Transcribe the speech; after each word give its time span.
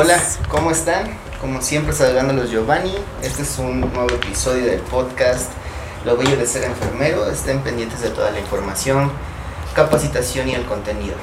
Hola, 0.00 0.22
¿cómo 0.48 0.70
están? 0.70 1.10
Como 1.40 1.60
siempre, 1.60 1.92
saludándolos 1.92 2.52
Giovanni. 2.52 2.94
Este 3.20 3.42
es 3.42 3.58
un 3.58 3.80
nuevo 3.80 4.08
episodio 4.10 4.64
del 4.64 4.78
podcast 4.78 5.50
Lo 6.04 6.16
Bello 6.16 6.36
de 6.36 6.46
Ser 6.46 6.62
Enfermero. 6.62 7.28
Estén 7.28 7.62
pendientes 7.62 8.00
de 8.00 8.10
toda 8.10 8.30
la 8.30 8.38
información, 8.38 9.10
capacitación 9.74 10.48
y 10.50 10.54
el 10.54 10.64
contenido. 10.66 11.16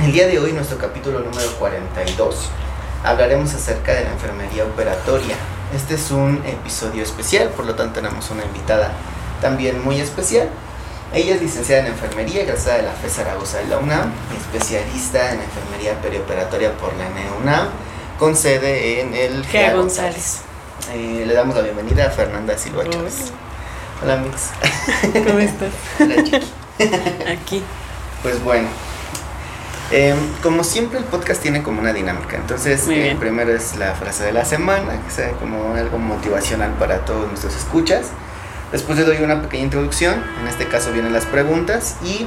El 0.00 0.12
día 0.12 0.26
de 0.26 0.38
hoy, 0.38 0.54
nuestro 0.54 0.78
capítulo 0.78 1.18
número 1.18 1.46
42, 1.58 2.48
hablaremos 3.04 3.52
acerca 3.52 3.92
de 3.92 4.04
la 4.04 4.12
enfermería 4.12 4.64
operatoria. 4.64 5.36
Este 5.76 5.96
es 5.96 6.10
un 6.10 6.42
episodio 6.46 7.02
especial, 7.02 7.50
por 7.50 7.66
lo 7.66 7.74
tanto 7.74 8.00
tenemos 8.00 8.30
una 8.30 8.46
invitada 8.46 8.92
también 9.42 9.84
muy 9.84 10.00
especial. 10.00 10.48
Ella 11.14 11.36
es 11.36 11.42
licenciada 11.42 11.82
en 11.82 11.92
enfermería, 11.92 12.42
egresada 12.42 12.78
de 12.78 12.82
la 12.82 12.92
FE 12.92 13.08
Zaragoza 13.08 13.58
de 13.58 13.68
la 13.68 13.78
UNAM, 13.78 14.10
especialista 14.36 15.32
en 15.32 15.40
enfermería 15.42 15.94
perioperatoria 16.02 16.76
por 16.76 16.92
la 16.96 17.08
NEUNAM, 17.08 17.68
con 18.18 18.34
sede 18.34 19.00
en 19.00 19.14
el 19.14 19.46
GEA 19.46 19.74
González. 19.74 20.40
Eh, 20.92 21.22
le 21.24 21.32
damos 21.32 21.54
la 21.54 21.62
bienvenida 21.62 22.06
a 22.06 22.10
Fernanda 22.10 22.58
Silva 22.58 22.82
Chávez. 22.90 23.30
Hola, 24.02 24.16
Mix. 24.16 24.50
¿Cómo 25.24 25.38
estás? 25.38 25.70
Hola, 26.00 26.24
Chiqui. 26.24 26.50
Aquí. 27.30 27.62
Pues 28.24 28.42
bueno, 28.42 28.66
em, 29.92 30.16
como 30.42 30.64
siempre 30.64 30.98
el 30.98 31.04
podcast 31.04 31.40
tiene 31.40 31.62
como 31.62 31.80
una 31.80 31.92
dinámica. 31.92 32.38
Entonces, 32.38 32.88
eh, 32.88 33.16
primero 33.20 33.54
es 33.54 33.76
la 33.76 33.94
frase 33.94 34.24
de 34.24 34.32
la 34.32 34.44
semana, 34.44 35.00
que 35.04 35.12
sea 35.12 35.30
como 35.34 35.74
algo 35.74 35.96
motivacional 35.96 36.72
para 36.72 37.04
todos 37.04 37.28
nuestros 37.28 37.54
escuchas. 37.54 38.08
Después 38.74 38.98
le 38.98 39.04
doy 39.04 39.18
una 39.18 39.40
pequeña 39.40 39.62
introducción, 39.62 40.20
en 40.42 40.48
este 40.48 40.66
caso 40.66 40.90
vienen 40.90 41.12
las 41.12 41.26
preguntas 41.26 41.94
y 42.04 42.26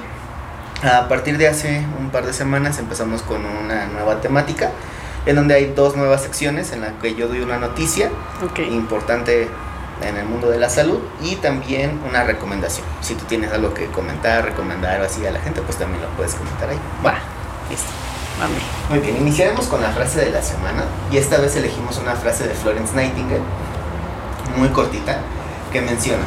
a 0.82 1.10
partir 1.10 1.38
de 1.38 1.46
hace 1.50 1.84
un 2.00 2.10
par 2.10 2.26
de 2.26 2.32
semanas 2.32 2.80
empezamos 2.80 3.22
con 3.22 3.46
una 3.46 3.88
nueva 3.88 4.22
temática 4.22 4.72
en 5.26 5.36
donde 5.36 5.56
hay 5.56 5.74
dos 5.76 5.98
nuevas 5.98 6.22
secciones 6.24 6.72
en 6.72 6.80
la 6.80 6.92
que 7.02 7.16
yo 7.16 7.28
doy 7.28 7.42
una 7.42 7.58
noticia 7.58 8.10
Ok. 8.46 8.60
importante 8.60 9.50
en 10.02 10.16
el 10.16 10.26
mundo 10.26 10.50
de 10.50 10.58
la 10.58 10.70
salud 10.70 11.00
y 11.22 11.36
también 11.36 12.00
una 12.08 12.24
recomendación. 12.24 12.86
Si 13.02 13.16
tú 13.16 13.26
tienes 13.26 13.52
algo 13.52 13.74
que 13.74 13.88
comentar, 13.88 14.46
recomendar 14.46 15.02
o 15.02 15.04
así 15.04 15.26
a 15.28 15.32
la 15.32 15.42
gente, 15.42 15.60
pues 15.64 15.78
también 15.78 16.02
lo 16.02 16.08
puedes 16.12 16.34
comentar 16.36 16.70
ahí. 16.70 16.80
Va, 17.06 17.16
Listo. 17.70 17.90
vamos. 18.40 18.60
Muy 18.90 19.00
bien, 19.00 19.18
iniciaremos 19.18 19.66
con 19.66 19.82
la 19.82 19.90
frase 19.90 20.22
de 20.24 20.32
la 20.32 20.42
semana 20.42 20.86
y 21.12 21.18
esta 21.18 21.40
vez 21.40 21.58
elegimos 21.58 21.98
una 21.98 22.16
frase 22.16 22.48
de 22.48 22.54
Florence 22.54 22.96
Nightingale, 22.96 23.42
muy 24.56 24.70
cortita, 24.70 25.18
que 25.72 25.82
menciona, 25.82 26.24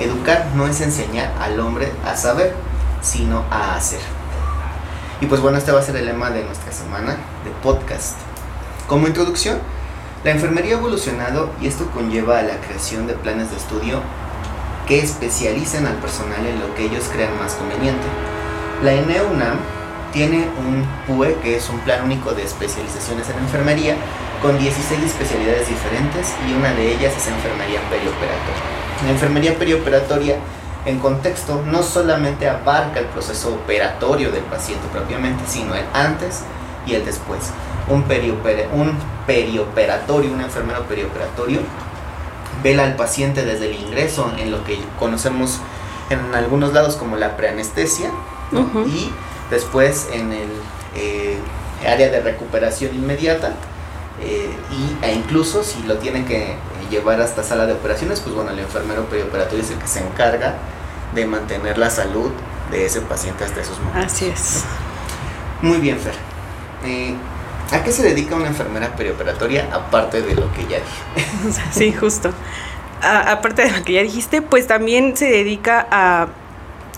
educar 0.00 0.46
no 0.54 0.66
es 0.66 0.80
enseñar 0.80 1.32
al 1.40 1.58
hombre 1.60 1.92
a 2.04 2.16
saber, 2.16 2.54
sino 3.02 3.44
a 3.50 3.74
hacer. 3.74 4.00
Y 5.20 5.26
pues 5.26 5.40
bueno, 5.40 5.58
este 5.58 5.72
va 5.72 5.80
a 5.80 5.82
ser 5.82 5.96
el 5.96 6.06
lema 6.06 6.30
de 6.30 6.44
nuestra 6.44 6.72
semana 6.72 7.12
de 7.44 7.50
podcast. 7.62 8.16
Como 8.86 9.06
introducción, 9.06 9.58
la 10.24 10.30
enfermería 10.30 10.76
ha 10.76 10.78
evolucionado 10.78 11.50
y 11.60 11.66
esto 11.66 11.90
conlleva 11.92 12.38
a 12.38 12.42
la 12.42 12.60
creación 12.60 13.06
de 13.06 13.14
planes 13.14 13.50
de 13.50 13.56
estudio 13.56 14.00
que 14.86 15.00
especializan 15.00 15.86
al 15.86 15.96
personal 15.96 16.44
en 16.44 16.60
lo 16.60 16.74
que 16.74 16.84
ellos 16.84 17.04
crean 17.12 17.38
más 17.38 17.54
conveniente. 17.54 18.06
La 18.82 18.92
ENEUNAM 18.92 19.58
tiene 20.12 20.48
un 20.58 20.84
PUE, 21.06 21.36
que 21.42 21.56
es 21.56 21.68
un 21.68 21.78
plan 21.80 22.04
único 22.04 22.32
de 22.32 22.42
especializaciones 22.42 23.28
en 23.28 23.38
enfermería, 23.38 23.96
con 24.42 24.58
16 24.58 25.02
especialidades 25.02 25.68
diferentes 25.68 26.34
y 26.48 26.54
una 26.54 26.72
de 26.72 26.92
ellas 26.92 27.14
es 27.16 27.26
enfermería 27.28 27.80
perioperatoria. 27.90 28.62
La 29.04 29.10
enfermería 29.10 29.58
perioperatoria 29.58 30.36
en 30.86 30.98
contexto 30.98 31.62
no 31.66 31.82
solamente 31.82 32.48
abarca 32.48 33.00
el 33.00 33.06
proceso 33.06 33.50
operatorio 33.54 34.30
del 34.30 34.42
paciente 34.44 34.86
propiamente, 34.92 35.42
sino 35.46 35.74
el 35.74 35.84
antes 35.92 36.40
y 36.86 36.94
el 36.94 37.04
después. 37.04 37.40
Un, 37.88 38.04
periopera- 38.04 38.68
un 38.72 38.96
perioperatorio, 39.26 40.32
un 40.32 40.40
enfermero 40.40 40.84
perioperatorio, 40.84 41.60
vela 42.62 42.84
al 42.84 42.96
paciente 42.96 43.44
desde 43.44 43.66
el 43.70 43.74
ingreso 43.80 44.32
en 44.38 44.50
lo 44.50 44.64
que 44.64 44.78
conocemos 44.98 45.58
en 46.08 46.34
algunos 46.34 46.72
lados 46.72 46.96
como 46.96 47.16
la 47.16 47.36
preanestesia 47.36 48.10
y 48.88 49.10
después 49.50 50.08
en 50.12 50.32
el 50.32 50.48
eh, 50.96 51.38
área 51.86 52.08
de 52.10 52.20
recuperación 52.20 52.94
inmediata 52.94 53.52
eh, 54.20 54.50
y, 54.72 55.04
e 55.04 55.12
incluso 55.14 55.62
si 55.64 55.82
lo 55.84 55.96
tienen 55.98 56.24
que 56.24 56.54
llevar 56.90 57.20
hasta 57.20 57.42
sala 57.42 57.66
de 57.66 57.72
operaciones, 57.74 58.20
pues 58.20 58.34
bueno, 58.34 58.50
el 58.50 58.58
enfermero 58.58 59.04
perioperatorio 59.06 59.62
es 59.62 59.70
el 59.70 59.78
que 59.78 59.86
se 59.86 60.00
encarga 60.00 60.56
de 61.14 61.24
mantener 61.26 61.78
la 61.78 61.90
salud 61.90 62.30
de 62.70 62.86
ese 62.86 63.00
paciente 63.00 63.44
hasta 63.44 63.60
esos 63.60 63.78
momentos. 63.80 64.12
Así 64.12 64.26
es. 64.26 64.64
Muy 65.62 65.78
bien, 65.78 65.98
Fer. 65.98 66.14
Eh, 66.84 67.14
¿A 67.72 67.82
qué 67.84 67.92
se 67.92 68.02
dedica 68.02 68.34
una 68.34 68.48
enfermera 68.48 68.96
perioperatoria 68.96 69.68
aparte 69.72 70.22
de 70.22 70.34
lo 70.34 70.52
que 70.52 70.62
ya 70.62 70.78
dije? 70.78 71.60
Sí, 71.72 71.92
justo. 71.92 72.32
A- 73.02 73.32
aparte 73.32 73.62
de 73.62 73.70
lo 73.70 73.84
que 73.84 73.92
ya 73.94 74.02
dijiste, 74.02 74.42
pues 74.42 74.66
también 74.66 75.16
se 75.16 75.26
dedica 75.26 75.86
a 75.90 76.28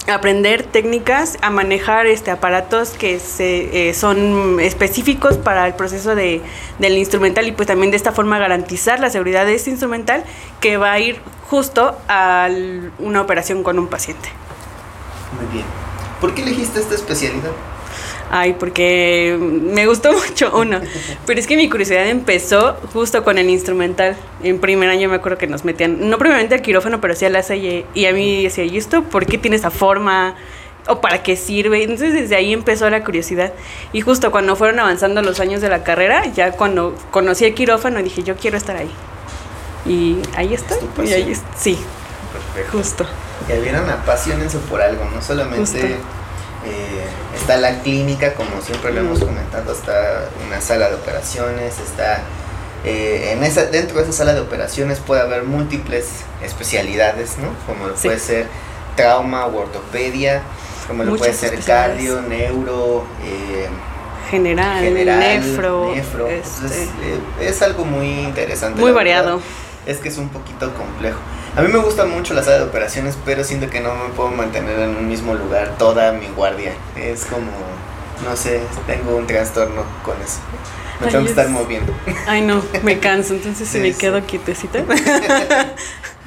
aprender 0.09 0.65
técnicas, 0.65 1.39
a 1.43 1.51
manejar 1.51 2.07
este 2.07 2.31
aparatos 2.31 2.91
que 2.91 3.21
se, 3.21 3.89
eh, 3.89 3.95
son 3.95 4.59
específicos 4.61 5.37
para 5.39 5.67
el 5.67 5.75
proceso 5.75 6.15
de, 6.15 6.41
del 6.79 6.99
instrumental 6.99 7.47
y 7.47 7.53
pues 7.53 7.69
también 7.69 7.91
de 7.91 7.97
esta 7.97 8.13
forma 8.13 8.39
garantizar 8.39 9.01
la 9.01 9.11
seguridad 9.11 9.47
de 9.47 9.55
este 9.55 9.71
instrumental 9.71 10.25
que 10.61 10.77
va 10.77 10.93
a 10.93 10.99
ir 10.99 11.21
justo 11.49 11.97
a 12.09 12.49
una 12.99 13.21
operación 13.21 13.63
con 13.63 13.79
un 13.79 13.87
paciente. 13.87 14.29
Muy 15.39 15.53
bien. 15.53 15.67
¿Por 16.21 16.35
qué 16.35 16.43
elegiste 16.43 16.81
esta 16.81 16.95
especialidad? 16.95 17.53
Ay, 18.35 18.55
porque 18.59 19.37
me 19.39 19.87
gustó 19.87 20.11
mucho 20.29 20.51
uno. 20.59 20.81
Pero 21.27 21.39
es 21.39 21.47
que 21.47 21.55
mi 21.55 21.69
curiosidad 21.69 22.07
empezó 22.09 22.77
justo 22.95 23.23
con 23.25 23.37
el 23.37 23.51
instrumental. 23.51 24.17
En 24.43 24.59
primer 24.59 24.89
año 24.89 25.11
me 25.11 25.17
acuerdo 25.17 25.37
que 25.37 25.47
nos 25.47 25.65
metían, 25.67 26.09
no 26.09 26.17
propiamente 26.17 26.55
al 26.55 26.63
quirófano, 26.63 26.99
pero 27.01 27.15
sí 27.15 27.27
al 27.27 27.37
ASI. 27.37 27.85
Y 27.93 28.07
a 28.07 28.13
mí 28.15 28.43
decía, 28.45 28.65
¿y 28.65 28.79
esto 28.79 29.03
por 29.05 29.27
qué 29.27 29.37
tiene 29.37 29.57
esa 29.57 29.71
forma? 29.71 30.35
¿O 30.89 31.01
para 31.03 31.23
qué 31.23 31.37
sirve? 31.37 31.83
Entonces 31.83 32.15
desde 32.15 32.35
ahí 32.35 32.55
empezó 32.55 32.89
la 32.89 33.05
curiosidad. 33.05 33.53
Y 33.93 34.01
justo 34.01 34.31
cuando 34.33 34.57
fueron 34.57 34.81
avanzando 34.81 35.21
los 35.21 35.39
años 35.39 35.61
de 35.61 35.69
la 35.69 35.85
carrera, 35.85 36.25
ya 36.35 36.53
cuando 36.53 36.97
conocí 37.11 37.45
el 37.45 37.53
quirófano 37.55 38.03
dije, 38.03 38.23
yo 38.23 38.35
quiero 38.37 38.57
estar 38.57 38.77
ahí. 38.79 38.91
Y 39.85 40.17
ahí 40.37 40.55
estoy. 40.55 40.79
Es 40.79 40.95
tu 40.95 41.03
Y 41.03 41.13
ahí 41.13 41.33
es- 41.33 41.43
sí, 41.59 41.79
Perfecto. 42.33 42.79
justo. 42.79 43.07
Que 43.47 43.61
vieron 43.61 43.91
apasionense 43.91 44.57
por 44.71 44.81
algo, 44.81 45.05
no 45.15 45.21
solamente 45.21 45.61
Justo. 45.61 45.87
Eh, 46.65 47.05
está 47.39 47.57
la 47.57 47.81
clínica, 47.83 48.35
como 48.35 48.61
siempre 48.63 48.93
lo 48.93 49.01
hemos 49.01 49.21
Mm. 49.21 49.27
comentado, 49.27 49.73
está 49.73 50.29
una 50.47 50.61
sala 50.61 50.89
de 50.89 50.95
operaciones, 50.97 51.79
está 51.79 52.21
eh, 52.85 53.33
en 53.33 53.45
esa, 53.45 53.67
dentro 53.67 53.97
de 53.99 54.03
esa 54.03 54.13
sala 54.13 54.35
de 54.35 54.41
operaciones 54.41 54.99
puede 54.99 55.21
haber 55.21 55.45
múltiples 55.45 56.07
especialidades, 56.43 57.39
¿no? 57.39 57.49
Como 57.67 57.89
Sí. 57.97 58.09
puede 58.09 58.19
ser 58.19 58.47
trauma 58.97 59.47
o 59.47 59.57
ortopedia, 59.57 60.43
como 60.89 61.05
lo 61.05 61.17
puede 61.17 61.33
ser 61.33 61.59
cardio, 61.61 62.21
neuro, 62.23 63.05
eh, 63.25 63.69
General, 64.31 64.83
general, 64.83 65.19
nefro. 65.21 65.93
nefro. 65.95 66.27
este, 66.29 66.57
Entonces, 66.57 66.89
eh, 67.03 67.21
es 67.49 67.63
algo 67.63 67.85
muy 67.85 68.09
interesante. 68.21 68.81
muy 68.81 68.91
variado. 68.93 69.41
es 69.87 69.99
que 69.99 70.09
es 70.09 70.17
un 70.19 70.29
poquito 70.29 70.73
complejo. 70.75 71.19
A 71.57 71.61
mí 71.61 71.69
me 71.71 71.79
gusta 71.79 72.07
mucho 72.07 72.33
la 72.35 72.43
sala 72.43 72.59
de 72.59 72.65
operaciones, 72.65 73.19
pero 73.27 73.45
siento 73.45 73.69
que 73.69 73.81
no 73.81 73.95
me 73.95 74.09
puedo 74.15 74.31
mantener 74.31 74.79
en 74.79 74.97
un 74.97 75.07
mismo 75.09 75.35
lugar 75.35 75.77
toda 75.79 76.13
mi 76.13 76.27
guardia. 76.29 76.73
Es 76.97 77.27
como, 77.27 77.51
no 78.27 78.37
sé, 78.37 78.61
tengo 78.87 79.17
un 79.17 79.27
trastorno 79.27 79.85
con 80.03 80.15
eso. 80.23 80.39
Me 81.01 81.09
tengo 81.09 81.25
que 81.25 81.31
estar 81.31 81.45
es- 81.47 81.51
moviendo. 81.51 81.93
Ay, 82.27 82.41
no, 82.41 82.63
me 82.83 82.99
canso, 83.01 83.35
entonces 83.35 83.69
si 83.69 83.75
Sí, 83.75 83.81
me 83.83 83.93
sí. 83.93 83.99
quedo 83.99 84.23
quietecita. 84.25 84.79
no, 84.83 84.95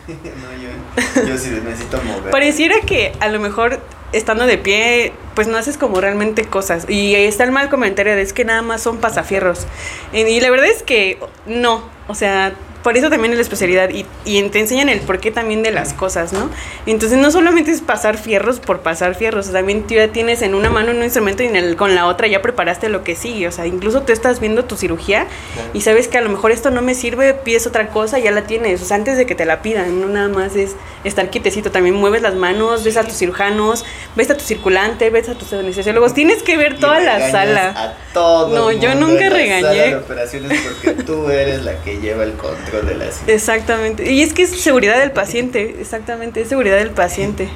yo, 0.07 1.27
yo 1.27 1.37
sí 1.37 1.49
necesito 1.63 1.99
mover. 2.03 2.29
Pareciera 2.29 2.75
que 2.81 3.13
a 3.19 3.27
lo 3.27 3.39
mejor 3.39 3.79
estando 4.11 4.45
de 4.45 4.57
pie, 4.59 5.11
pues 5.33 5.47
no 5.47 5.57
haces 5.57 5.77
como 5.77 6.01
realmente 6.01 6.45
cosas. 6.45 6.85
Y 6.87 7.15
ahí 7.15 7.25
está 7.25 7.43
el 7.45 7.51
mal 7.51 7.69
comentario 7.69 8.15
de 8.15 8.21
es 8.21 8.31
que 8.33 8.45
nada 8.45 8.61
más 8.61 8.81
son 8.81 8.97
pasafierros. 8.97 9.65
Y 10.13 10.39
la 10.39 10.51
verdad 10.51 10.67
es 10.67 10.83
que 10.83 11.17
no, 11.47 11.83
o 12.07 12.13
sea, 12.15 12.53
por 12.85 12.95
eso 12.97 13.09
también 13.09 13.31
es 13.33 13.37
la 13.39 13.41
especialidad 13.41 13.89
y, 13.89 14.05
y 14.25 14.41
te 14.49 14.59
enseñan 14.59 14.89
el 14.89 14.99
porqué 15.01 15.31
también 15.31 15.63
de 15.63 15.71
las 15.71 15.93
cosas, 15.93 16.33
¿no? 16.33 16.51
Entonces 16.85 17.17
no 17.17 17.31
solamente 17.31 17.71
es 17.71 17.81
pasar 17.81 18.15
fierros 18.19 18.59
por 18.59 18.81
pasar 18.81 19.15
fierros, 19.15 19.51
también 19.51 19.87
tú 19.87 19.95
ya 19.95 20.09
tienes 20.09 20.43
en 20.43 20.53
una 20.53 20.69
mano 20.69 20.91
un 20.91 21.01
instrumento 21.01 21.41
y 21.41 21.47
en 21.47 21.55
el, 21.55 21.75
con 21.77 21.95
la 21.95 22.05
otra 22.05 22.27
ya 22.27 22.43
preparaste 22.43 22.89
lo 22.89 23.03
que 23.03 23.15
sigue, 23.15 23.47
o 23.47 23.51
sea, 23.51 23.65
incluso 23.65 24.03
tú 24.03 24.13
estás 24.13 24.39
viendo 24.39 24.65
tu 24.65 24.77
cirugía 24.77 25.25
Claro. 25.55 25.69
y 25.73 25.81
sabes 25.81 26.07
que 26.07 26.19
a 26.19 26.21
lo 26.21 26.29
mejor 26.29 26.51
esto 26.51 26.69
no 26.69 26.83
me 26.83 26.93
sirve, 26.93 27.33
pides 27.33 27.65
otra 27.65 27.87
cosa, 27.89 28.19
ya 28.19 28.29
la 28.29 28.43
tienes, 28.43 28.83
o 28.83 28.85
sea, 28.85 28.97
antes 28.97 29.17
de 29.17 29.25
que 29.25 29.33
te 29.33 29.45
la 29.45 29.63
pidan, 29.63 29.99
no 29.99 30.07
nada 30.07 30.27
más 30.29 30.55
es 30.55 30.75
estar 31.03 31.31
quietecito, 31.31 31.71
también 31.71 31.95
mueves 31.95 32.21
las 32.21 32.35
manos, 32.35 32.83
ves 32.83 32.97
a 32.97 33.03
tus 33.03 33.15
cirujanos, 33.17 33.83
ves 34.15 34.29
a 34.29 34.37
tu 34.37 34.43
circulante, 34.43 35.09
ves 35.09 35.27
a 35.29 35.33
tus 35.33 35.51
anestesiólogos, 35.53 36.13
tienes 36.13 36.43
que 36.43 36.55
ver 36.55 36.73
Y 36.73 36.79
toda 36.81 36.99
la 36.99 37.31
sala. 37.31 37.69
A 37.75 37.93
todo 38.13 38.55
No, 38.55 38.71
yo 38.71 38.93
nunca 38.95 39.29
regañé. 39.29 39.89
de 39.89 39.95
operaciones 39.95 40.59
porque 40.61 41.03
tú 41.03 41.29
eres 41.29 41.63
la 41.63 41.73
que 41.83 41.97
lleva 41.99 42.23
el 42.23 42.33
control 42.33 42.74
de 42.81 42.95
la. 42.95 43.05
Exactamente, 43.27 44.11
y 44.11 44.21
es 44.21 44.33
que 44.33 44.43
es 44.43 44.51
seguridad 44.61 44.99
del 44.99 45.11
paciente, 45.11 45.77
exactamente, 45.79 46.41
es 46.41 46.49
seguridad 46.49 46.77
del 46.77 46.91
paciente. 46.91 47.49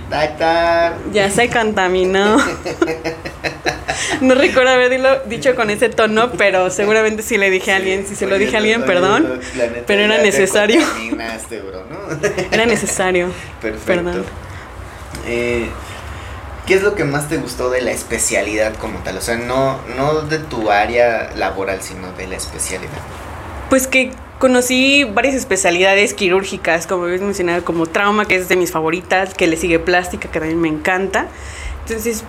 Ya 1.12 1.30
se 1.30 1.50
contaminó. 1.50 2.38
no 4.22 4.36
recuerdo 4.36 4.72
haberlo 4.72 5.20
dicho 5.26 5.56
con 5.56 5.70
ese 5.70 5.90
tono, 5.90 6.32
pero 6.32 6.70
seguramente 6.70 7.24
sí 7.24 7.38
le 7.38 7.50
dije 7.50 7.72
a 7.72 7.78
alguien, 7.78 8.06
si 8.08 8.16
se 8.16 8.28
lo 8.28 8.38
dije 8.38 8.56
a 8.56 8.60
alguien, 8.60 8.84
perdón, 8.84 9.40
pero 9.88 10.02
era 10.02 10.18
necesario. 10.20 10.82
Era 12.52 12.66
necesario. 12.66 13.32
Perfecto. 13.62 13.86
Perdón. 13.86 14.26
Eh, 15.28 15.68
¿Qué 16.70 16.76
es 16.76 16.84
lo 16.84 16.94
que 16.94 17.04
más 17.04 17.28
te 17.28 17.38
gustó 17.38 17.72
de 17.72 17.82
la 17.82 17.90
especialidad 17.90 18.76
como 18.76 19.00
tal? 19.00 19.18
O 19.18 19.22
sea, 19.22 19.38
no, 19.38 19.80
no 19.98 20.22
de 20.22 20.38
tu 20.38 20.70
área 20.70 21.32
laboral, 21.36 21.82
sino 21.82 22.12
de 22.12 22.28
la 22.28 22.36
especialidad. 22.36 22.92
Pues 23.72 23.88
que 23.88 24.12
conocí 24.40 25.04
varias 25.04 25.36
especialidades 25.36 26.14
quirúrgicas, 26.14 26.88
como 26.88 27.04
habéis 27.04 27.22
mencionado, 27.22 27.64
como 27.64 27.86
trauma, 27.86 28.26
que 28.26 28.36
es 28.36 28.50
de 28.50 28.56
mis 28.56 28.72
favoritas, 28.72 29.34
que 29.34 29.46
le 29.48 29.58
sigue 29.58 29.78
plástica, 29.80 30.32
que 30.32 30.40
también 30.40 30.60
me 30.60 30.70
encanta. 30.70 31.28
Entonces, 31.86 32.24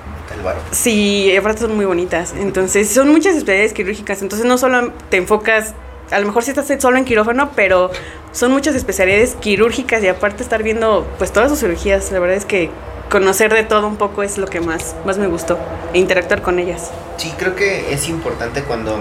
sí, 0.73 1.35
aparte 1.37 1.63
son 1.63 1.77
muy 1.77 1.87
bonitas. 1.87 2.35
Entonces, 2.37 2.91
son 2.91 3.09
muchas 3.09 3.37
especialidades 3.37 3.73
quirúrgicas. 3.73 4.23
Entonces, 4.23 4.47
no 4.47 4.59
solo 4.59 4.93
te 5.09 5.17
enfocas, 5.17 5.75
a 6.11 6.19
lo 6.19 6.27
mejor 6.27 6.43
si 6.43 6.51
estás 6.51 6.67
solo 6.81 6.99
en 6.99 7.05
quirófano, 7.05 7.51
pero 7.55 7.91
son 8.33 8.53
muchas 8.53 8.75
especialidades 8.75 9.37
quirúrgicas 9.37 10.03
y 10.03 10.09
aparte 10.09 10.43
estar 10.43 10.63
viendo 10.63 11.07
pues 11.19 11.33
todas 11.33 11.51
sus 11.51 11.61
cirugías. 11.61 12.11
La 12.11 12.19
verdad 12.19 12.37
es 12.37 12.45
que 12.45 12.71
conocer 13.11 13.53
de 13.53 13.65
todo 13.65 13.87
un 13.87 13.97
poco 13.97 14.23
es 14.23 14.39
lo 14.39 14.47
que 14.47 14.61
más, 14.61 14.95
más 15.05 15.19
me 15.19 15.27
gustó, 15.27 15.59
e 15.93 15.99
interactuar 15.99 16.43
con 16.43 16.59
ellas. 16.59 16.91
Sí, 17.17 17.33
creo 17.37 17.55
que 17.55 17.93
es 17.93 18.09
importante 18.09 18.63
cuando, 18.63 19.01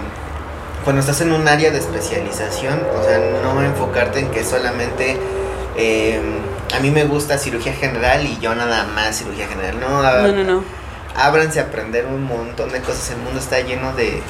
cuando 0.83 1.01
estás 1.01 1.21
en 1.21 1.31
un 1.31 1.47
área 1.47 1.71
de 1.71 1.79
especialización, 1.79 2.79
o 2.97 3.03
sea, 3.03 3.19
no 3.43 3.61
enfocarte 3.63 4.19
en 4.19 4.31
que 4.31 4.43
solamente 4.43 5.17
em, 5.77 6.39
a 6.75 6.79
mí 6.79 6.91
me 6.91 7.05
gusta 7.05 7.37
cirugía 7.37 7.73
general 7.73 8.25
y 8.25 8.39
yo 8.39 8.55
nada 8.55 8.85
más 8.85 9.17
cirugía 9.17 9.47
general. 9.47 9.79
No, 9.79 10.01
no, 10.01 10.27
no, 10.31 10.43
no. 10.43 10.63
Ábranse 11.15 11.59
a 11.59 11.63
aprender 11.63 12.05
un 12.05 12.23
montón 12.23 12.71
de 12.71 12.79
cosas. 12.81 13.11
El 13.11 13.17
mundo 13.17 13.39
está 13.39 13.59
lleno 13.61 13.93
de, 13.93 14.21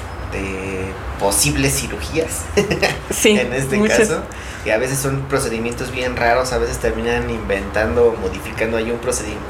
posibles 1.20 1.80
cirugías. 1.80 2.44
Sí, 3.12 3.32
en 3.32 3.52
este 3.54 3.82
caso 3.88 4.22
que 4.64 4.72
a 4.72 4.78
veces 4.78 5.00
son 5.00 5.22
procedimientos 5.24 5.92
bien 5.92 6.16
raros, 6.16 6.54
a 6.54 6.58
veces 6.58 6.78
terminan 6.78 7.30
inventando, 7.30 8.16
modificando 8.22 8.78
ahí 8.78 8.92
un 8.92 9.00
procedimiento, 9.00 9.46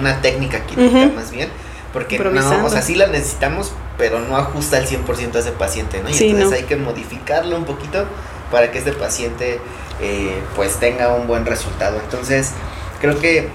una 0.00 0.20
técnica 0.20 0.64
química 0.66 1.14
más 1.14 1.30
bien, 1.30 1.48
porque 1.92 2.18
no, 2.18 2.66
o 2.66 2.70
sea, 2.70 2.82
sí 2.82 2.94
la 2.94 3.06
necesitamos, 3.06 3.72
pero 3.98 4.20
no 4.20 4.36
ajusta 4.36 4.78
al 4.78 4.86
100% 4.86 5.34
a 5.34 5.38
ese 5.40 5.52
paciente, 5.52 6.00
¿no? 6.02 6.08
Y 6.08 6.30
entonces 6.30 6.60
hay 6.60 6.64
que 6.64 6.76
modificarlo 6.76 7.56
un 7.56 7.64
poquito 7.64 8.06
para 8.50 8.70
que 8.70 8.78
este 8.78 8.92
paciente 8.92 9.60
eh, 10.00 10.40
pues 10.56 10.76
tenga 10.76 11.14
un 11.14 11.26
buen 11.26 11.44
resultado. 11.44 12.00
Entonces, 12.02 12.52
creo 13.00 13.18
que 13.18 13.48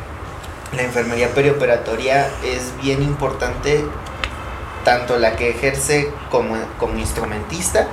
la 0.75 0.83
enfermería 0.83 1.29
perioperatoria 1.33 2.27
es 2.43 2.73
bien 2.81 3.01
importante, 3.01 3.83
tanto 4.83 5.17
la 5.17 5.35
que 5.35 5.49
ejerce 5.49 6.11
como, 6.29 6.55
como 6.77 6.99
instrumentista, 6.99 7.87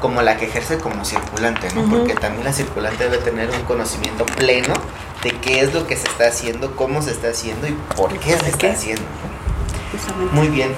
como 0.00 0.22
la 0.22 0.36
que 0.36 0.46
ejerce 0.46 0.78
como 0.78 1.04
circulante, 1.04 1.68
¿no? 1.74 1.88
Porque 1.90 2.14
también 2.14 2.44
la 2.44 2.52
circulante 2.52 3.04
debe 3.04 3.18
tener 3.18 3.50
un 3.50 3.62
conocimiento 3.62 4.24
pleno 4.24 4.74
de 5.24 5.30
qué 5.32 5.60
es 5.60 5.74
lo 5.74 5.88
que 5.88 5.96
se 5.96 6.06
está 6.06 6.28
haciendo, 6.28 6.76
cómo 6.76 7.02
se 7.02 7.10
está 7.10 7.30
haciendo 7.30 7.66
y 7.66 7.72
por 7.96 8.16
qué 8.20 8.38
se 8.38 8.50
está 8.50 8.70
haciendo. 8.70 9.02
Muy 10.32 10.48
bien. 10.48 10.72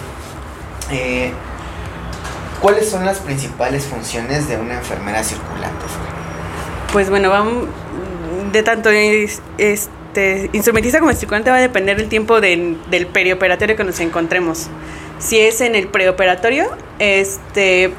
Eh, 0.93 1.33
¿Cuáles 2.61 2.89
son 2.91 3.07
las 3.07 3.21
principales 3.21 3.85
funciones 3.85 4.49
de 4.49 4.57
una 4.57 4.75
enfermera 4.75 5.25
circulante? 5.25 5.85
Pues 6.93 7.09
bueno, 7.09 7.31
vamos 7.31 7.69
de 8.53 8.63
tanto 8.63 8.91
este 8.91 10.51
instrumentista 10.53 10.99
como 10.99 11.13
circulante 11.13 11.51
va 11.51 11.57
a 11.57 11.61
depender 11.61 11.97
del 11.97 12.09
tiempo 12.09 12.41
del 12.41 12.77
perioperatorio 13.13 13.77
que 13.77 13.85
nos 13.85 14.01
encontremos. 14.01 14.69
Si 15.19 15.39
es 15.39 15.61
en 15.61 15.75
el 15.75 15.89
preoperatorio, 15.89 16.71
este 16.99 17.93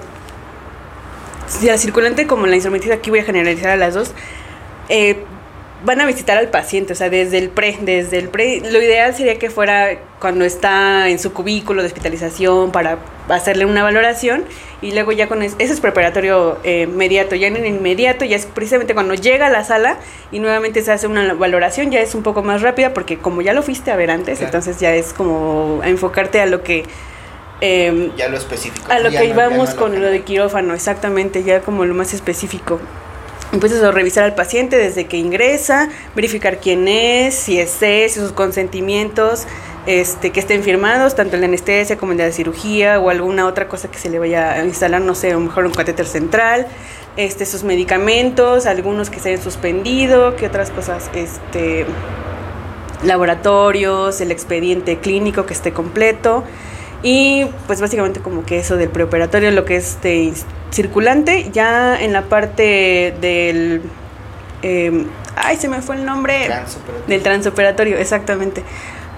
si 1.48 1.68
la 1.68 1.78
circulante 1.78 2.28
como 2.28 2.48
la 2.48 2.56
instrumentista, 2.56 2.96
aquí 2.96 3.10
voy 3.10 3.20
a 3.20 3.24
generalizar 3.24 3.72
a 3.72 3.76
las 3.76 3.94
dos, 3.94 4.14
eh, 4.90 5.24
van 5.84 6.02
a 6.02 6.06
visitar 6.06 6.38
al 6.38 6.50
paciente, 6.50 6.94
o 6.94 6.96
sea, 6.96 7.10
desde 7.10 7.38
el 7.38 7.50
pre, 7.50 7.78
desde 7.82 8.20
el 8.20 8.30
pre, 8.30 8.62
lo 8.62 8.82
ideal 8.82 9.16
sería 9.16 9.40
que 9.40 9.50
fuera 9.50 9.98
cuando 10.20 10.46
está 10.46 11.10
en 11.10 11.20
su 11.20 11.34
cubículo 11.34 11.82
de 11.82 11.88
hospitalización 11.88 12.72
para 12.72 13.00
hacerle 13.30 13.66
una 13.66 13.84
valoración 13.84 14.44
y 14.82 14.92
luego 14.92 15.12
ya 15.12 15.28
con 15.28 15.42
eso, 15.42 15.56
es 15.60 15.80
preparatorio 15.80 16.60
eh, 16.64 16.88
inmediato, 16.90 17.36
ya 17.36 17.48
en 17.48 17.56
el 17.56 17.66
inmediato 17.66 18.26
ya 18.26 18.36
es 18.36 18.46
precisamente 18.46 18.94
cuando 18.94 19.14
llega 19.14 19.48
a 19.48 19.50
la 19.50 19.64
sala 19.64 19.98
y 20.32 20.40
nuevamente 20.40 20.82
se 20.82 20.92
hace 20.92 21.08
una 21.08 21.34
valoración, 21.34 21.92
ya 21.92 22.00
es 22.00 22.16
un 22.16 22.24
poco 22.24 22.44
más 22.44 22.62
rápida 22.62 22.94
porque 22.94 23.18
como 23.18 23.42
ya 23.42 23.54
lo 23.54 23.64
fuiste 23.64 23.92
a 23.92 23.96
ver 23.96 24.12
antes, 24.12 24.42
entonces 24.42 24.80
ya 24.80 24.94
es 24.94 25.14
como 25.14 25.82
a 25.84 25.90
enfocarte 25.90 26.42
a 26.42 26.46
lo 26.46 26.64
que 26.64 26.86
Em, 27.62 28.12
ya 28.16 28.28
lo 28.28 28.38
específico. 28.38 28.92
A 28.92 29.00
lo 29.00 29.12
que 29.12 29.24
íbamos 29.26 29.76
con 29.76 30.00
lo 30.02 30.08
de 30.08 30.24
quirófano, 30.24 30.74
exactamente, 30.74 31.44
ya 31.44 31.62
como 31.62 31.86
lo 31.86 31.94
más 31.94 32.14
específico. 32.14 32.80
Empiezas 33.52 33.84
a 33.84 33.92
revisar 33.92 34.24
al 34.24 34.34
paciente 34.34 34.78
desde 34.78 35.06
que 35.06 35.18
ingresa, 35.18 35.90
verificar 36.16 36.60
quién 36.60 36.88
es, 36.88 37.36
si 37.36 37.60
es 37.60 37.82
él, 37.82 38.10
sus 38.10 38.32
consentimientos, 38.32 39.46
este, 39.86 40.32
que 40.32 40.40
estén 40.40 40.64
firmados, 40.64 41.16
tanto 41.16 41.36
en 41.36 41.42
la 41.42 41.48
anestesia 41.48 41.98
como 41.98 42.14
en 42.14 42.20
la 42.20 42.32
cirugía 42.32 42.98
o 43.00 43.10
alguna 43.10 43.46
otra 43.46 43.68
cosa 43.68 43.92
que 43.92 43.98
se 43.98 44.10
le 44.10 44.20
vaya 44.20 44.54
a 44.54 44.64
instalar, 44.64 45.02
no 45.02 45.16
sé, 45.16 45.32
a 45.32 45.34
lo 45.34 45.42
mejor 45.42 45.66
un 45.66 45.74
catéter 45.74 46.06
central, 46.06 46.66
este, 47.18 47.46
sus 47.46 47.64
medicamentos, 47.64 48.66
algunos 48.66 49.10
que 49.10 49.20
se 49.20 49.30
hayan 49.30 49.44
suspendido, 49.44 50.38
que 50.38 50.48
otras 50.48 50.70
cosas, 50.70 51.12
este, 51.14 51.86
laboratorios, 53.04 54.22
el 54.22 54.32
expediente 54.32 55.00
clínico 55.00 55.46
que 55.46 55.54
esté 55.54 55.74
completo. 55.74 56.46
Y 57.04 57.46
pues 57.68 57.82
básicamente 57.82 58.20
como 58.20 58.46
que 58.46 58.60
eso 58.60 58.78
del 58.78 58.90
preoperatorio, 58.90 59.52
lo 59.52 59.66
que 59.66 59.78
es 59.78 60.02
de 60.02 60.34
circulante, 60.72 61.50
ya 61.52 62.00
en 62.00 62.14
la 62.14 62.24
parte 62.24 63.14
del... 63.20 63.82
Em, 64.62 65.08
ay, 65.36 65.58
se 65.58 65.68
me 65.68 65.82
fue 65.82 65.96
el 65.96 66.06
nombre. 66.06 66.50
Del 67.08 67.24
transoperatorio, 67.24 67.98
exactamente. 67.98 68.64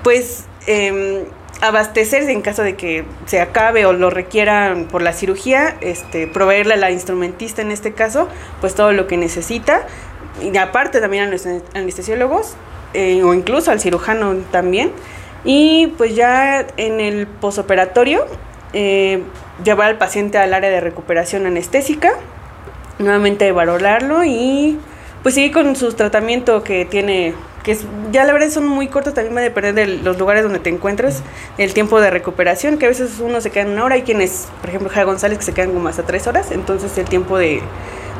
Pues 0.01 0.45
eh, 0.67 1.25
abastecerse 1.63 2.31
en 2.31 2.41
caso 2.41 2.61
de 2.61 2.75
que 2.75 3.05
se 3.25 3.39
acabe 3.39 3.85
o 3.85 3.93
lo 3.93 4.09
requieran 4.09 4.85
por 4.85 5.01
la 5.01 5.13
cirugía, 5.13 5.75
este, 5.79 6.27
proveerle 6.27 6.73
a 6.73 6.77
la 6.77 6.91
instrumentista 6.91 7.61
en 7.61 7.71
este 7.71 7.93
caso, 7.93 8.27
pues 8.59 8.75
todo 8.75 8.91
lo 8.91 9.07
que 9.07 9.15
necesita. 9.17 9.85
Y 10.41 10.55
aparte 10.57 10.99
también 10.99 11.23
a 11.23 11.27
los 11.27 11.45
anestesiólogos 11.73 12.55
eh, 12.93 13.23
o 13.23 13.33
incluso 13.33 13.71
al 13.71 13.79
cirujano 13.79 14.35
también. 14.51 14.91
Y 15.45 15.87
pues 15.97 16.15
ya 16.15 16.65
en 16.77 16.99
el 16.99 17.27
posoperatorio, 17.27 18.25
eh, 18.73 19.23
llevar 19.63 19.89
al 19.89 19.97
paciente 19.97 20.37
al 20.37 20.53
área 20.53 20.69
de 20.69 20.79
recuperación 20.79 21.45
anestésica, 21.45 22.11
nuevamente 22.99 23.47
evaluarlo 23.47 24.23
y 24.23 24.79
pues 25.21 25.35
seguir 25.35 25.51
con 25.51 25.75
su 25.75 25.93
tratamiento 25.93 26.63
que 26.63 26.85
tiene, 26.85 27.33
que 27.63 27.71
es, 27.73 27.85
ya 28.11 28.23
la 28.25 28.33
verdad 28.33 28.49
son 28.49 28.67
muy 28.67 28.87
cortos, 28.87 29.13
también 29.13 29.35
va 29.35 29.39
a 29.39 29.43
depender 29.43 29.73
de 29.73 29.87
los 29.87 30.17
lugares 30.17 30.43
donde 30.43 30.59
te 30.59 30.69
encuentres, 30.69 31.23
el 31.57 31.73
tiempo 31.73 32.01
de 32.01 32.09
recuperación, 32.09 32.77
que 32.77 32.85
a 32.85 32.89
veces 32.89 33.19
uno 33.19 33.39
se 33.39 33.49
queda 33.49 33.63
en 33.63 33.69
una 33.69 33.85
hora, 33.85 33.95
hay 33.95 34.01
quienes, 34.01 34.47
por 34.59 34.69
ejemplo, 34.69 34.89
Jaya 34.89 35.05
González, 35.05 35.37
que 35.37 35.45
se 35.45 35.53
quedan 35.53 35.71
como 35.71 35.87
hasta 35.87 36.03
tres 36.03 36.27
horas, 36.27 36.51
entonces 36.51 36.97
el 36.97 37.05
tiempo 37.05 37.37
de 37.37 37.61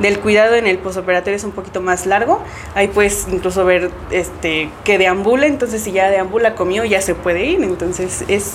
del 0.02 0.20
cuidado 0.20 0.56
en 0.56 0.68
el 0.68 0.78
posoperatorio 0.80 1.36
es 1.36 1.44
un 1.44 1.52
poquito 1.52 1.82
más 1.82 2.06
largo. 2.06 2.44
Ahí 2.76 2.88
puedes 2.88 3.28
incluso 3.32 3.66
ver 3.66 3.92
este 4.12 4.70
que 4.84 4.98
deambula, 4.98 5.46
entonces 5.46 5.82
si 5.84 5.92
ya 5.92 6.10
deambula 6.10 6.56
comió 6.56 6.84
ya 6.86 7.02
se 7.02 7.16
puede 7.16 7.46
ir, 7.46 7.64
entonces 7.64 8.24
es, 8.28 8.54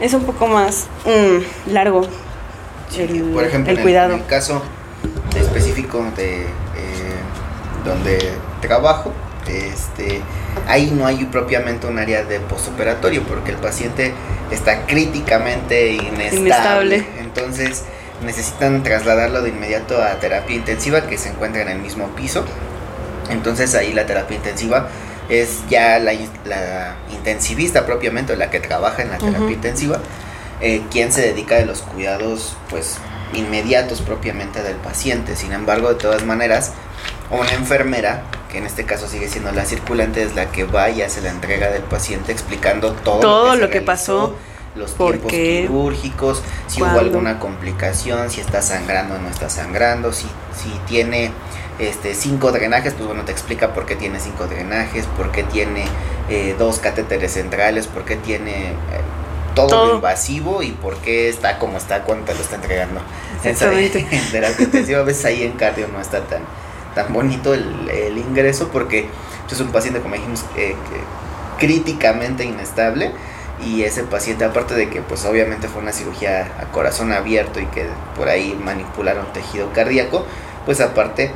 es 0.00 0.14
un 0.14 0.24
poco 0.24 0.46
más 0.46 0.86
mm, 1.04 1.72
largo 1.72 2.06
el, 2.98 3.22
Por 3.32 3.44
ejemplo, 3.44 3.74
cuidado. 3.80 4.14
En 4.14 4.20
el 4.20 4.26
caso 4.26 4.62
específico 5.36 6.04
de 6.16 6.42
eh, 6.42 6.46
donde 7.84 8.18
trabajo, 8.60 9.12
este, 9.46 10.20
ahí 10.68 10.90
no 10.90 11.06
hay 11.06 11.24
propiamente 11.24 11.86
un 11.86 11.98
área 11.98 12.24
de 12.24 12.40
postoperatorio 12.40 13.22
porque 13.22 13.50
el 13.50 13.56
paciente 13.56 14.12
está 14.50 14.86
críticamente 14.86 15.94
inestable. 15.94 16.38
inestable. 16.40 17.06
Entonces, 17.18 17.84
necesitan 18.24 18.82
trasladarlo 18.82 19.42
de 19.42 19.50
inmediato 19.50 20.02
a 20.02 20.18
terapia 20.20 20.56
intensiva 20.56 21.06
que 21.06 21.18
se 21.18 21.30
encuentra 21.30 21.62
en 21.62 21.68
el 21.68 21.78
mismo 21.78 22.08
piso. 22.14 22.44
Entonces 23.30 23.74
ahí 23.74 23.92
la 23.92 24.06
terapia 24.06 24.36
intensiva 24.36 24.88
es 25.28 25.62
ya 25.68 25.98
la, 25.98 26.12
intensivista 27.10 27.86
propiamente, 27.86 28.36
la 28.36 28.50
que 28.50 28.60
trabaja 28.60 29.02
en 29.02 29.10
la 29.10 29.18
terapia 29.18 29.50
intensiva, 29.50 29.98
eh, 30.60 30.82
quien 30.90 31.12
se 31.12 31.22
dedica 31.22 31.56
de 31.56 31.66
los 31.66 31.82
cuidados 31.82 32.56
pues 32.68 32.98
inmediatos 33.32 34.00
propiamente 34.00 34.62
del 34.62 34.76
paciente. 34.76 35.36
Sin 35.36 35.52
embargo, 35.52 35.88
de 35.88 35.94
todas 35.94 36.24
maneras, 36.24 36.72
una 37.30 37.52
enfermera, 37.52 38.24
que 38.50 38.58
en 38.58 38.66
este 38.66 38.84
caso 38.84 39.08
sigue 39.08 39.28
siendo 39.28 39.52
la 39.52 39.64
circulante, 39.64 40.22
es 40.22 40.34
la 40.34 40.50
que 40.50 40.64
va 40.64 40.90
y 40.90 41.02
hace 41.02 41.22
la 41.22 41.30
entrega 41.30 41.70
del 41.70 41.82
paciente 41.82 42.32
explicando 42.32 42.92
todo, 42.92 43.20
todo 43.20 43.56
lo 43.56 43.70
que, 43.70 43.80
pasó 43.80 44.36
los 44.74 44.94
tiempos 44.94 45.30
quirúrgicos, 45.30 46.42
si 46.66 46.82
hubo 46.82 46.98
alguna 46.98 47.38
complicación, 47.38 48.30
si 48.30 48.40
está 48.40 48.62
sangrando 48.62 49.14
o 49.14 49.18
no 49.18 49.28
está 49.28 49.50
sangrando, 49.50 50.12
si, 50.12 50.26
si 50.56 50.70
tiene 50.86 51.30
este, 51.78 52.14
cinco 52.14 52.52
drenajes, 52.52 52.94
pues 52.94 53.06
bueno, 53.06 53.24
te 53.24 53.32
explica 53.32 53.74
por 53.74 53.86
qué 53.86 53.96
tiene 53.96 54.20
cinco 54.20 54.46
drenajes, 54.46 55.06
por 55.16 55.30
qué 55.30 55.42
tiene 55.42 55.84
eh, 56.28 56.54
dos 56.58 56.78
catéteres 56.78 57.32
centrales, 57.32 57.86
por 57.86 58.04
qué 58.04 58.16
tiene... 58.16 58.70
Eh, 58.70 58.74
todo, 59.54 59.66
Todo. 59.66 59.86
lo 59.86 59.94
invasivo 59.96 60.62
y 60.62 60.70
por 60.70 60.96
qué 60.96 61.28
está 61.28 61.58
como 61.58 61.76
está 61.76 62.04
cuando 62.04 62.24
te 62.24 62.34
lo 62.34 62.40
está 62.40 62.56
entregando. 62.56 63.02
Exactamente. 63.44 64.06
En 64.10 64.30
terapia 64.30 64.64
intensiva, 64.64 65.00
a 65.00 65.02
veces 65.02 65.26
ahí 65.26 65.42
en 65.42 65.52
cardio 65.52 65.88
no 65.88 66.00
está 66.00 66.22
tan, 66.22 66.40
tan 66.94 67.12
bonito 67.12 67.52
el, 67.52 67.90
el 67.90 68.16
ingreso 68.16 68.68
porque 68.72 69.08
pues, 69.42 69.52
es 69.52 69.60
un 69.60 69.70
paciente, 69.70 70.00
como 70.00 70.14
dijimos, 70.14 70.42
eh, 70.56 70.74
críticamente 71.58 72.44
inestable 72.44 73.12
y 73.64 73.84
ese 73.84 74.02
paciente, 74.04 74.44
aparte 74.44 74.74
de 74.74 74.88
que 74.88 75.02
pues 75.02 75.24
obviamente 75.24 75.68
fue 75.68 75.82
una 75.82 75.92
cirugía 75.92 76.52
a 76.60 76.72
corazón 76.72 77.12
abierto 77.12 77.60
y 77.60 77.66
que 77.66 77.86
por 78.16 78.28
ahí 78.28 78.58
manipularon 78.62 79.32
tejido 79.32 79.72
cardíaco, 79.72 80.26
pues 80.66 80.80
aparte 80.80 81.30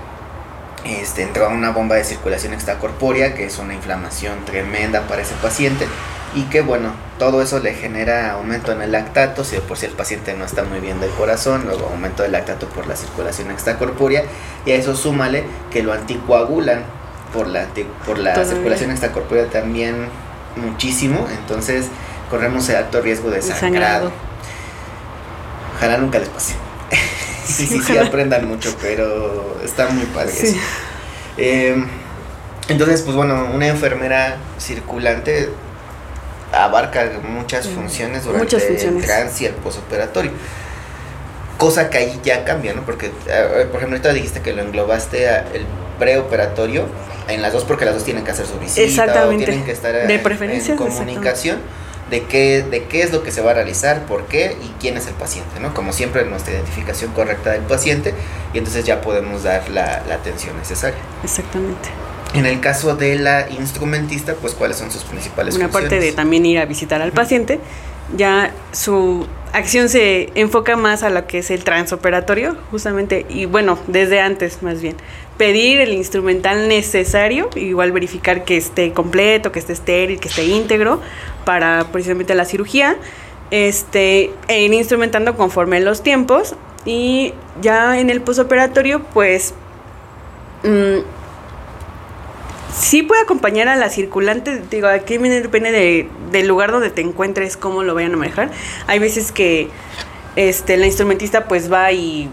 este, 0.84 1.22
entró 1.22 1.46
a 1.46 1.48
una 1.48 1.70
bomba 1.70 1.96
de 1.96 2.04
circulación 2.04 2.52
extracorpórea, 2.52 3.34
que 3.34 3.46
es 3.46 3.58
una 3.58 3.74
inflamación 3.74 4.44
tremenda 4.44 5.02
para 5.02 5.22
ese 5.22 5.34
paciente, 5.36 5.86
y 6.34 6.42
que 6.44 6.60
bueno, 6.60 6.92
todo 7.18 7.42
eso 7.42 7.58
le 7.60 7.74
genera 7.74 8.32
aumento 8.32 8.72
en 8.72 8.82
el 8.82 8.92
lactato, 8.92 9.42
si 9.42 9.56
de 9.56 9.62
por 9.62 9.78
si 9.78 9.86
el 9.86 9.92
paciente 9.92 10.34
no 10.34 10.44
está 10.44 10.64
muy 10.64 10.80
bien 10.80 11.00
del 11.00 11.10
corazón, 11.10 11.64
luego 11.66 11.86
aumento 11.86 12.22
del 12.22 12.32
lactato 12.32 12.68
por 12.68 12.86
la 12.86 12.94
circulación 12.94 13.50
extracorpórea, 13.50 14.24
y 14.64 14.72
a 14.72 14.74
eso 14.76 14.94
súmale 14.94 15.44
que 15.70 15.82
lo 15.82 15.92
anticoagulan 15.92 16.84
por 17.32 17.48
la, 17.48 17.66
por 18.06 18.18
la 18.18 18.34
Todavía. 18.34 18.54
circulación 18.54 18.90
extracorpórea 18.90 19.46
también 19.46 20.08
muchísimo, 20.56 21.26
entonces 21.40 21.86
corremos 22.30 22.68
el 22.68 22.76
alto 22.76 23.00
riesgo 23.00 23.30
de 23.30 23.42
sangrado. 23.42 24.10
Ojalá 25.76 25.98
nunca 25.98 26.18
les 26.18 26.28
pase. 26.28 26.54
sí, 27.46 27.66
sí, 27.66 27.80
sí, 27.80 27.98
aprendan 27.98 28.46
mucho, 28.48 28.74
pero 28.80 29.58
está 29.64 29.88
muy 29.88 30.04
padre 30.06 30.32
Sí. 30.32 30.46
eso. 30.48 30.56
Eh, 31.38 31.84
entonces, 32.68 33.02
pues 33.02 33.14
bueno, 33.16 33.50
una 33.52 33.68
enfermera 33.68 34.36
circulante 34.58 35.50
abarca 36.52 37.04
muchas 37.28 37.68
funciones 37.68 38.24
durante 38.24 38.44
muchas 38.44 38.64
funciones. 38.68 39.02
el 39.02 39.06
trans 39.08 39.40
y 39.40 39.46
el 39.46 39.52
posoperatorio. 39.54 40.32
Cosa 41.58 41.88
que 41.90 41.98
ahí 41.98 42.20
ya 42.24 42.44
cambia, 42.44 42.74
¿no? 42.74 42.82
Porque, 42.84 43.08
por 43.10 43.76
ejemplo, 43.76 43.90
ahorita 43.96 44.12
dijiste 44.12 44.40
que 44.42 44.52
lo 44.52 44.62
englobaste 44.62 45.28
a 45.28 45.40
el 45.52 45.64
preoperatorio 45.98 46.86
en 47.28 47.40
las 47.42 47.52
dos 47.52 47.64
porque 47.64 47.84
las 47.84 47.94
dos 47.94 48.04
tienen 48.04 48.24
que 48.24 48.30
hacer 48.30 48.46
su 48.46 48.58
visita 48.58 48.82
Exactamente. 48.82 49.44
o 49.44 49.46
tienen 49.46 49.64
que 49.64 49.72
estar 49.72 49.92
De 49.94 50.14
en- 50.14 50.22
preferencia, 50.22 50.72
en 50.72 50.78
comunicación 50.78 51.58
de 52.10 52.22
qué, 52.22 52.62
de 52.62 52.84
qué 52.84 53.02
es 53.02 53.12
lo 53.12 53.22
que 53.22 53.32
se 53.32 53.40
va 53.40 53.50
a 53.50 53.54
realizar, 53.54 54.06
por 54.06 54.26
qué 54.26 54.56
y 54.62 54.68
quién 54.80 54.96
es 54.96 55.06
el 55.06 55.14
paciente, 55.14 55.58
¿no? 55.60 55.74
Como 55.74 55.92
siempre, 55.92 56.24
nuestra 56.24 56.54
identificación 56.54 57.12
correcta 57.12 57.50
del 57.50 57.62
paciente 57.62 58.14
y 58.54 58.58
entonces 58.58 58.84
ya 58.84 59.00
podemos 59.00 59.42
dar 59.42 59.68
la, 59.70 60.02
la 60.08 60.14
atención 60.14 60.56
necesaria. 60.56 60.98
Exactamente. 61.24 61.88
En 62.34 62.46
el 62.46 62.60
caso 62.60 62.94
de 62.96 63.18
la 63.18 63.48
instrumentista, 63.50 64.34
pues 64.34 64.54
cuáles 64.54 64.76
son 64.76 64.90
sus 64.90 65.04
principales 65.04 65.54
Una 65.54 65.68
parte 65.68 65.98
de 65.98 66.12
también 66.12 66.44
ir 66.44 66.58
a 66.58 66.66
visitar 66.66 67.00
al 67.00 67.12
paciente, 67.12 67.60
ya 68.16 68.52
su 68.72 69.26
acción 69.56 69.88
se 69.88 70.30
enfoca 70.34 70.76
más 70.76 71.02
a 71.02 71.10
lo 71.10 71.26
que 71.26 71.38
es 71.38 71.50
el 71.50 71.64
transoperatorio, 71.64 72.56
justamente, 72.70 73.26
y 73.28 73.46
bueno, 73.46 73.78
desde 73.86 74.20
antes 74.20 74.62
más 74.62 74.82
bien. 74.82 74.96
Pedir 75.38 75.80
el 75.80 75.92
instrumental 75.92 76.68
necesario, 76.68 77.50
igual 77.56 77.92
verificar 77.92 78.44
que 78.44 78.56
esté 78.56 78.92
completo, 78.92 79.52
que 79.52 79.58
esté 79.58 79.72
estéril, 79.72 80.20
que 80.20 80.28
esté 80.28 80.44
íntegro 80.44 81.00
para 81.44 81.86
precisamente 81.92 82.34
la 82.34 82.44
cirugía. 82.44 82.96
Este, 83.50 84.32
e 84.48 84.62
ir 84.62 84.72
instrumentando 84.74 85.36
conforme 85.36 85.80
los 85.80 86.02
tiempos. 86.02 86.54
Y 86.84 87.34
ya 87.60 87.98
en 87.98 88.10
el 88.10 88.20
posoperatorio, 88.22 89.02
pues 89.12 89.54
mm, 90.64 91.15
sí 92.78 93.02
puede 93.02 93.22
acompañar 93.22 93.68
a 93.68 93.76
la 93.76 93.88
circulante, 93.90 94.62
digo, 94.70 94.88
aquí 94.88 95.18
viene- 95.18 95.40
depende 95.40 95.72
de, 95.72 96.08
del 96.30 96.46
lugar 96.46 96.70
donde 96.72 96.90
te 96.90 97.00
encuentres, 97.00 97.56
cómo 97.56 97.82
lo 97.82 97.94
vayan 97.94 98.14
a 98.14 98.16
manejar. 98.16 98.50
Hay 98.86 98.98
veces 98.98 99.32
que 99.32 99.68
este, 100.36 100.76
la 100.76 100.86
instrumentista 100.86 101.44
pues 101.46 101.72
va 101.72 101.90
y 101.92 102.28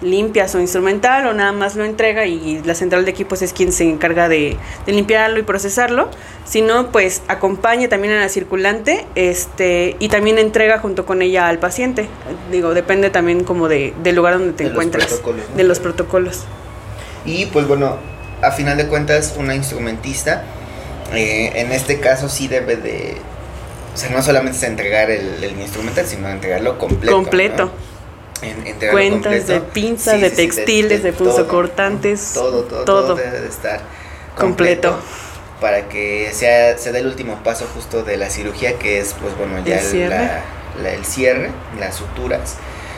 limpia 0.00 0.48
su 0.48 0.58
instrumental 0.58 1.26
o 1.26 1.32
nada 1.32 1.52
más 1.52 1.76
lo 1.76 1.84
entrega 1.84 2.26
y 2.26 2.60
la 2.64 2.74
central 2.74 3.06
de 3.06 3.10
equipos 3.12 3.40
es 3.40 3.54
quien 3.54 3.72
se 3.72 3.84
encarga 3.88 4.28
de, 4.28 4.56
de 4.84 4.92
limpiarlo 4.92 5.38
y 5.38 5.42
procesarlo. 5.44 6.10
Si 6.44 6.60
no, 6.60 6.88
pues 6.88 7.22
acompaña 7.28 7.88
también 7.88 8.12
a 8.12 8.20
la 8.20 8.28
circulante 8.28 9.06
este, 9.14 9.96
y 10.00 10.08
también 10.08 10.38
entrega 10.38 10.78
junto 10.78 11.06
con 11.06 11.22
ella 11.22 11.48
al 11.48 11.58
paciente. 11.58 12.08
Digo, 12.50 12.74
depende 12.74 13.08
también 13.08 13.44
como 13.44 13.68
de, 13.68 13.94
del 14.02 14.16
lugar 14.16 14.34
donde 14.34 14.52
te 14.52 14.64
De 14.64 14.70
encuentras, 14.70 15.22
de 15.56 15.64
los 15.64 15.78
protocolos. 15.78 16.44
Y 17.24 17.46
pues 17.46 17.66
bueno, 17.66 17.96
a 18.46 18.50
final 18.52 18.76
de 18.76 18.86
cuentas, 18.86 19.34
una 19.36 19.54
instrumentista, 19.54 20.42
eh, 21.12 21.52
en 21.56 21.72
este 21.72 22.00
caso 22.00 22.28
sí 22.28 22.48
debe 22.48 22.76
de... 22.76 23.16
O 23.94 23.96
sea, 23.96 24.10
no 24.10 24.22
solamente 24.22 24.58
es 24.58 24.62
entregar 24.64 25.10
el, 25.10 25.42
el 25.44 25.60
instrumental, 25.60 26.04
sino 26.06 26.28
entregarlo 26.28 26.78
completo. 26.78 27.14
Completo. 27.16 27.64
¿no? 27.66 28.48
En- 28.48 28.66
entregarlo 28.66 28.92
cuentas 28.92 29.32
completo. 29.36 29.52
de 29.52 29.60
pinzas, 29.72 30.14
Sí, 30.16 30.20
de 30.20 30.30
textiles, 30.30 31.02
de, 31.02 31.12
todo, 31.12 31.28
punzocortantes, 31.30 32.32
Todo, 32.34 32.62
todo, 32.64 32.84
todo. 32.84 33.02
todo 33.04 33.14
debe 33.16 33.40
de 33.40 33.48
estar 33.48 33.80
Completo. 34.36 34.90
completo. 34.90 34.96
Para 35.60 35.88
que 35.88 36.30
sea, 36.32 36.76
se 36.76 36.90
dé 36.92 36.98
el 36.98 37.06
último 37.06 37.36
paso 37.44 37.66
justo 37.72 38.02
de 38.02 38.16
la 38.16 38.28
cirugía, 38.28 38.74
que 38.78 38.98
es, 38.98 39.14
pues 39.20 39.36
bueno, 39.38 39.64
ya 39.64 39.78
El 39.78 39.84
el 39.84 39.90
cierre. 39.90 40.16
la- 40.16 40.42
la- 40.82 40.90
el 40.92 41.04
cierre, 41.04 41.50
las 41.78 41.94
suturas. 41.94 42.56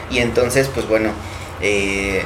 Y 0.09 0.19
entonces, 0.19 0.67
pues 0.73 0.87
bueno, 0.87 1.11
eh, 1.61 2.23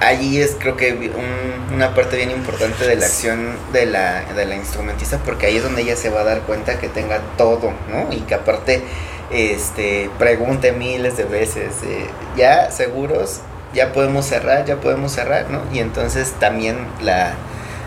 allí 0.00 0.40
es 0.40 0.56
creo 0.58 0.76
que 0.76 0.92
un- 0.92 1.74
una 1.74 1.94
parte 1.94 2.16
bien 2.16 2.30
importante 2.30 2.86
de 2.86 2.96
la 2.96 3.06
acción 3.06 3.56
de 3.72 3.86
la, 3.86 4.22
de 4.34 4.44
la 4.46 4.56
instrumentista, 4.56 5.18
porque 5.24 5.46
ahí 5.46 5.56
es 5.58 5.62
donde 5.62 5.82
ella 5.82 5.96
se 5.96 6.10
va 6.10 6.20
a 6.22 6.24
dar 6.24 6.40
cuenta 6.42 6.78
que 6.78 6.88
tenga 6.88 7.20
todo, 7.36 7.72
¿no? 7.90 8.12
Y 8.12 8.20
que 8.22 8.34
aparte 8.34 8.82
este, 9.30 10.10
pregunte 10.18 10.72
miles 10.72 11.16
de 11.16 11.24
veces, 11.24 11.72
eh, 11.84 12.06
ya 12.36 12.70
seguros, 12.70 13.40
ya 13.72 13.92
podemos 13.92 14.26
cerrar, 14.26 14.64
ya 14.64 14.76
podemos 14.76 15.12
cerrar, 15.12 15.48
¿no? 15.50 15.60
Y 15.72 15.78
entonces 15.78 16.32
también 16.40 16.76
la, 17.02 17.34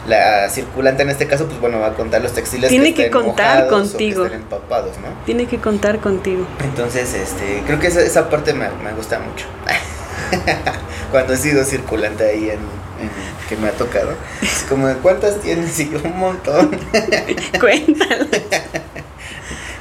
la 0.07 0.49
circulante 0.49 1.03
en 1.03 1.09
este 1.09 1.27
caso, 1.27 1.45
pues 1.47 1.59
bueno, 1.59 1.79
va 1.81 1.87
a 1.87 1.93
contar 1.93 2.21
los 2.21 2.31
textiles 2.33 2.69
Tiene 2.69 2.93
que 2.93 3.07
estén 3.07 3.21
contar 3.21 3.67
contigo. 3.67 4.29
que 4.29 4.35
empapados, 4.35 4.97
¿no? 4.99 5.07
Tiene 5.25 5.45
que 5.45 5.59
contar 5.59 5.99
contigo. 5.99 6.45
Entonces, 6.63 7.13
este, 7.13 7.61
creo 7.67 7.79
que 7.79 7.87
esa, 7.87 7.99
esa 8.01 8.29
parte 8.29 8.53
me, 8.53 8.69
me 8.81 8.93
gusta 8.93 9.19
mucho. 9.19 9.45
Cuando 11.13 11.33
he 11.33 11.37
sido 11.37 11.63
circulante 11.63 12.25
ahí 12.27 12.49
en, 12.49 12.59
en- 12.59 13.47
que 13.47 13.55
me 13.55 13.67
ha 13.67 13.71
tocado. 13.73 14.13
Es 14.41 14.65
como, 14.67 14.87
de, 14.87 14.95
¿cuántas 14.95 15.39
tienes? 15.41 15.79
Y 15.79 15.89
yo, 15.91 15.99
un 16.03 16.17
montón. 16.17 16.71
Cuéntalo. 17.59 18.25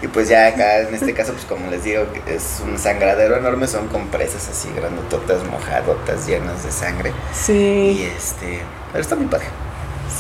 Y 0.02 0.08
pues 0.08 0.28
ya 0.28 0.48
acá, 0.48 0.80
en 0.80 0.94
este 0.94 1.14
caso, 1.14 1.32
pues 1.32 1.44
como 1.46 1.70
les 1.70 1.84
digo, 1.84 2.04
es 2.26 2.60
un 2.64 2.76
sangradero 2.78 3.36
enorme, 3.36 3.66
son 3.66 3.88
compresas 3.88 4.46
así 4.48 4.68
grandototas, 4.76 5.42
mojadotas, 5.44 6.26
llenas 6.26 6.64
de 6.64 6.70
sangre. 6.72 7.10
Y 7.10 7.34
Sí, 7.44 8.10
este, 8.16 8.60
pero 8.92 9.00
está 9.02 9.14
muy 9.16 9.26
padre. 9.26 9.46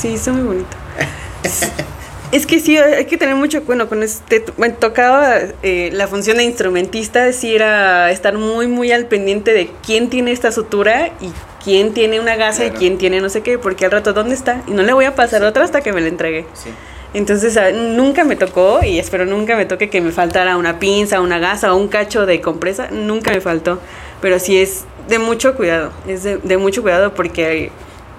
sí, 0.00 0.14
está 0.14 0.32
muy 0.32 0.42
bonito. 0.42 0.76
Es 2.32 2.46
que 2.46 2.60
sí, 2.60 2.78
hay 2.78 3.04
que 3.04 3.18
tener 3.18 3.34
mucho, 3.36 3.60
bueno, 3.62 3.88
con 3.90 4.02
este, 4.02 4.42
me 4.56 4.70
tocaba 4.70 5.36
eh, 5.62 5.90
la 5.92 6.08
función 6.08 6.38
de 6.38 6.44
instrumentista, 6.44 7.30
sí 7.34 7.54
era 7.54 8.10
estar 8.10 8.38
muy, 8.38 8.66
muy 8.68 8.90
al 8.90 9.04
pendiente 9.04 9.52
de 9.52 9.70
quién 9.84 10.08
tiene 10.08 10.32
esta 10.32 10.50
sutura 10.50 11.08
y 11.20 11.30
quién 11.62 11.92
tiene 11.92 12.20
una 12.20 12.36
gasa 12.36 12.64
y 12.64 12.70
quién 12.70 12.96
tiene 12.96 13.20
no 13.20 13.28
sé 13.28 13.42
qué, 13.42 13.58
porque 13.58 13.84
al 13.84 13.90
rato, 13.90 14.14
¿dónde 14.14 14.34
está? 14.34 14.62
Y 14.66 14.70
no 14.70 14.82
le 14.82 14.94
voy 14.94 15.04
a 15.04 15.14
pasar 15.14 15.44
otra 15.44 15.62
hasta 15.64 15.82
que 15.82 15.92
me 15.92 16.00
la 16.00 16.08
entregue. 16.08 16.46
Sí. 16.54 16.70
Entonces 17.12 17.58
a- 17.58 17.70
nunca 17.70 18.24
me 18.24 18.34
tocó 18.36 18.80
y 18.82 18.98
espero 18.98 19.26
nunca 19.26 19.54
me 19.54 19.66
toque 19.66 19.90
que 19.90 20.00
me 20.00 20.10
faltara 20.10 20.56
una 20.56 20.78
pinza, 20.78 21.20
una 21.20 21.38
gasa 21.38 21.74
o 21.74 21.76
un 21.76 21.88
cacho 21.88 22.24
de 22.24 22.40
compresa, 22.40 22.88
nunca 22.90 23.30
me 23.30 23.42
faltó, 23.42 23.78
pero 24.22 24.38
sí 24.38 24.56
es 24.58 24.84
de 25.08 25.18
mucho 25.18 25.54
cuidado, 25.54 25.92
es 26.08 26.22
de, 26.22 26.38
de 26.38 26.56
mucho 26.56 26.80
cuidado 26.80 27.12
porque 27.12 27.70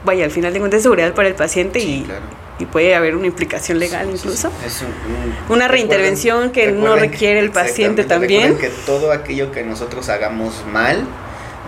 vaya, 0.06 0.24
al 0.26 0.30
final 0.32 0.54
de 0.54 0.60
cuentas 0.60 0.78
es 0.78 0.84
seguridad 0.84 1.16
para 1.16 1.30
el 1.30 1.34
paciente 1.34 1.80
Sí, 1.80 2.02
y, 2.02 2.04
claro. 2.04 2.22
Y 2.60 2.66
puede 2.66 2.96
haber 2.96 3.16
una 3.16 3.28
implicación 3.28 3.80
legal 3.80 4.10
incluso. 4.12 4.52
Es 4.66 4.82
un- 4.82 4.88
un- 4.88 5.36
Una 5.56 5.68
reintervención 5.68 6.52
que 6.52 6.72
no 6.72 6.96
requiere 6.96 7.40
el 7.40 7.52
paciente 7.52 8.04
también. 8.04 8.58
que 8.58 8.70
todo 8.86 9.12
aquello 9.12 9.52
que 9.52 9.64
nosotros 9.64 10.10
hagamos 10.10 10.64
mal, 10.72 11.04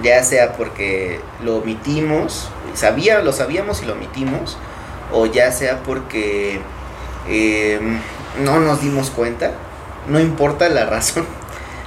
ya 0.03 0.23
sea 0.23 0.53
porque 0.53 1.19
lo 1.43 1.57
omitimos, 1.57 2.49
sabía, 2.73 3.21
lo 3.21 3.33
sabíamos 3.33 3.81
y 3.81 3.85
lo 3.85 3.93
omitimos, 3.93 4.57
o 5.11 5.25
ya 5.25 5.51
sea 5.51 5.79
porque 5.83 6.59
eh, 7.27 7.79
no 8.43 8.59
nos 8.59 8.81
dimos 8.81 9.09
cuenta, 9.09 9.51
no 10.07 10.19
importa 10.19 10.69
la 10.69 10.85
razón, 10.85 11.25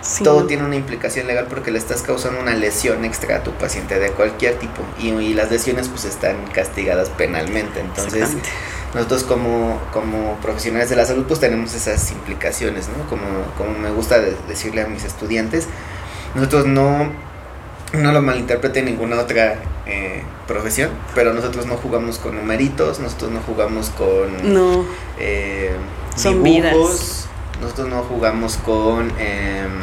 Sí, 0.00 0.23
todo 0.25 0.47
tiene 0.47 0.64
una 0.64 0.76
implicación 0.76 1.26
legal 1.26 1.47
porque 1.50 1.71
le 1.73 1.78
estás 1.78 2.02
causando 2.02 2.40
una 2.40 2.55
lesión 2.55 3.05
extra 3.05 3.37
a 3.37 3.43
tu 3.43 3.50
paciente 3.52 3.99
de 3.99 4.11
cualquier 4.12 4.55
tipo 4.55 4.81
y, 4.99 5.09
y 5.09 5.35
las 5.35 5.50
lesiones 5.50 5.88
pues 5.88 6.05
están 6.05 6.37
castigadas 6.55 7.11
penalmente, 7.11 7.81
entonces. 7.81 8.31
Nosotros 8.95 9.25
como, 9.25 9.78
como 9.92 10.37
profesionales 10.37 10.88
de 10.90 10.97
la 10.97 11.04
salud 11.04 11.25
pues 11.28 11.40
tenemos 11.40 11.75
esas 11.75 12.11
implicaciones, 12.11 12.88
¿no? 12.88 13.09
Como, 13.09 13.23
como 13.57 13.78
me 13.78 13.90
gusta 13.90 14.18
de- 14.18 14.37
decirle 14.49 14.83
a 14.83 14.87
mis 14.87 15.04
estudiantes, 15.04 15.66
nosotros 16.35 16.66
no, 16.66 17.11
no 17.92 18.12
lo 18.12 18.23
malinterpreten 18.23 18.85
ninguna 18.87 19.16
otra 19.21 19.57
eh, 19.87 20.23
profesión, 20.47 20.90
pero 21.14 21.33
nosotros 21.35 21.66
no 21.66 21.76
jugamos 21.76 22.18
con 22.18 22.37
numeritos, 22.37 22.99
nosotros 23.00 23.30
no 23.30 23.40
jugamos 23.40 23.90
con 23.90 24.52
No, 24.54 24.85
eh, 25.18 25.76
Son 26.16 26.42
dibujos, 26.42 27.26
Nosotros 27.61 27.88
no 27.88 28.02
jugamos 28.04 28.57
con 28.59 29.11
em, 29.18 29.83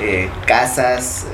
eh, 0.00 0.28
casas, 0.46 1.24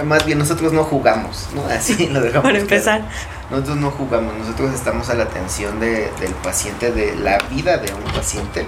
eh, 0.00 0.04
más 0.04 0.24
bien 0.26 0.38
nosotros 0.38 0.72
no 0.72 0.84
jugamos, 0.84 1.48
¿no? 1.54 1.64
Así 1.72 2.06
lo 2.08 2.20
dejamos. 2.20 2.44
Para 2.44 2.58
empezar. 2.58 3.08
Nosotros 3.50 3.76
no 3.76 3.90
jugamos, 3.90 4.36
nosotros 4.38 4.72
estamos 4.74 5.10
a 5.10 5.14
la 5.14 5.24
atención 5.24 5.78
de, 5.80 6.10
del 6.20 6.32
paciente, 6.42 6.92
de 6.92 7.14
la 7.16 7.38
vida 7.50 7.76
de 7.76 7.92
un 7.92 8.02
paciente. 8.12 8.66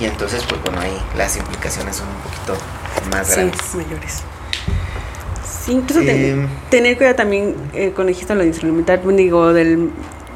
Y 0.00 0.04
entonces, 0.04 0.44
pues 0.48 0.60
bueno, 0.62 0.80
ahí 0.80 0.96
las 1.16 1.36
implicaciones 1.36 1.96
son 1.96 2.06
un 2.08 2.16
poquito 2.16 2.56
más 3.10 3.34
grandes. 3.34 3.60
Sí, 3.70 3.78
mayores. 3.78 4.22
Sí, 5.64 5.72
incluso 5.72 6.00
eh, 6.02 6.46
tener 6.70 6.96
cuidado 6.96 7.16
también 7.16 7.56
eh, 7.72 7.92
con 7.96 8.06
lo 8.06 8.12
de 8.12 8.46
instrumental, 8.46 9.00
digo, 9.16 9.52
del, 9.52 9.90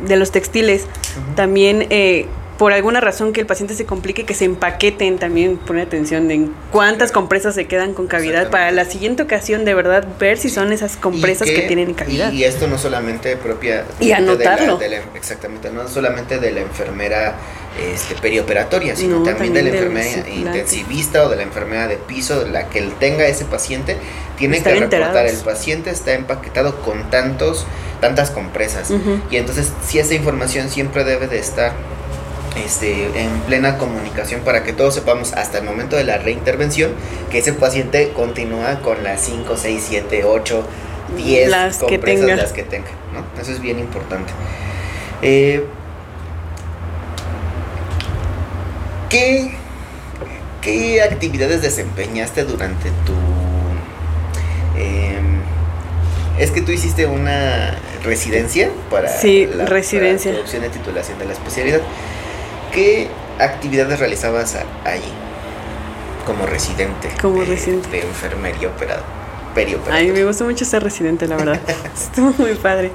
de 0.06 0.16
los 0.16 0.30
textiles. 0.32 0.86
También 1.36 1.86
eh, 1.90 2.26
por 2.60 2.74
alguna 2.74 3.00
razón 3.00 3.32
que 3.32 3.40
el 3.40 3.46
paciente 3.46 3.72
se 3.74 3.86
complique, 3.86 4.26
que 4.26 4.34
se 4.34 4.44
empaqueten 4.44 5.18
también, 5.18 5.56
poner 5.56 5.86
atención 5.86 6.30
en 6.30 6.54
cuántas 6.70 7.10
compresas 7.10 7.54
se 7.54 7.66
quedan 7.66 7.94
con 7.94 8.06
cavidad 8.06 8.50
para 8.50 8.70
la 8.70 8.84
siguiente 8.84 9.22
ocasión 9.22 9.64
de 9.64 9.72
verdad 9.72 10.06
ver 10.18 10.36
si 10.36 10.50
son 10.50 10.70
esas 10.70 10.98
compresas 10.98 11.48
que, 11.48 11.62
tienen 11.62 11.94
cavidad. 11.94 12.30
Y, 12.30 12.44
esto 12.44 12.66
no 12.66 12.76
solamente 12.76 13.34
propia... 13.38 13.86
Y 13.98 14.12
anotarlo. 14.12 14.78
exactamente, 15.14 15.70
no 15.70 15.88
solamente 15.88 16.38
de 16.38 16.50
la 16.50 16.60
enfermera 16.60 17.36
este, 17.94 18.14
perioperatoria, 18.16 18.94
sino 18.94 19.22
también, 19.22 19.54
de 19.54 19.62
la 19.62 19.70
enfermera 19.70 20.28
intensivista 20.28 21.24
o 21.24 21.30
de 21.30 21.36
la 21.36 21.44
enfermera 21.44 21.88
de 21.88 21.96
piso, 21.96 22.44
de 22.44 22.50
la 22.50 22.68
que 22.68 22.80
él 22.80 22.92
tenga 23.00 23.26
ese 23.26 23.46
paciente, 23.46 23.96
tiene 24.36 24.62
que 24.62 24.74
reportar, 24.74 25.26
el 25.26 25.38
paciente 25.38 25.88
está 25.88 26.12
empaquetado 26.12 26.82
con 26.82 27.08
tantos 27.08 27.66
tantas 28.02 28.30
compresas. 28.30 28.90
Y 29.30 29.36
entonces, 29.36 29.72
si 29.86 29.98
esa 29.98 30.14
información 30.14 30.68
siempre 30.70 31.04
debe 31.04 31.26
de 31.26 31.38
estar 31.38 31.72
este, 32.56 33.06
en 33.20 33.30
plena 33.46 33.78
comunicación 33.78 34.40
para 34.40 34.64
que 34.64 34.72
todos 34.72 34.94
sepamos 34.94 35.32
hasta 35.32 35.58
el 35.58 35.64
momento 35.64 35.96
de 35.96 36.04
la 36.04 36.18
reintervención 36.18 36.92
que 37.30 37.38
ese 37.38 37.52
paciente 37.52 38.12
continúa 38.12 38.80
con 38.80 39.02
las 39.04 39.20
5, 39.22 39.56
6, 39.56 39.84
7, 39.88 40.24
8, 40.24 40.64
10 41.16 41.50
las 41.50 41.78
que 41.78 41.98
tenga. 41.98 42.36
las 42.36 42.52
que 42.52 42.62
tenga. 42.62 42.88
¿no? 43.12 43.40
Eso 43.40 43.52
es 43.52 43.60
bien 43.60 43.78
importante. 43.78 44.32
Eh, 45.22 45.64
¿qué, 49.08 49.52
¿Qué 50.60 51.02
actividades 51.02 51.62
desempeñaste 51.62 52.44
durante 52.44 52.90
tu... 53.04 53.12
Eh, 54.76 55.18
es 56.38 56.50
que 56.50 56.62
tú 56.62 56.72
hiciste 56.72 57.04
una 57.04 57.76
residencia 58.02 58.70
para 58.90 59.08
sí, 59.08 59.44
residencia. 59.46 60.32
la 60.32 60.40
opción 60.40 60.62
de 60.62 60.70
titulación 60.70 61.18
de 61.18 61.26
la 61.26 61.32
especialidad. 61.32 61.80
¿Qué 62.72 63.08
actividades 63.38 63.98
realizabas 63.98 64.56
allí 64.84 65.12
como 66.26 66.46
residente? 66.46 67.08
Como 67.20 67.42
residente. 67.42 67.88
De 67.90 68.00
enfermería 68.02 68.68
operado. 68.68 69.20
A 69.90 70.00
mí 70.00 70.10
me 70.12 70.24
gustó 70.24 70.44
mucho 70.44 70.64
ser 70.64 70.82
residente, 70.82 71.26
la 71.26 71.36
verdad. 71.36 71.60
Estuvo 71.94 72.32
muy 72.38 72.54
padre. 72.54 72.92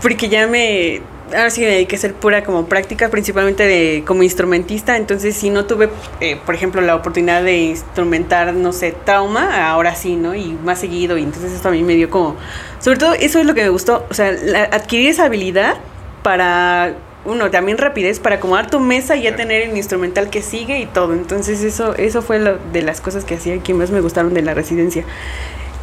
Porque 0.00 0.28
ya 0.28 0.46
me. 0.46 1.02
Ahora 1.28 1.50
sí 1.50 1.62
me 1.62 1.68
dediqué 1.68 1.96
a 1.96 1.98
ser 1.98 2.14
pura 2.14 2.44
como 2.44 2.66
práctica, 2.66 3.08
principalmente 3.08 3.66
de, 3.66 4.04
como 4.06 4.22
instrumentista. 4.22 4.96
Entonces, 4.96 5.36
si 5.36 5.50
no 5.50 5.64
tuve, 5.64 5.88
eh, 6.20 6.38
por 6.44 6.54
ejemplo, 6.54 6.80
la 6.80 6.94
oportunidad 6.94 7.42
de 7.42 7.56
instrumentar, 7.56 8.52
no 8.54 8.72
sé, 8.72 8.94
trauma, 9.04 9.70
ahora 9.70 9.94
sí, 9.94 10.16
¿no? 10.16 10.34
Y 10.34 10.52
más 10.64 10.80
seguido. 10.80 11.18
Y 11.18 11.22
entonces 11.22 11.52
esto 11.52 11.68
a 11.68 11.72
mí 11.72 11.82
me 11.82 11.94
dio 11.94 12.10
como. 12.10 12.36
Sobre 12.80 12.98
todo, 12.98 13.14
eso 13.14 13.38
es 13.38 13.46
lo 13.46 13.54
que 13.54 13.62
me 13.62 13.68
gustó. 13.70 14.06
O 14.10 14.14
sea, 14.14 14.28
adquirir 14.72 15.10
esa 15.10 15.24
habilidad 15.24 15.76
para 16.22 16.94
uno, 17.24 17.50
también 17.50 17.78
rapidez 17.78 18.20
para 18.20 18.36
acomodar 18.36 18.70
tu 18.70 18.80
mesa 18.80 19.16
y 19.16 19.22
ya 19.22 19.36
tener 19.36 19.62
el 19.62 19.76
instrumental 19.76 20.30
que 20.30 20.42
sigue 20.42 20.78
y 20.80 20.86
todo. 20.86 21.14
Entonces 21.14 21.62
eso, 21.62 21.94
eso 21.96 22.22
fue 22.22 22.38
lo 22.38 22.58
de 22.72 22.82
las 22.82 23.00
cosas 23.00 23.24
que 23.24 23.34
hacía 23.34 23.58
que 23.58 23.74
más 23.74 23.90
me 23.90 24.00
gustaron 24.00 24.34
de 24.34 24.42
la 24.42 24.54
residencia. 24.54 25.04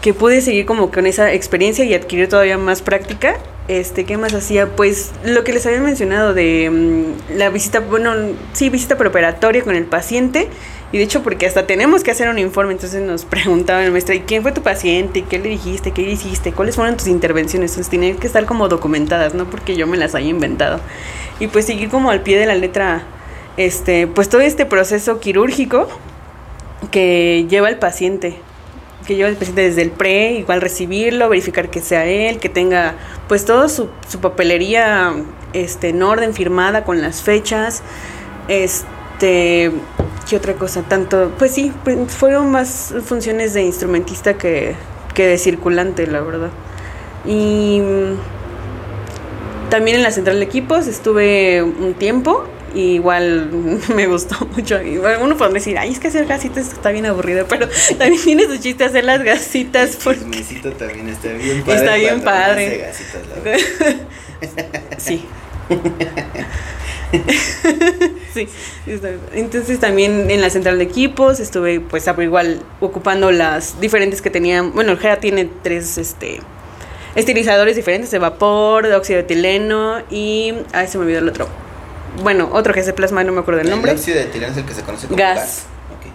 Que 0.02 0.14
pude 0.14 0.42
seguir 0.42 0.66
como 0.66 0.92
con 0.92 1.06
esa 1.06 1.34
experiencia 1.34 1.86
y 1.86 1.94
adquirir 1.94 2.30
todavía 2.30 2.58
más 2.58 2.82
práctica. 2.82 3.36
Este, 3.68 4.06
¿qué 4.06 4.18
más 4.18 4.34
hacía? 4.34 4.76
Pues 4.76 5.12
lo 5.24 5.44
que 5.44 5.54
les 5.54 5.66
había 5.66 5.80
mencionado 5.80 6.34
de 6.34 6.70
mm, 6.70 7.38
la 7.38 7.50
visita, 7.50 7.80
bueno, 7.80 8.14
sí, 8.54 8.70
visita 8.70 8.98
preoperatoria 8.98 9.64
con 9.64 9.76
el 9.76 9.86
paciente 9.86 10.48
y 10.92 10.98
de 10.98 11.04
hecho, 11.04 11.24
porque 11.24 11.46
hasta 11.46 11.66
tenemos 11.66 12.04
que 12.04 12.12
hacer 12.12 12.28
un 12.28 12.38
informe, 12.38 12.74
entonces 12.74 13.02
nos 13.02 13.26
preguntaba 13.26 13.84
el 13.84 13.92
maestro, 13.92 14.14
¿y 14.14 14.22
quién 14.22 14.42
fue 14.42 14.52
tu 14.52 14.62
paciente? 14.62 15.24
¿Qué 15.24 15.40
le 15.40 15.50
dijiste? 15.50 15.92
¿Qué 15.92 16.02
hiciste? 16.02 16.52
¿Cuáles 16.52 16.76
fueron 16.76 16.98
tus 16.98 17.08
intervenciones? 17.08 17.72
Entonces 17.72 17.90
tienen 17.90 18.18
que 18.18 18.28
estar 18.28 18.46
como 18.46 18.68
documentadas, 18.68 19.34
no 19.34 19.50
porque 19.50 19.76
yo 19.76 19.88
me 19.88 19.98
las 19.98 20.16
haya 20.16 20.28
inventado. 20.28 20.80
Y 21.40 21.48
pues 21.48 21.66
seguir 21.66 21.90
como 21.90 22.12
al 22.12 22.22
pie 22.22 22.38
de 22.38 22.46
la 22.46 22.56
letra, 22.56 23.04
este, 23.58 24.08
pues 24.08 24.30
todo 24.30 24.42
este 24.42 24.66
proceso 24.66 25.20
quirúrgico 25.20 25.88
que 26.92 27.46
lleva 27.50 27.70
el 27.70 27.78
paciente 27.78 28.38
que 29.06 29.16
lleva 29.16 29.30
el 29.30 29.36
paciente 29.36 29.64
desde 29.64 29.82
el 29.82 29.90
pre, 29.90 30.34
igual 30.34 30.62
recibirlo, 30.62 31.28
verificar 31.28 31.72
que 31.72 31.82
sea 31.82 32.06
él, 32.06 32.38
que 32.38 32.50
tenga 32.50 32.94
pues 33.28 33.46
todo 33.46 33.68
su, 33.68 33.90
su 34.08 34.20
papelería 34.20 35.14
este, 35.54 35.90
en 35.90 36.04
orden, 36.04 36.36
firmada 36.36 36.84
con 36.84 37.02
las 37.02 37.24
fechas, 37.24 37.82
este, 38.48 38.86
¿Qué 39.22 40.36
otra 40.36 40.54
cosa? 40.54 40.84
Tanto, 40.84 41.32
pues 41.38 41.52
sí, 41.52 41.72
pues, 41.84 41.98
fueron 42.12 42.52
más 42.52 42.94
funciones 43.06 43.54
de 43.54 43.64
instrumentista 43.64 44.38
que, 44.38 44.76
que 45.14 45.28
de 45.28 45.38
circulante, 45.38 46.08
la 46.08 46.22
verdad. 46.22 46.50
Y 47.26 47.82
también 49.70 49.98
en 49.98 50.04
la 50.04 50.12
central 50.12 50.40
de 50.40 50.46
equipos 50.46 50.88
estuve 50.88 51.64
un 51.64 51.94
tiempo. 51.96 52.46
Y 52.74 52.94
igual 52.94 53.50
me 53.96 54.08
gustó 54.08 54.46
mucho. 54.56 54.82
Igual 54.82 55.20
uno 55.22 55.36
podría 55.38 55.56
decir, 55.56 55.78
ay, 55.78 55.92
es 55.92 56.00
que 56.00 56.08
hacer 56.08 56.26
gasitas 56.26 56.72
está 56.72 56.92
bien 56.92 57.06
aburrido, 57.06 57.46
pero 57.48 57.68
también 57.98 58.22
tiene 58.22 58.46
su 58.46 58.58
chiste 58.58 58.84
hacer 58.84 59.04
las 59.04 59.24
gasitas. 59.24 59.98
Porque 60.04 60.44
también 60.78 61.10
está 61.10 61.30
bien 61.34 61.62
padre. 61.66 61.76
Está 61.76 61.96
bien 61.96 62.22
padre. 62.22 62.88
sí. 64.98 65.26
sí, 68.34 68.48
entonces 69.34 69.80
también 69.80 70.32
en 70.32 70.42
la 70.42 70.50
central 70.50 70.78
de 70.78 70.86
equipos 70.86 71.40
estuve 71.40 71.80
pues 71.80 72.08
igual 72.20 72.62
ocupando 72.80 73.32
las 73.32 73.80
diferentes 73.82 74.22
que 74.22 74.30
tenían, 74.30 74.74
bueno, 74.74 74.94
el 74.94 74.98
GEA 74.98 75.20
tiene 75.20 75.50
tres 75.62 75.98
este 75.98 76.40
estilizadores 77.16 77.76
diferentes 77.76 78.12
de 78.12 78.20
vapor, 78.20 78.88
de 78.88 78.96
óxido 78.96 79.18
de 79.18 79.24
etileno 79.24 80.02
y 80.10 80.54
ay 80.72 80.88
se 80.88 80.98
me 80.98 81.04
olvidó 81.04 81.20
el 81.20 81.30
otro. 81.30 81.48
Bueno, 82.24 82.50
otro 82.52 82.74
que 82.74 82.82
es 82.82 82.86
de 82.86 82.94
plasma, 82.94 83.24
no 83.24 83.32
me 83.32 83.40
acuerdo 83.40 83.60
del 83.60 83.70
nombre. 83.70 83.92
El 83.92 83.98
óxido 83.98 84.18
de 84.18 84.24
etileno 84.24 84.52
es 84.52 84.58
el 84.58 84.66
que 84.66 84.74
se 84.74 84.82
conoce 84.82 85.08
como 85.08 85.18
gas. 85.18 85.66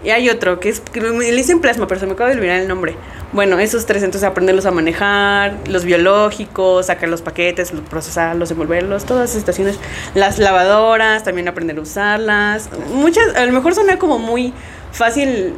Y 0.06 0.12
hay 0.12 0.30
otro 0.30 0.60
que 0.60 0.68
es 0.68 0.78
que 0.78 1.00
le 1.00 1.32
dicen 1.32 1.60
plasma, 1.60 1.88
pero 1.88 1.98
se 1.98 2.06
me 2.06 2.12
acaba 2.12 2.30
de 2.30 2.36
olvidar 2.36 2.60
el 2.60 2.68
nombre. 2.68 2.94
Bueno, 3.32 3.58
esos 3.58 3.86
tres, 3.86 4.04
entonces 4.04 4.22
aprenderlos 4.22 4.64
a 4.64 4.70
manejar, 4.70 5.56
los 5.66 5.84
biológicos, 5.84 6.86
sacar 6.86 7.08
los 7.08 7.22
paquetes, 7.22 7.72
procesarlos, 7.90 8.52
envolverlos, 8.52 9.04
todas 9.04 9.30
esas 9.30 9.40
estaciones. 9.40 9.80
Las 10.14 10.38
lavadoras, 10.38 11.24
también 11.24 11.48
aprender 11.48 11.76
a 11.76 11.80
usarlas. 11.80 12.70
Muchas, 12.92 13.34
a 13.34 13.44
lo 13.46 13.52
mejor 13.52 13.74
suena 13.74 13.98
como 13.98 14.20
muy 14.20 14.54
fácil 14.92 15.54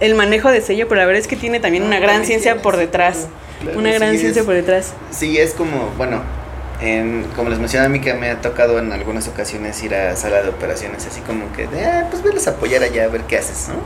el 0.00 0.14
manejo 0.14 0.50
de 0.50 0.62
sello, 0.62 0.88
pero 0.88 1.02
la 1.02 1.06
verdad 1.06 1.20
es 1.20 1.28
que 1.28 1.36
tiene 1.36 1.60
también 1.60 1.82
una 1.82 2.00
gran 2.00 2.24
ciencia 2.24 2.62
por 2.62 2.78
detrás. 2.78 3.28
una 3.76 3.92
gran 3.92 4.16
ciencia 4.16 4.44
por 4.44 4.54
detrás. 4.54 4.94
Sí, 5.10 5.36
es 5.36 5.52
como, 5.52 5.90
bueno, 5.98 6.22
como 7.36 7.50
les 7.50 7.58
mencioné 7.58 7.86
a 7.86 7.88
mí 7.88 8.00
que 8.00 8.14
me 8.14 8.30
ha 8.30 8.40
tocado 8.40 8.78
en 8.78 8.92
algunas 8.92 9.28
ocasiones 9.28 9.82
ir 9.82 9.94
a 9.94 10.16
sala 10.16 10.42
de 10.42 10.48
operaciones 10.48 11.06
así 11.06 11.20
como 11.20 11.50
que 11.52 11.66
de, 11.66 11.84
ah, 11.84 12.08
pues 12.10 12.22
veles 12.22 12.46
a 12.46 12.52
apoyar 12.52 12.82
allá 12.82 13.04
a 13.04 13.08
ver 13.08 13.22
qué 13.22 13.38
haces, 13.38 13.68
¿no? 13.68 13.76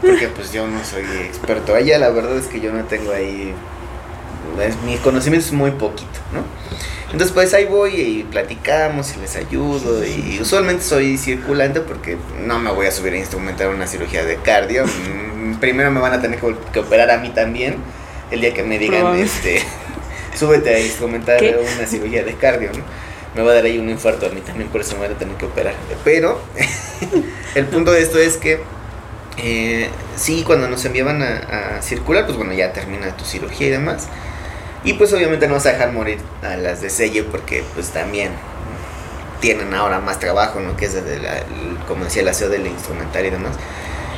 Porque 0.00 0.28
pues 0.28 0.52
yo 0.52 0.66
no 0.66 0.84
soy 0.84 1.04
experto 1.24 1.74
allá, 1.74 1.98
la 1.98 2.10
verdad 2.10 2.36
es 2.36 2.46
que 2.46 2.60
yo 2.60 2.72
no 2.72 2.84
tengo 2.84 3.12
ahí, 3.12 3.54
mi 4.84 4.96
conocimiento 4.98 5.46
es 5.46 5.52
muy 5.52 5.70
poquito, 5.72 6.20
¿no? 6.32 6.42
Entonces 7.12 7.32
pues 7.32 7.54
ahí 7.54 7.66
voy 7.66 7.94
y 7.94 8.22
platicamos 8.24 9.14
y 9.16 9.20
les 9.20 9.36
ayudo 9.36 10.04
y 10.04 10.38
usualmente 10.40 10.82
soy 10.82 11.16
circulante 11.16 11.80
porque 11.80 12.18
no 12.44 12.58
me 12.58 12.72
voy 12.72 12.86
a 12.86 12.90
subir 12.90 13.12
a 13.12 13.18
instrumentar 13.18 13.68
una 13.68 13.86
cirugía 13.86 14.24
de 14.24 14.36
cardio, 14.36 14.84
mm, 14.84 15.54
primero 15.60 15.90
me 15.92 16.00
van 16.00 16.12
a 16.12 16.20
tener 16.20 16.40
que, 16.40 16.80
operar 16.80 17.10
a 17.10 17.18
mí 17.18 17.30
también 17.30 17.76
el 18.30 18.40
día 18.40 18.52
que 18.52 18.64
me 18.64 18.78
digan, 18.78 19.14
este 19.14 19.62
súbete 20.34 20.74
a 20.74 20.80
instrumentar 20.80 21.42
una 21.42 21.86
cirugía 21.86 22.24
de 22.24 22.34
cardio, 22.34 22.70
¿no? 22.72 22.84
Me 23.34 23.42
va 23.42 23.50
a 23.50 23.54
dar 23.54 23.64
ahí 23.64 23.78
un 23.78 23.90
infarto 23.90 24.26
a 24.26 24.28
mí 24.28 24.40
también, 24.40 24.68
por 24.68 24.80
eso 24.80 24.92
me 24.92 25.06
voy 25.06 25.14
a 25.14 25.18
tener 25.18 25.36
que 25.36 25.46
operar. 25.46 25.74
Pero 26.04 26.40
el 27.54 27.66
punto 27.66 27.90
de 27.90 28.02
esto 28.02 28.18
es 28.18 28.36
que 28.36 28.60
eh, 29.38 29.88
sí, 30.16 30.44
cuando 30.46 30.68
nos 30.68 30.84
enviaban 30.84 31.22
a, 31.22 31.82
circular, 31.82 32.24
pues 32.26 32.36
bueno, 32.36 32.52
ya 32.52 32.72
termina 32.72 33.16
tu 33.16 33.24
cirugía 33.24 33.68
y 33.68 33.70
demás. 33.70 34.06
Y 34.84 34.94
pues 34.94 35.12
obviamente 35.12 35.48
no 35.48 35.54
vas 35.54 35.66
a 35.66 35.72
dejar 35.72 35.92
morir 35.92 36.18
a 36.42 36.56
las 36.56 36.82
de 36.82 36.90
sello 36.90 37.26
porque 37.30 37.64
pues 37.74 37.90
también 37.90 38.32
tienen 39.40 39.74
ahora 39.74 39.98
más 39.98 40.20
trabajo, 40.20 40.60
¿no? 40.60 40.76
Que 40.76 40.86
es 40.86 40.94
desde 40.94 41.18
la, 41.18 41.42
como 41.88 42.04
decía, 42.04 42.22
el 42.22 42.28
aseo 42.28 42.48
del 42.48 42.66
instrumental 42.66 43.24
y 43.26 43.30
demás. 43.30 43.56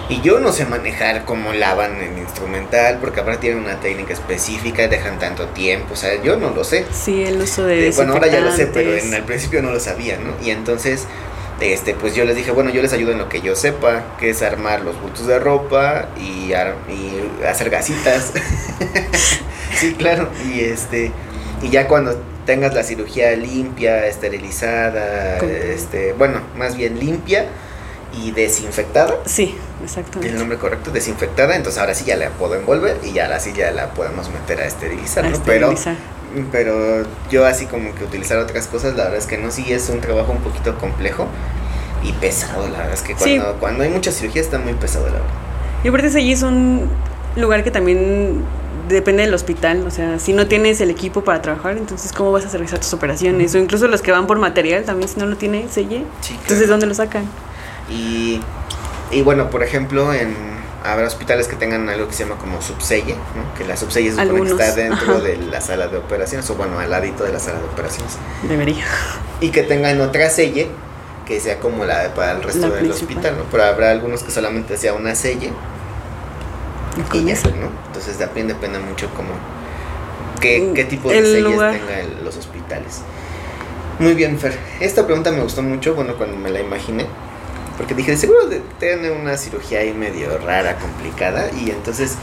Y 0.08 0.20
yo 0.20 0.38
no 0.38 0.52
sé 0.52 0.66
manejar 0.66 1.24
cómo 1.24 1.52
lavan 1.52 1.96
el 1.96 2.18
instrumental, 2.18 2.98
porque 3.00 3.20
ahora 3.20 3.40
tienen 3.40 3.58
una 3.58 3.80
técnica 3.80 4.12
específica, 4.12 4.86
dejan 4.86 5.18
tanto 5.18 5.46
tiempo, 5.48 5.94
o 5.94 5.96
sea, 5.96 6.22
yo 6.22 6.36
no 6.36 6.50
lo 6.50 6.62
sé. 6.62 6.86
Sí, 6.92 7.24
el 7.24 7.40
uso 7.42 7.64
de... 7.64 7.90
bueno, 7.90 8.12
ahora 8.12 8.28
ya 8.28 8.40
lo 8.40 8.54
sé, 8.54 8.66
pero 8.66 8.94
en 8.94 9.12
el 9.12 9.24
principio 9.24 9.62
no 9.62 9.72
lo 9.72 9.80
sabía, 9.80 10.16
¿no? 10.18 10.32
Y 10.46 10.50
entonces, 10.50 11.06
este, 11.60 11.94
pues 11.94 12.14
yo 12.14 12.24
les 12.24 12.36
dije, 12.36 12.52
bueno, 12.52 12.70
yo 12.70 12.82
les 12.82 12.92
ayudo 12.92 13.12
en 13.12 13.18
lo 13.18 13.28
que 13.28 13.40
yo 13.40 13.56
sepa, 13.56 14.04
que 14.20 14.30
es 14.30 14.42
armar 14.42 14.82
los 14.82 15.00
bultos 15.00 15.26
de 15.26 15.40
ropa 15.40 16.06
y, 16.16 16.52
y 16.52 17.44
hacer 17.44 17.70
gasitas. 17.70 18.32
sí, 19.76 19.94
claro. 19.94 20.28
Y 20.52 20.60
este, 20.60 21.10
y 21.62 21.70
ya 21.70 21.88
cuando 21.88 22.16
tengas 22.44 22.74
la 22.74 22.84
cirugía 22.84 23.34
limpia, 23.34 24.06
esterilizada, 24.06 25.38
este, 25.38 26.12
bueno, 26.12 26.40
más 26.56 26.76
bien 26.76 27.00
limpia 27.00 27.46
y 28.14 28.30
desinfectada. 28.30 29.16
Sí, 29.24 29.56
exactamente. 29.86 30.28
El 30.28 30.38
nombre 30.38 30.58
correcto, 30.58 30.90
desinfectada, 30.90 31.56
entonces 31.56 31.80
ahora 31.80 31.94
sí 31.94 32.04
ya 32.04 32.16
la 32.16 32.30
puedo 32.30 32.54
envolver 32.54 32.98
y 33.02 33.12
ya 33.12 33.24
ahora 33.24 33.40
sí 33.40 33.52
ya 33.54 33.70
la 33.72 33.90
podemos 33.90 34.28
meter 34.30 34.60
a 34.60 34.66
esterilizar, 34.66 35.28
¿no? 35.28 35.42
Pero 35.44 35.74
pero 36.52 37.04
yo 37.30 37.46
así 37.46 37.66
como 37.66 37.94
que 37.94 38.04
utilizar 38.04 38.38
otras 38.38 38.66
cosas, 38.66 38.94
la 38.96 39.04
verdad 39.04 39.18
es 39.18 39.26
que 39.26 39.38
no, 39.38 39.50
sí 39.50 39.72
es 39.72 39.88
un 39.88 40.00
trabajo 40.00 40.32
un 40.32 40.40
poquito 40.40 40.76
complejo 40.78 41.28
y 42.02 42.12
pesado, 42.12 42.68
la 42.68 42.78
verdad 42.78 42.94
es 42.94 43.02
que 43.02 43.14
cuando, 43.14 43.54
cuando 43.58 43.84
hay 43.84 43.90
mucha 43.90 44.12
cirugía 44.12 44.42
está 44.42 44.58
muy 44.58 44.74
pesado, 44.74 45.06
la 45.06 45.12
verdad. 45.12 45.28
Y 45.82 45.88
aparte 45.88 46.08
allí 46.08 46.32
es 46.32 46.42
un 46.42 46.88
lugar 47.36 47.64
que 47.64 47.70
también 47.70 48.42
depende 48.88 49.22
del 49.22 49.34
hospital, 49.34 49.84
o 49.86 49.90
sea, 49.90 50.18
si 50.18 50.32
no 50.32 50.46
tienes 50.46 50.80
el 50.80 50.90
equipo 50.90 51.22
para 51.22 51.42
trabajar, 51.42 51.76
entonces 51.76 52.12
cómo 52.12 52.32
vas 52.32 52.46
a 52.46 52.48
realizar 52.50 52.78
tus 52.78 52.92
operaciones, 52.92 53.54
o 53.54 53.58
incluso 53.58 53.88
los 53.88 54.02
que 54.02 54.12
van 54.12 54.26
por 54.26 54.38
material 54.38 54.84
también 54.84 55.08
si 55.08 55.18
no 55.18 55.26
lo 55.26 55.36
tiene 55.36 55.68
selle, 55.68 56.04
entonces 56.30 56.68
¿dónde 56.68 56.86
lo 56.86 56.94
sacan? 56.94 57.24
Y, 57.90 58.40
y 59.10 59.22
bueno, 59.22 59.50
por 59.50 59.62
ejemplo, 59.62 60.12
en 60.12 60.56
habrá 60.86 61.06
hospitales 61.06 61.48
que 61.48 61.56
tengan 61.56 61.88
algo 61.88 62.06
que 62.06 62.14
se 62.14 62.24
llama 62.24 62.36
como 62.38 62.62
subselle, 62.62 63.14
¿no? 63.14 63.54
que 63.56 63.64
la 63.64 63.76
subselle 63.76 64.12
se 64.12 64.22
supone 64.22 64.42
que 64.42 64.50
está 64.50 64.74
dentro 64.74 65.20
de 65.20 65.36
la 65.36 65.60
sala 65.60 65.88
de 65.88 65.98
operaciones, 65.98 66.48
o 66.50 66.54
bueno, 66.54 66.78
al 66.78 66.90
ladito 66.90 67.24
de 67.24 67.32
la 67.32 67.38
sala 67.38 67.58
de 67.58 67.64
operaciones. 67.64 68.16
Debería. 68.48 68.84
Y 69.40 69.50
que 69.50 69.62
tengan 69.62 70.00
otra 70.00 70.30
selle 70.30 70.68
que 71.26 71.40
sea 71.40 71.58
como 71.58 71.84
la 71.84 72.14
para 72.14 72.32
el 72.32 72.42
resto 72.42 72.70
del 72.70 72.90
hospital, 72.90 73.36
¿no? 73.36 73.44
Pero 73.50 73.64
habrá 73.64 73.90
algunos 73.90 74.22
que 74.22 74.30
solamente 74.30 74.76
sea 74.76 74.94
una 74.94 75.14
selle. 75.14 75.52
Y 77.12 77.24
ya, 77.24 77.34
¿no? 77.34 77.68
Entonces 77.88 78.16
también 78.16 78.46
depende 78.46 78.78
mucho 78.78 79.10
como 79.10 79.30
qué, 80.40 80.70
qué 80.74 80.84
tipo 80.84 81.10
de 81.10 81.20
selles 81.20 81.44
tengan 81.44 82.24
los 82.24 82.36
hospitales. 82.36 83.02
Muy 83.98 84.14
bien, 84.14 84.38
Fer. 84.38 84.56
Esta 84.78 85.04
pregunta 85.04 85.32
me 85.32 85.40
gustó 85.40 85.62
mucho, 85.62 85.94
bueno, 85.94 86.14
cuando 86.16 86.36
me 86.36 86.50
la 86.50 86.60
imaginé 86.60 87.06
porque 87.76 87.94
dije, 87.94 88.16
seguro 88.16 88.46
de 88.46 88.60
tener 88.78 89.12
una 89.12 89.36
cirugía 89.36 89.80
ahí 89.80 89.92
medio 89.92 90.38
rara, 90.38 90.76
complicada. 90.76 91.50
Y 91.60 91.70
entonces, 91.70 92.16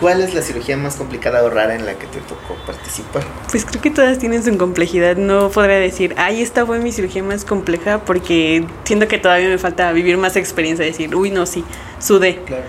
¿cuál 0.00 0.20
es 0.20 0.34
la 0.34 0.42
cirugía 0.42 0.76
más 0.76 0.96
complicada 0.96 1.42
o 1.42 1.50
rara 1.50 1.74
en 1.74 1.86
la 1.86 1.94
que 1.94 2.06
te 2.06 2.20
tocó 2.20 2.54
participar? 2.66 3.22
Pues 3.50 3.64
creo 3.64 3.80
que 3.80 3.90
todas 3.90 4.18
tienen 4.18 4.42
su 4.42 4.56
complejidad. 4.58 5.16
No 5.16 5.50
podría 5.50 5.76
decir, 5.76 6.14
ay, 6.16 6.42
esta 6.42 6.66
fue 6.66 6.78
mi 6.78 6.92
cirugía 6.92 7.22
más 7.22 7.44
compleja, 7.44 8.04
porque 8.04 8.64
siento 8.84 9.08
que 9.08 9.18
todavía 9.18 9.48
me 9.48 9.58
falta 9.58 9.90
vivir 9.92 10.16
más 10.18 10.36
experiencia. 10.36 10.84
Decir, 10.84 11.14
uy, 11.14 11.30
no, 11.30 11.46
sí, 11.46 11.64
sudé. 11.98 12.36
Claro. 12.44 12.64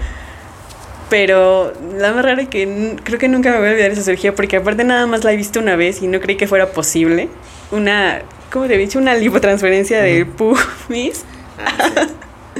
Pero 1.10 1.74
la 1.98 2.14
más 2.14 2.24
rara 2.24 2.42
es 2.42 2.48
que 2.48 2.96
creo 3.04 3.20
que 3.20 3.28
nunca 3.28 3.52
me 3.52 3.58
voy 3.58 3.68
a 3.68 3.72
olvidar 3.72 3.92
esa 3.92 4.02
cirugía, 4.02 4.34
porque 4.34 4.56
aparte 4.56 4.86
nada 4.86 5.06
más 5.08 5.26
la 5.26 5.34
he 5.34 5.36
visto 5.36 5.60
una 5.60 5.76
vez 5.76 6.02
y 6.02 6.08
no 6.08 6.22
creí 6.22 6.38
que 6.38 6.48
fuera 6.48 6.72
posible. 6.72 7.28
Una, 7.72 8.22
¿cómo 8.50 8.66
te 8.68 8.76
he 8.76 8.78
dicho? 8.78 8.98
Una 8.98 9.16
lipotransferencia 9.16 10.02
de 10.02 10.26
pubis. 10.26 11.26
Ah, 11.60 12.08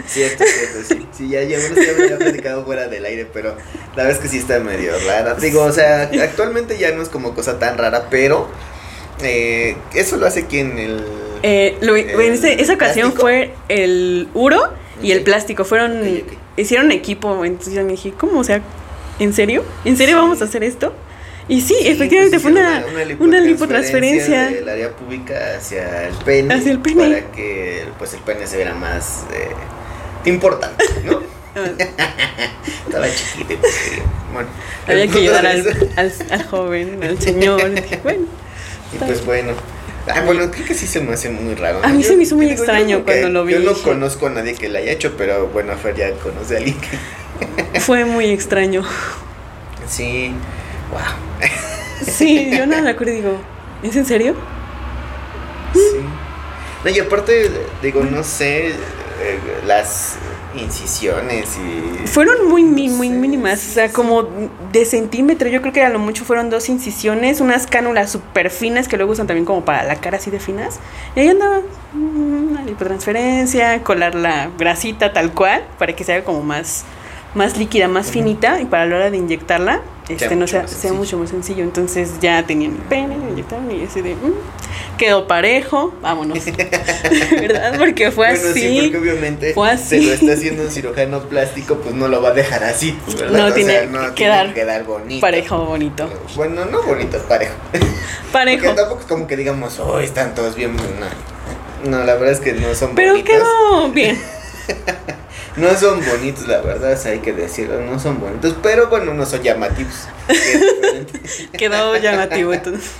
Cierto, 0.08 0.44
cierto, 0.46 0.80
sí. 0.88 1.08
Sí, 1.18 1.30
ya, 1.30 1.44
ya, 1.44 1.58
bueno, 1.60 1.76
ya 1.76 1.94
me 1.94 2.04
había 2.04 2.18
platicado 2.18 2.66
fuera 2.66 2.88
del 2.88 3.06
aire, 3.06 3.28
pero 3.32 3.56
la 3.96 4.04
verdad 4.04 4.12
es 4.12 4.20
que 4.20 4.28
sí 4.28 4.38
está 4.38 4.60
medio 4.60 4.94
rara. 5.06 5.36
Digo, 5.36 5.64
o 5.64 5.72
sea, 5.72 6.10
actualmente 6.22 6.78
ya 6.78 6.92
no 6.92 7.02
es 7.02 7.10
como 7.10 7.34
cosa 7.34 7.60
tan 7.60 7.78
rara, 7.78 8.08
pero 8.10 8.50
eh, 9.24 9.76
eso 9.94 10.18
lo 10.18 10.26
hace 10.26 10.46
quien 10.46 10.78
el. 10.78 11.04
Eh, 11.44 11.78
en 11.82 12.60
esa 12.60 12.74
ocasión 12.74 13.14
fue 13.14 13.54
el 13.68 14.28
uro 14.34 14.62
y 15.02 15.12
el 15.12 15.24
plástico. 15.24 15.66
Fueron. 15.66 16.02
Hicieron 16.58 16.92
equipo. 16.92 17.46
Entonces 17.46 17.74
yo 17.74 17.84
me 17.84 17.92
dije, 17.92 18.14
¿cómo? 18.18 18.40
O 18.40 18.44
sea, 18.44 18.62
¿en 19.20 19.34
serio? 19.34 19.64
¿En 19.86 19.98
serio 19.98 20.18
vamos 20.18 20.42
a 20.42 20.46
hacer 20.46 20.64
esto? 20.64 20.94
Y 21.48 21.62
sí, 21.62 21.76
efectivamente 21.82 22.40
fue 22.40 22.52
una, 22.52 22.86
una, 23.20 23.40
lipotransferencia. 23.40 24.50
Del 24.50 24.70
área 24.70 24.92
pública 24.92 25.58
hacia 25.58 26.08
el 26.08 26.16
pene. 26.24 26.54
Hacia 26.54 26.72
el 26.72 26.80
pene. 26.80 27.04
Para 27.04 27.32
que 27.32 27.86
pues, 27.98 28.14
el 28.14 28.22
pene 28.22 28.48
se 28.48 28.58
viera 28.58 28.74
más. 28.76 29.26
Eh, 29.34 29.50
importante, 30.30 30.84
¿no? 31.06 31.22
Estaba 32.86 33.08
chiquito 33.14 33.60
pues, 33.60 34.02
bueno. 34.34 34.50
Había 34.88 35.08
que 35.08 35.20
ayudar 35.20 35.46
al, 35.48 36.14
al, 36.30 36.44
joven, 36.44 37.04
al 37.04 37.20
señor. 37.20 37.62
bueno. 38.04 38.26
Y 38.94 38.98
pues 38.98 39.26
bueno. 39.26 39.54
Ah, 40.08 40.22
bueno, 40.26 40.50
creo 40.50 40.66
que 40.66 40.74
sí 40.74 40.88
se 40.88 41.00
me 41.00 41.14
hace 41.14 41.30
muy 41.30 41.54
raro. 41.56 41.80
A 41.84 41.90
mí 41.90 42.04
se 42.04 42.16
me 42.16 42.24
hizo 42.24 42.36
muy 42.36 42.50
extraño 42.50 43.04
cuando 43.04 43.30
lo 43.30 43.46
vi. 43.46 43.54
Yo 43.54 43.60
no 43.60 43.74
conozco 43.74 44.28
a 44.28 44.30
nadie 44.32 44.56
que 44.56 44.68
lo 44.68 44.80
haya 44.80 44.92
hecho, 44.92 45.14
pero 45.16 45.48
bueno, 45.48 45.76
Fer 45.78 45.96
ya 45.96 46.12
conoce 46.14 46.56
a 46.56 46.58
alguien 46.58 46.78
que. 46.80 47.80
Fue 47.80 48.06
muy 48.06 48.26
extraño. 48.26 48.84
Sí, 49.88 50.34
wow. 50.92 51.02
Sí, 52.06 52.52
yo 52.58 52.66
no 52.66 52.82
me 52.82 52.90
acuerdo 52.90 53.14
y 53.14 53.18
digo, 53.18 53.40
¿es 53.84 53.96
en 53.96 54.06
serio? 54.06 54.36
Sí. 55.74 56.00
No, 56.84 56.90
y 56.90 57.00
aparte, 57.00 57.52
digo, 57.84 58.04
no 58.04 58.24
sé, 58.24 58.74
eh, 59.22 59.40
las 59.66 60.18
incisiones 60.56 61.58
y... 61.58 62.08
Fueron 62.08 62.50
muy, 62.50 62.64
muy, 62.64 63.10
mínimas, 63.10 63.66
o 63.70 63.74
sea, 63.74 63.92
como 63.92 64.28
de 64.72 64.86
centímetro, 64.86 65.48
yo 65.50 65.62
creo 65.62 65.74
que 65.74 65.84
a 65.84 65.90
lo 65.90 66.00
mucho 66.00 66.26
fueron 66.26 66.50
dos 66.50 66.70
incisiones, 66.70 67.40
unas 67.42 67.68
cánulas 67.68 68.12
súper 68.12 68.50
finas 68.50 68.88
que 68.88 68.98
luego 68.98 69.14
usan 69.14 69.28
también 69.28 69.46
como 69.46 69.64
para 69.64 69.84
la 69.84 69.96
cara 69.96 70.18
así 70.18 70.30
de 70.32 70.40
finas. 70.40 70.80
Y 71.16 71.22
ahí 71.22 71.30
andaba 71.30 71.62
mm, 71.94 72.52
una 72.52 72.64
lipotransferencia, 72.64 73.82
colar 73.84 74.16
la 74.16 74.50
grasita 74.58 75.14
tal 75.14 75.32
cual, 75.32 75.64
para 75.78 75.94
que 75.94 76.04
sea 76.04 76.24
como 76.24 76.42
más, 76.42 76.84
más 77.36 77.58
líquida, 77.58 77.88
más 77.88 78.12
finita, 78.12 78.60
y 78.60 78.66
para 78.66 78.86
la 78.86 78.96
hora 78.96 79.12
de 79.12 79.18
inyectarla, 79.18 79.82
este, 80.14 80.36
no 80.36 80.48
sea, 80.48 80.68
sea 80.68 80.94
mucho 80.94 81.18
más 81.18 81.30
sencillo. 81.30 81.64
Entonces 81.64 82.12
ya 82.22 82.46
tenían 82.46 82.74
el 82.74 82.82
pene, 82.84 83.16
inyectaron 83.16 83.72
y 83.72 83.84
ese 83.84 84.02
de... 84.02 84.16
Mm, 84.16 84.34
quedó 85.02 85.28
parejo, 85.28 85.94
vámonos. 86.02 86.46
¿Verdad? 87.32 87.76
Porque 87.80 88.12
fue 88.12 88.28
así. 88.28 88.54
Sí, 88.54 88.80
porque 88.84 88.98
obviamente 89.00 89.54
fue 89.54 89.72
así. 89.72 90.00
se 90.00 90.06
lo 90.06 90.14
está 90.14 90.34
haciendo 90.34 90.64
un 90.64 90.70
cirujano 90.70 91.22
plástico, 91.22 91.78
pues 91.78 91.96
no 91.96 92.08
lo 92.08 92.22
va 92.22 92.30
a 92.30 92.34
dejar 92.34 92.64
así. 92.64 92.96
¿verdad? 93.18 93.48
No, 93.48 93.54
tiene, 93.54 93.80
que 93.80 94.14
quedar 94.16 94.54
quedar 94.54 94.84
bonito. 94.84 95.22
Parejo 95.22 95.66
bonito. 95.66 96.08
Bueno, 96.36 96.66
no 96.66 96.84
bonito, 96.84 97.18
parejo. 97.28 97.56
Parejo. 98.32 98.64
Porque 98.64 98.76
tampoco 98.76 99.02
es 99.02 99.08
como 99.08 99.28
que 99.28 99.36
digamos, 99.36 99.80
oh, 99.80 100.00
están 100.00 100.36
todos 100.36 100.56
bien. 100.56 100.76
No, 100.76 101.90
no 101.90 102.06
la 102.06 102.14
verdad 102.14 102.34
es 102.34 102.40
que 102.40 102.54
no 102.54 102.76
son 102.76 102.94
Pero 102.94 103.16
quedó 103.24 103.90
bien. 103.92 104.20
no 105.58 105.76
son 105.76 106.06
bonitos, 106.06 106.48
la 106.48 106.62
verdad, 106.62 106.98
hay 107.06 107.20
que 107.20 107.34
decirlo, 107.34 107.82
no 107.82 108.00
son 108.00 108.20
bonitos, 108.20 108.56
pero 108.64 108.88
bueno, 108.88 109.14
no 109.14 109.26
son 109.26 109.42
llamativos. 109.42 110.08
Quedó 111.58 111.98
llamativo 111.98 112.54
entonces. 112.54 112.92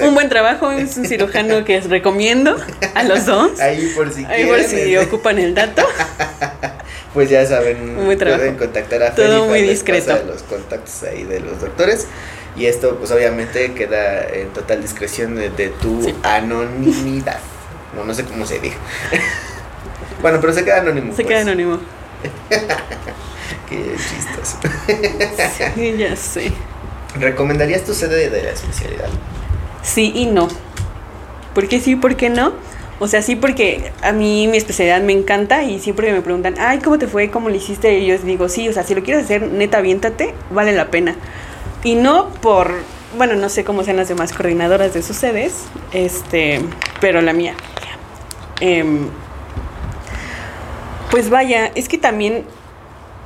Un 0.00 0.14
buen 0.14 0.28
trabajo, 0.28 0.70
es 0.70 0.96
un 0.96 1.06
cirujano 1.06 1.64
que 1.64 1.78
os 1.78 1.88
recomiendo 1.88 2.56
a 2.94 3.02
los 3.02 3.26
dos. 3.26 3.58
Ahí 3.60 3.92
por 3.96 4.12
si 4.12 4.24
Ahí 4.26 4.46
por 4.46 4.62
si 4.62 4.96
ocupan 4.96 5.38
el 5.38 5.54
dato. 5.54 5.82
Pues 7.14 7.30
ya 7.30 7.44
saben, 7.46 7.96
pueden 7.96 8.56
contactar 8.56 9.02
a 9.02 9.14
Todo 9.14 9.46
muy 9.46 9.62
discreto. 9.62 10.22
los 10.26 10.42
contactos 10.42 11.02
ahí 11.04 11.24
de 11.24 11.40
los 11.40 11.60
doctores. 11.60 12.06
Y 12.54 12.66
esto 12.66 12.96
pues 12.96 13.10
obviamente 13.10 13.72
queda 13.72 14.28
en 14.28 14.48
total 14.50 14.82
discreción 14.82 15.34
de, 15.34 15.72
tu 15.80 16.14
anonimidad. 16.22 17.38
No, 17.96 18.04
no 18.04 18.14
sé 18.14 18.24
cómo 18.24 18.46
se 18.46 18.58
dijo. 18.60 18.76
Bueno, 20.20 20.38
pero 20.40 20.52
se 20.52 20.64
queda 20.64 20.80
anónimo. 20.80 21.14
Se 21.14 21.24
queda 21.24 21.42
pues. 21.42 21.46
anónimo. 21.46 21.78
Qué 23.68 23.94
chistos. 23.96 24.56
sí, 25.74 25.94
ya 25.96 26.16
sé. 26.16 26.52
¿Recomendarías 27.18 27.84
tu 27.84 27.94
sede 27.94 28.30
de 28.30 28.42
la 28.42 28.50
especialidad? 28.50 29.08
Sí 29.82 30.12
y 30.14 30.26
no. 30.26 30.48
¿Por 31.54 31.68
qué 31.68 31.80
sí, 31.80 31.96
por 31.96 32.16
qué 32.16 32.30
no? 32.30 32.52
O 33.00 33.06
sea, 33.06 33.22
sí 33.22 33.36
porque 33.36 33.92
a 34.02 34.12
mí 34.12 34.48
mi 34.48 34.56
especialidad 34.56 35.00
me 35.02 35.12
encanta 35.12 35.62
y 35.62 35.78
siempre 35.78 36.12
me 36.12 36.20
preguntan, 36.20 36.56
ay, 36.58 36.78
¿cómo 36.78 36.98
te 36.98 37.06
fue? 37.06 37.30
¿Cómo 37.30 37.48
lo 37.48 37.54
hiciste? 37.54 37.98
Y 37.98 38.06
yo 38.06 38.18
digo, 38.18 38.48
sí, 38.48 38.68
o 38.68 38.72
sea, 38.72 38.82
si 38.82 38.94
lo 38.94 39.02
quieres 39.02 39.24
hacer, 39.24 39.42
neta, 39.42 39.78
aviéntate, 39.78 40.34
vale 40.50 40.72
la 40.72 40.90
pena. 40.90 41.14
Y 41.84 41.94
no 41.94 42.28
por, 42.40 42.74
bueno, 43.16 43.34
no 43.36 43.48
sé 43.48 43.64
cómo 43.64 43.84
sean 43.84 43.96
las 43.96 44.08
demás 44.08 44.32
coordinadoras 44.32 44.94
de 44.94 45.02
sus 45.02 45.16
sedes, 45.16 45.66
este, 45.92 46.60
pero 47.00 47.20
la 47.22 47.32
mía. 47.32 47.54
Eh, 48.60 48.84
pues 51.10 51.30
vaya, 51.30 51.70
es 51.74 51.88
que 51.88 51.98
también 51.98 52.44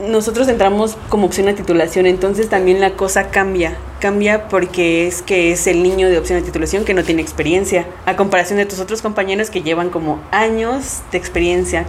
nosotros 0.00 0.48
entramos 0.48 0.96
como 1.08 1.26
opción 1.26 1.48
a 1.48 1.54
titulación, 1.54 2.06
entonces 2.06 2.48
también 2.48 2.80
la 2.80 2.94
cosa 2.94 3.30
cambia. 3.30 3.76
Cambia 4.00 4.48
porque 4.48 5.06
es 5.06 5.22
que 5.22 5.52
es 5.52 5.66
el 5.66 5.82
niño 5.82 6.08
de 6.08 6.18
opción 6.18 6.38
a 6.40 6.42
titulación 6.42 6.84
que 6.84 6.94
no 6.94 7.04
tiene 7.04 7.22
experiencia, 7.22 7.86
a 8.06 8.16
comparación 8.16 8.58
de 8.58 8.66
tus 8.66 8.80
otros 8.80 9.02
compañeros 9.02 9.50
que 9.50 9.62
llevan 9.62 9.90
como 9.90 10.20
años 10.30 11.02
de 11.12 11.18
experiencia. 11.18 11.86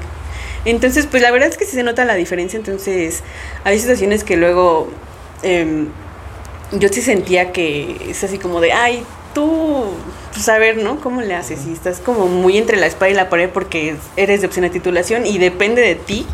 Entonces, 0.65 1.07
pues 1.07 1.21
la 1.21 1.31
verdad 1.31 1.49
es 1.49 1.57
que 1.57 1.65
sí 1.65 1.75
se 1.75 1.83
nota 1.83 2.05
la 2.05 2.15
diferencia, 2.15 2.57
entonces 2.57 3.23
hay 3.63 3.79
situaciones 3.79 4.23
que 4.23 4.37
luego 4.37 4.89
em, 5.41 5.87
yo 6.71 6.89
sí 6.89 7.01
sentía 7.01 7.51
que 7.51 7.97
es 8.09 8.23
así 8.23 8.37
como 8.37 8.61
de, 8.61 8.71
ay, 8.71 9.03
tú 9.33 9.85
saber, 10.41 10.77
¿no? 10.77 10.99
¿Cómo 10.99 11.21
le 11.21 11.35
haces? 11.35 11.59
Si 11.61 11.71
estás 11.73 11.99
como 11.99 12.27
muy 12.27 12.57
entre 12.57 12.77
la 12.77 12.87
espada 12.87 13.09
y 13.11 13.13
la 13.13 13.29
pared 13.29 13.49
porque 13.49 13.95
eres 14.17 14.41
de 14.41 14.47
opción 14.47 14.63
de 14.63 14.69
titulación 14.69 15.25
y 15.25 15.37
depende 15.37 15.81
de 15.81 15.95
ti 15.95 16.25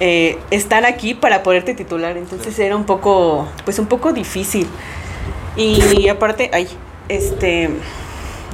eh, 0.00 0.38
estar 0.50 0.84
aquí 0.86 1.14
para 1.14 1.42
poderte 1.42 1.74
titular. 1.74 2.16
Entonces 2.16 2.58
era 2.58 2.76
un 2.76 2.84
poco, 2.84 3.48
pues 3.64 3.78
un 3.78 3.86
poco 3.86 4.12
difícil. 4.12 4.66
Y 5.56 6.08
aparte, 6.08 6.50
ay, 6.52 6.68
este, 7.08 7.70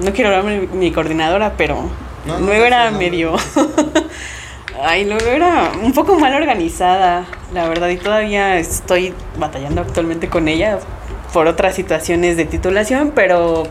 no 0.03 0.13
quiero 0.13 0.35
hablar 0.37 0.45
mi, 0.45 0.67
mi 0.69 0.93
coordinadora, 0.93 1.55
pero 1.57 1.91
No, 2.25 2.39
no, 2.39 2.47
luego 2.47 2.65
era 2.65 2.91
no. 2.91 2.99
medio, 2.99 3.35
ay, 4.83 5.05
luego 5.05 5.27
era 5.27 5.73
un 5.83 5.93
poco 5.93 6.19
mal 6.19 6.35
organizada, 6.35 7.27
la 7.53 7.69
verdad, 7.69 7.89
y 7.89 7.97
todavía 7.97 8.59
estoy 8.59 9.13
batallando 9.37 9.81
actualmente 9.81 10.29
con 10.29 10.49
ella 10.49 10.79
por 11.33 11.47
otras 11.47 11.75
situaciones 11.75 12.37
de 12.37 12.45
titulación, 12.45 13.13
pero 13.15 13.65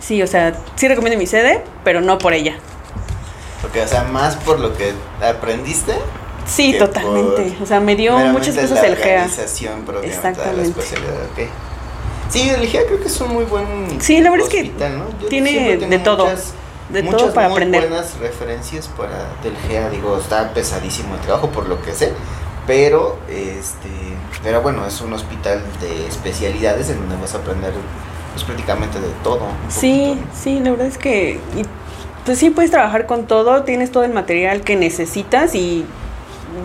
sí, 0.00 0.22
o 0.22 0.26
sea, 0.26 0.54
sí 0.76 0.88
recomiendo 0.88 1.18
mi 1.18 1.26
sede, 1.26 1.62
pero 1.84 2.00
no 2.00 2.18
por 2.18 2.32
ella. 2.32 2.56
Porque, 3.62 3.82
o 3.82 3.88
sea, 3.88 4.04
más 4.04 4.36
por 4.36 4.60
lo 4.60 4.76
que 4.76 4.92
aprendiste. 5.22 5.94
Sí, 6.46 6.76
totalmente. 6.78 7.56
O 7.62 7.66
sea, 7.66 7.80
me 7.80 7.94
dio 7.96 8.16
muchas 8.18 8.56
cosas 8.56 8.82
el 8.84 8.96
GEA. 8.96 9.26
la 9.26 10.06
Exactamente. 10.06 10.68
especialidad. 10.68 11.12
Sí, 12.30 12.48
el 12.48 12.66
GEA 12.68 12.86
creo 12.86 13.00
que 13.00 13.08
es 13.08 13.20
un 13.20 13.32
muy 13.32 13.44
buen 13.44 14.00
Sí, 14.00 14.20
la 14.20 14.30
verdad 14.30 14.46
es 14.46 14.52
que 14.52 14.64
¿no? 14.64 15.04
Tiene 15.28 15.76
de 15.78 15.98
todo, 15.98 16.26
muchas- 16.26 16.52
de 16.90 17.02
muchas 17.02 17.20
todo 17.20 17.34
para 17.34 17.48
muy 17.48 17.56
aprender. 17.56 17.88
buenas 17.88 18.18
referencias 18.18 18.88
para 18.88 19.28
del 19.42 19.56
GEA, 19.68 19.90
digo, 19.90 20.16
está 20.18 20.52
pesadísimo 20.54 21.14
el 21.14 21.20
trabajo 21.20 21.50
por 21.50 21.68
lo 21.68 21.82
que 21.82 21.92
sé, 21.92 22.12
pero 22.66 23.18
este, 23.28 23.88
pero 24.42 24.62
bueno, 24.62 24.86
es 24.86 25.00
un 25.00 25.12
hospital 25.14 25.62
de 25.80 26.06
especialidades 26.06 26.88
en 26.90 27.00
donde 27.00 27.16
vas 27.16 27.34
a 27.34 27.38
aprender 27.38 27.72
pues 28.38 28.44
prácticamente 28.44 29.00
de 29.00 29.08
todo. 29.24 29.40
Sí, 29.68 30.16
sí, 30.34 30.60
la 30.60 30.70
verdad 30.70 30.86
es 30.86 30.96
que 30.98 31.40
y, 31.56 31.64
pues 32.24 32.38
sí 32.38 32.50
puedes 32.50 32.70
trabajar 32.70 33.06
con 33.06 33.26
todo, 33.26 33.62
tienes 33.64 33.90
todo 33.90 34.04
el 34.04 34.12
material 34.12 34.60
que 34.60 34.76
necesitas 34.76 35.54
y 35.54 35.84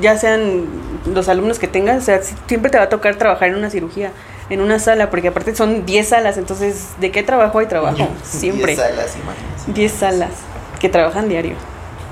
ya 0.01 0.17
sean 0.17 0.65
los 1.13 1.29
alumnos 1.29 1.57
que 1.59 1.67
tengas, 1.67 1.97
o 2.03 2.05
sea, 2.05 2.21
si- 2.21 2.35
siempre 2.47 2.69
te 2.69 2.77
va 2.77 2.83
a 2.85 2.89
tocar 2.89 3.15
trabajar 3.15 3.49
en 3.49 3.55
una 3.55 3.69
cirugía, 3.69 4.11
en 4.49 4.61
una 4.61 4.77
sala, 4.79 5.09
porque 5.09 5.29
aparte 5.29 5.55
son 5.55 5.85
10 5.85 6.09
salas, 6.09 6.37
entonces, 6.37 6.89
¿de 6.99 7.11
qué 7.11 7.23
trabajo 7.23 7.59
hay 7.59 7.65
trabajo? 7.67 8.07
Siempre. 8.23 8.75
salas, 8.75 9.15
imagínense. 9.15 9.71
10 9.73 9.91
salas 9.91 10.31
que 10.79 10.89
trabajan 10.89 11.27
diario 11.29 11.55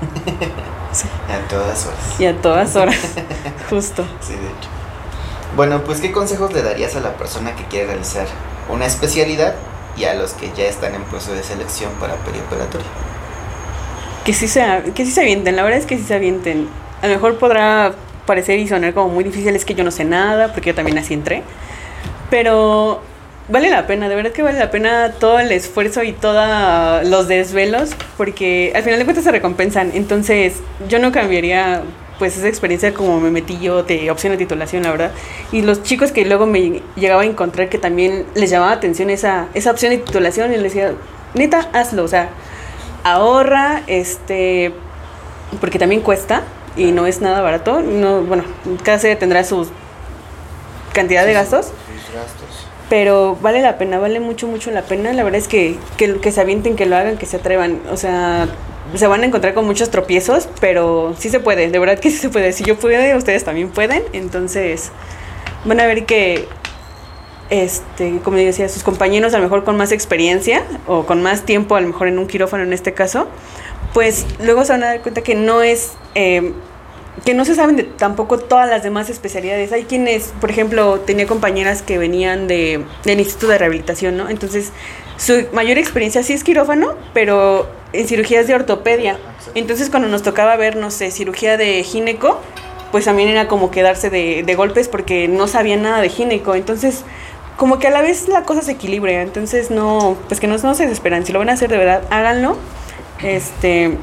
A 1.30 1.48
todas 1.48 1.86
horas. 1.86 2.20
y 2.20 2.26
a 2.26 2.36
todas 2.36 2.76
horas, 2.76 2.96
justo. 3.70 4.04
Sí, 4.20 4.32
de 4.32 4.38
hecho. 4.40 4.68
Bueno, 5.54 5.82
pues 5.84 6.00
¿qué 6.00 6.12
consejos 6.12 6.52
le 6.54 6.62
darías 6.62 6.96
a 6.96 7.00
la 7.00 7.16
persona 7.18 7.54
que 7.54 7.64
quiere 7.64 7.88
realizar 7.88 8.26
una 8.70 8.86
especialidad 8.86 9.54
y 9.98 10.04
a 10.04 10.14
los 10.14 10.32
que 10.32 10.50
ya 10.56 10.64
están 10.64 10.94
en 10.94 11.02
proceso 11.02 11.34
de 11.34 11.42
selección 11.42 11.92
para 12.00 12.14
perioperatorio? 12.16 12.86
Que 14.24 14.32
sí, 14.32 14.48
se, 14.48 14.64
que 14.94 15.04
sí 15.04 15.10
se 15.10 15.20
avienten, 15.20 15.56
la 15.56 15.62
verdad 15.62 15.78
es 15.78 15.86
que 15.86 15.98
sí 15.98 16.04
se 16.04 16.14
avienten. 16.14 16.68
A 17.02 17.06
lo 17.06 17.14
mejor 17.14 17.38
podrá 17.38 17.92
parecer 18.24 18.58
y 18.60 18.68
sonar 18.68 18.94
como 18.94 19.10
muy 19.10 19.24
difícil, 19.24 19.54
es 19.54 19.64
que 19.66 19.74
yo 19.74 19.84
no 19.84 19.90
sé 19.90 20.04
nada, 20.04 20.52
porque 20.52 20.70
yo 20.70 20.74
también 20.74 20.96
así 20.96 21.12
entré. 21.12 21.42
Pero 22.30 23.02
vale 23.48 23.68
la 23.68 23.86
pena, 23.86 24.08
de 24.08 24.14
verdad 24.14 24.32
que 24.32 24.42
vale 24.42 24.58
la 24.58 24.70
pena 24.70 25.12
todo 25.18 25.38
el 25.38 25.52
esfuerzo 25.52 26.02
y 26.02 26.12
todos 26.12 27.06
los 27.06 27.28
desvelos, 27.28 27.90
porque 28.16 28.72
al 28.74 28.84
final 28.84 28.98
de 28.98 29.04
cuentas 29.04 29.24
se 29.24 29.32
recompensan. 29.32 29.90
Entonces, 29.92 30.54
yo 30.88 30.98
no 30.98 31.12
cambiaría 31.12 31.82
pues 32.18 32.36
esa 32.36 32.48
experiencia 32.48 32.94
como 32.94 33.20
me 33.20 33.30
metí 33.30 33.58
yo 33.58 33.82
de 33.82 34.10
opción 34.10 34.32
de 34.32 34.36
titulación, 34.38 34.82
la 34.84 34.90
verdad. 34.90 35.12
Y 35.50 35.62
los 35.62 35.82
chicos 35.82 36.12
que 36.12 36.24
luego 36.24 36.46
me 36.46 36.82
llegaba 36.96 37.22
a 37.22 37.24
encontrar 37.24 37.68
que 37.68 37.78
también 37.78 38.26
les 38.34 38.50
llamaba 38.50 38.72
atención 38.72 39.10
esa, 39.10 39.48
esa 39.54 39.70
opción 39.70 39.90
de 39.90 39.98
titulación 39.98 40.52
y 40.52 40.56
les 40.56 40.74
decía, 40.74 40.92
neta, 41.34 41.68
hazlo, 41.72 42.04
o 42.04 42.08
sea, 42.08 42.30
ahorra, 43.04 43.82
este, 43.86 44.72
porque 45.60 45.78
también 45.78 46.00
cuesta 46.02 46.42
y 46.76 46.92
no 46.92 47.06
es 47.06 47.20
nada 47.20 47.40
barato. 47.40 47.80
No, 47.80 48.22
bueno, 48.22 48.44
cada 48.84 48.98
sede 48.98 49.16
tendrá 49.16 49.44
sus 49.44 49.68
cantidad 50.92 51.24
de 51.26 51.32
gastos, 51.32 51.66
Sus 51.66 52.14
gastos. 52.14 52.68
pero 52.88 53.36
vale 53.40 53.62
la 53.62 53.78
pena, 53.78 53.98
vale 53.98 54.20
mucho, 54.20 54.46
mucho 54.46 54.70
la 54.70 54.82
pena. 54.82 55.12
La 55.12 55.24
verdad 55.24 55.38
es 55.40 55.48
que, 55.48 55.78
que, 55.96 56.20
que 56.20 56.32
se 56.32 56.40
avienten, 56.40 56.76
que 56.76 56.86
lo 56.86 56.96
hagan, 56.96 57.16
que 57.16 57.26
se 57.26 57.36
atrevan. 57.38 57.80
O 57.90 57.96
sea, 57.96 58.46
se 58.94 59.06
van 59.06 59.22
a 59.22 59.26
encontrar 59.26 59.54
con 59.54 59.64
muchos 59.64 59.90
tropiezos, 59.90 60.48
pero 60.60 61.14
sí 61.18 61.30
se 61.30 61.40
puede, 61.40 61.70
de 61.70 61.78
verdad 61.78 61.98
que 61.98 62.10
sí 62.10 62.18
se 62.18 62.28
puede. 62.28 62.52
Si 62.52 62.64
yo 62.64 62.78
pude, 62.78 63.16
ustedes 63.16 63.44
también 63.44 63.70
pueden. 63.70 64.02
Entonces, 64.12 64.90
van 65.64 65.80
a 65.80 65.86
ver 65.86 66.04
que, 66.04 66.46
este, 67.50 68.18
como 68.22 68.36
decía, 68.36 68.68
sus 68.68 68.82
compañeros 68.82 69.34
a 69.34 69.38
lo 69.38 69.44
mejor 69.44 69.64
con 69.64 69.76
más 69.76 69.92
experiencia 69.92 70.62
o 70.86 71.06
con 71.06 71.22
más 71.22 71.42
tiempo, 71.42 71.76
a 71.76 71.80
lo 71.80 71.88
mejor 71.88 72.08
en 72.08 72.18
un 72.18 72.26
quirófano 72.26 72.62
en 72.64 72.72
este 72.72 72.92
caso, 72.92 73.28
pues 73.94 74.26
luego 74.42 74.64
se 74.64 74.72
van 74.72 74.82
a 74.84 74.86
dar 74.86 75.00
cuenta 75.02 75.22
que 75.22 75.34
no 75.34 75.62
es... 75.62 75.92
eh, 76.14 76.52
que 77.26 77.34
no 77.34 77.44
se 77.44 77.54
saben 77.54 77.76
de 77.76 77.82
tampoco 77.84 78.38
todas 78.38 78.68
las 78.68 78.82
demás 78.82 79.10
especialidades. 79.10 79.70
Hay 79.72 79.84
quienes, 79.84 80.32
por 80.40 80.50
ejemplo, 80.50 81.00
tenía 81.00 81.26
compañeras 81.26 81.82
que 81.82 81.98
venían 81.98 82.48
de, 82.48 82.84
del 83.04 83.20
Instituto 83.20 83.52
de 83.52 83.58
Rehabilitación, 83.58 84.16
¿no? 84.16 84.30
Entonces, 84.30 84.72
su 85.18 85.44
mayor 85.52 85.76
experiencia 85.76 86.22
sí 86.22 86.32
es 86.32 86.42
quirófano, 86.42 86.94
pero 87.12 87.68
en 87.92 88.08
cirugías 88.08 88.46
de 88.46 88.54
ortopedia. 88.54 89.18
Entonces, 89.54 89.90
cuando 89.90 90.08
nos 90.08 90.22
tocaba 90.22 90.56
ver, 90.56 90.76
no 90.76 90.90
sé, 90.90 91.10
cirugía 91.10 91.56
de 91.56 91.82
gineco, 91.82 92.40
pues 92.90 93.04
también 93.04 93.28
era 93.28 93.48
como 93.48 93.70
quedarse 93.70 94.10
de, 94.10 94.42
de 94.42 94.54
golpes 94.54 94.88
porque 94.88 95.28
no 95.28 95.48
sabían 95.48 95.82
nada 95.82 96.00
de 96.00 96.08
gineco. 96.08 96.54
Entonces, 96.54 97.04
como 97.56 97.78
que 97.78 97.88
a 97.88 97.90
la 97.90 98.02
vez 98.02 98.28
la 98.28 98.42
cosa 98.42 98.62
se 98.62 98.72
equilibra. 98.72 99.22
Entonces, 99.22 99.70
no, 99.70 100.16
pues 100.28 100.40
que 100.40 100.46
no, 100.46 100.56
no 100.58 100.74
se 100.74 100.84
desesperan. 100.84 101.24
Si 101.24 101.32
lo 101.32 101.38
van 101.38 101.48
a 101.48 101.52
hacer 101.52 101.70
de 101.70 101.78
verdad, 101.78 102.02
háganlo. 102.10 102.56
Este 103.22 103.96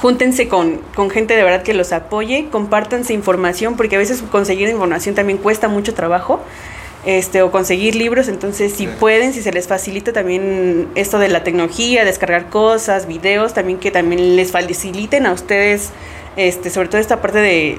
júntense 0.00 0.48
con, 0.48 0.80
con 0.94 1.10
gente 1.10 1.36
de 1.36 1.42
verdad 1.42 1.62
que 1.62 1.74
los 1.74 1.92
apoye, 1.92 2.48
compártanse 2.50 3.12
información, 3.12 3.76
porque 3.76 3.96
a 3.96 3.98
veces 3.98 4.22
conseguir 4.22 4.68
información 4.68 5.14
también 5.14 5.38
cuesta 5.38 5.68
mucho 5.68 5.94
trabajo, 5.94 6.40
este, 7.06 7.42
o 7.42 7.50
conseguir 7.50 7.94
libros, 7.94 8.28
entonces 8.28 8.72
si 8.72 8.86
Sí. 8.86 8.92
pueden, 8.98 9.32
si 9.32 9.42
se 9.42 9.52
les 9.52 9.68
facilita 9.68 10.12
también 10.12 10.88
esto 10.94 11.18
de 11.18 11.28
la 11.28 11.44
tecnología, 11.44 12.04
descargar 12.04 12.48
cosas, 12.48 13.06
videos, 13.06 13.52
también 13.54 13.78
que 13.78 13.90
también 13.90 14.36
les 14.36 14.52
faciliten 14.52 15.26
a 15.26 15.32
ustedes, 15.32 15.90
este, 16.36 16.70
sobre 16.70 16.88
todo 16.88 17.00
esta 17.00 17.20
parte 17.20 17.38
de 17.40 17.78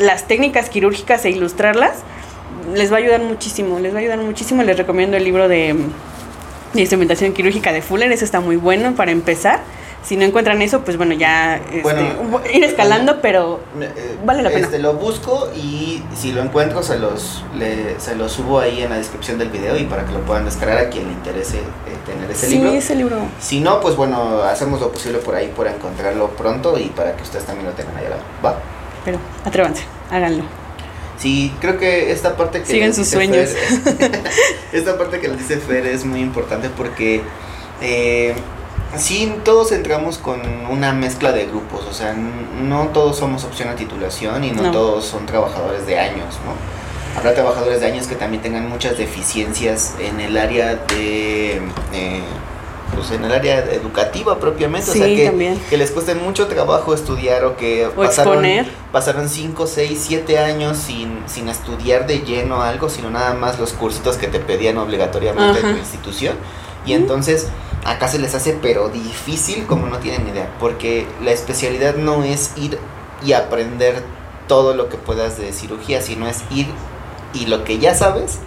las 0.00 0.26
técnicas 0.26 0.68
quirúrgicas 0.68 1.24
e 1.24 1.30
ilustrarlas, 1.30 1.98
les 2.74 2.90
va 2.90 2.96
a 2.96 2.98
ayudar 2.98 3.20
muchísimo, 3.22 3.78
les 3.78 3.92
va 3.92 3.98
a 3.98 4.00
ayudar 4.00 4.18
muchísimo, 4.18 4.62
les 4.62 4.76
recomiendo 4.76 5.16
el 5.16 5.24
libro 5.24 5.48
de, 5.48 5.74
de 6.72 6.80
instrumentación 6.80 7.32
quirúrgica 7.32 7.72
de 7.72 7.82
Fuller, 7.82 8.10
eso 8.10 8.24
está 8.24 8.40
muy 8.40 8.56
bueno 8.56 8.94
para 8.96 9.12
empezar. 9.12 9.60
Si 10.04 10.16
no 10.18 10.24
encuentran 10.24 10.60
eso, 10.60 10.80
pues 10.82 10.98
bueno, 10.98 11.14
ya 11.14 11.56
este, 11.56 11.80
Bueno, 11.82 12.02
ir 12.52 12.62
escalando, 12.62 13.20
pero 13.22 13.60
Eh, 13.80 14.16
Vale 14.24 14.42
la 14.42 14.50
pena. 14.50 14.66
Este, 14.66 14.78
lo 14.78 14.92
busco 14.94 15.50
y 15.56 16.02
si 16.14 16.32
lo 16.32 16.42
encuentro 16.42 16.82
se 16.82 16.98
los, 16.98 17.42
le- 17.56 17.98
se 17.98 18.14
los 18.14 18.30
subo 18.32 18.60
ahí 18.60 18.82
en 18.82 18.90
la 18.90 18.96
descripción 18.96 19.38
del 19.38 19.48
video 19.48 19.76
y 19.78 19.84
para 19.84 20.04
que 20.04 20.12
lo 20.12 20.20
puedan 20.20 20.44
descargar 20.44 20.76
a 20.78 20.90
quien 20.90 21.06
le 21.06 21.12
interese 21.14 21.56
eh, 21.58 21.62
tener 22.04 22.30
ese 22.30 22.46
sí, 22.48 22.56
libro. 22.56 22.72
ese 22.72 22.94
libro. 22.96 23.16
Si 23.40 23.60
no, 23.60 23.80
pues 23.80 23.96
bueno, 23.96 24.42
hacemos 24.42 24.78
lo 24.80 24.92
posible 24.92 25.18
por 25.20 25.34
ahí 25.36 25.50
por 25.56 25.66
encontrarlo 25.66 26.28
pronto 26.36 26.78
y 26.78 26.84
para 26.90 27.16
que 27.16 27.22
ustedes 27.22 27.46
también 27.46 27.66
lo 27.66 27.72
tengan 27.72 27.96
ahí 27.96 28.04
al 28.04 28.10
lado. 28.10 28.22
¿Va? 28.44 28.58
Pero 29.06 29.18
atrévanse, 29.44 29.84
háganlo. 30.10 30.44
Sí, 31.18 31.50
creo 31.60 31.78
que 31.78 32.10
esta 32.12 32.36
parte 32.36 32.60
que 32.60 32.66
Sigan 32.66 32.88
les 32.88 32.96
sus 32.96 33.08
sueños. 33.08 33.48
Fer- 33.54 34.20
esta 34.72 34.98
parte 34.98 35.20
que 35.20 35.28
les 35.28 35.38
dice 35.38 35.56
Fer 35.58 35.86
es 35.86 36.04
muy 36.04 36.20
importante 36.20 36.68
porque 36.76 37.22
eh, 37.80 38.34
sí, 38.98 39.34
todos 39.44 39.72
entramos 39.72 40.18
con 40.18 40.40
una 40.70 40.92
mezcla 40.92 41.32
de 41.32 41.46
grupos, 41.46 41.84
o 41.88 41.92
sea, 41.92 42.14
no 42.14 42.88
todos 42.88 43.16
somos 43.16 43.44
opción 43.44 43.68
a 43.68 43.76
titulación 43.76 44.44
y 44.44 44.50
no, 44.50 44.62
No. 44.64 44.70
todos 44.70 45.04
son 45.04 45.26
trabajadores 45.26 45.86
de 45.86 45.98
años, 45.98 46.34
¿no? 46.44 47.18
Habrá 47.18 47.32
trabajadores 47.34 47.80
de 47.80 47.86
años 47.86 48.06
que 48.08 48.16
también 48.16 48.42
tengan 48.42 48.68
muchas 48.68 48.98
deficiencias 48.98 49.94
en 50.00 50.20
el 50.20 50.36
área 50.36 50.74
de... 50.74 51.60
eh, 51.92 52.22
pues 52.94 53.10
en 53.10 53.24
el 53.24 53.32
área 53.32 53.58
educativa 53.72 54.38
propiamente, 54.38 54.90
o 54.90 54.94
sea 54.94 55.06
que, 55.06 55.76
les 55.76 55.90
cueste 55.90 56.14
mucho 56.14 56.46
trabajo 56.46 56.94
estudiar 56.94 57.44
o 57.44 57.56
que 57.56 57.86
O 57.96 58.04
exponer. 58.04 58.68
pasaron 58.92 59.28
5, 59.28 59.66
6, 59.66 60.04
7 60.06 60.38
años 60.38 60.76
sin, 60.78 61.18
sin 61.26 61.48
estudiar 61.48 62.06
de 62.06 62.20
lleno 62.20 62.62
algo, 62.62 62.88
sino 62.88 63.10
nada 63.10 63.34
más 63.34 63.58
los 63.58 63.72
cursitos 63.72 64.16
que 64.16 64.28
te 64.28 64.38
pedían 64.38 64.78
obligatoriamente 64.78 65.58
en 65.58 65.64
Ajá. 65.64 65.74
tu 65.74 65.80
institución. 65.80 66.36
Y 66.86 66.92
entonces 66.92 67.48
acá 67.84 68.08
se 68.08 68.18
les 68.18 68.34
hace 68.34 68.58
pero 68.60 68.88
difícil 68.88 69.66
como 69.66 69.86
no 69.86 69.98
tienen 69.98 70.26
idea, 70.28 70.50
porque 70.58 71.06
la 71.22 71.32
especialidad 71.32 71.96
no 71.96 72.22
es 72.22 72.52
ir 72.56 72.78
y 73.24 73.32
aprender 73.32 74.02
todo 74.48 74.74
lo 74.74 74.88
que 74.88 74.96
puedas 74.96 75.38
de 75.38 75.52
cirugía, 75.52 76.00
sino 76.02 76.28
es 76.28 76.42
ir 76.50 76.66
y 77.32 77.46
lo 77.46 77.64
que 77.64 77.78
ya 77.78 77.94
sabes, 77.94 78.38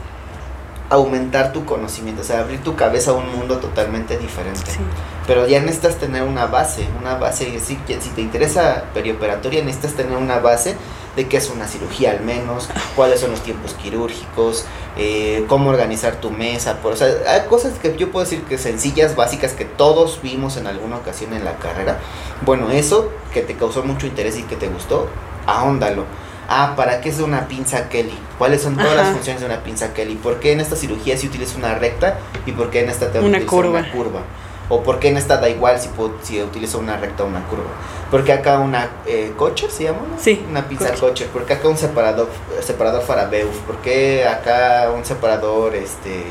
aumentar 0.89 1.51
tu 1.51 1.65
conocimiento, 1.65 2.21
o 2.21 2.25
sea, 2.25 2.39
abrir 2.39 2.63
tu 2.63 2.75
cabeza 2.75 3.11
a 3.11 3.13
un 3.15 3.29
mundo 3.35 3.57
totalmente 3.57 4.17
diferente. 4.17 4.71
Sí. 4.71 4.79
Pero 5.25 5.45
ya 5.45 5.59
necesitas 5.59 5.97
tener 5.97 6.23
una 6.23 6.45
base, 6.45 6.87
una 6.99 7.15
base, 7.15 7.47
es 7.47 7.53
decir, 7.53 7.77
que 7.79 7.99
si 7.99 8.09
te 8.11 8.21
interesa 8.21 8.85
perioperatoria, 8.93 9.63
necesitas 9.63 9.93
tener 9.93 10.17
una 10.17 10.39
base 10.39 10.77
de 11.17 11.27
qué 11.27 11.37
es 11.37 11.49
una 11.49 11.67
cirugía 11.67 12.11
al 12.11 12.21
menos, 12.21 12.69
cuáles 12.95 13.19
son 13.19 13.31
los 13.31 13.41
tiempos 13.41 13.73
quirúrgicos, 13.73 14.65
eh, 14.95 15.43
cómo 15.49 15.71
organizar 15.71 16.21
tu 16.21 16.29
mesa, 16.29 16.77
por, 16.77 16.93
o 16.93 16.95
sea, 16.95 17.07
hay 17.27 17.47
cosas 17.49 17.73
que 17.79 17.97
yo 17.97 18.11
puedo 18.11 18.23
decir 18.23 18.43
que 18.43 18.57
sencillas, 18.57 19.15
básicas, 19.15 19.53
que 19.53 19.65
todos 19.65 20.21
vimos 20.21 20.57
en 20.57 20.67
alguna 20.67 20.97
ocasión 20.97 21.33
en 21.33 21.43
la 21.43 21.57
carrera. 21.57 21.99
Bueno, 22.45 22.69
eso 22.69 23.09
que 23.33 23.41
te 23.41 23.55
causó 23.55 23.83
mucho 23.83 24.05
interés 24.05 24.37
y 24.37 24.43
que 24.43 24.55
te 24.55 24.67
gustó, 24.69 25.09
ahóndalo. 25.47 26.05
Ah, 26.49 26.75
¿para 26.77 27.01
qué 27.01 27.09
es 27.09 27.19
una 27.19 27.47
pinza 27.47 27.89
Kelly? 27.89 28.17
¿Cuáles 28.37 28.61
son 28.61 28.77
todas 28.77 28.95
las 28.95 29.09
funciones 29.09 29.41
de 29.41 29.47
una 29.47 29.63
pinza 29.63 29.93
Kelly? 29.93 30.15
¿Por 30.15 30.39
qué 30.39 30.53
en 30.53 30.61
esta 30.61 30.77
cirugía 30.77 31.17
se 31.17 31.27
utiliza 31.27 31.57
una 31.57 31.75
recta 31.75 32.19
y 32.45 32.53
por 32.53 32.69
qué 32.69 32.83
en 32.83 32.89
esta 32.89 33.11
te 33.11 33.19
una 33.19 33.45
curva. 33.45 33.79
una 33.79 33.91
curva? 33.91 34.21
¿O 34.69 34.83
por 34.83 34.99
qué 34.99 35.09
en 35.09 35.17
esta 35.17 35.37
da 35.37 35.49
igual 35.49 35.79
si, 35.79 35.89
si 36.23 36.41
utilizo 36.41 36.79
una 36.79 36.95
recta 36.97 37.23
o 37.23 37.27
una 37.27 37.43
curva? 37.47 37.65
¿Por 38.11 38.23
qué 38.23 38.33
acá 38.33 38.59
una 38.59 38.89
eh, 39.05 39.33
coche 39.35 39.69
se 39.69 39.85
llama? 39.85 39.99
Sí. 40.19 40.45
Una 40.49 40.67
pinza 40.67 40.93
coche. 40.93 41.27
¿Por 41.31 41.45
qué 41.45 41.53
acá 41.53 41.67
un 41.67 41.77
separador, 41.77 42.29
separador 42.61 43.03
Farabeuf? 43.03 43.57
¿Por 43.65 43.77
qué 43.77 44.25
acá 44.25 44.91
un 44.95 45.03
separador 45.03 45.75
este 45.75 46.23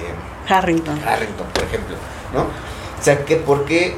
Harrington? 0.49 0.99
Harrington, 1.07 1.47
por 1.53 1.65
ejemplo, 1.65 1.97
¿no? 2.33 2.43
O 2.43 3.03
sea, 3.03 3.25
que 3.25 3.37
¿por 3.37 3.67
qué 3.67 3.97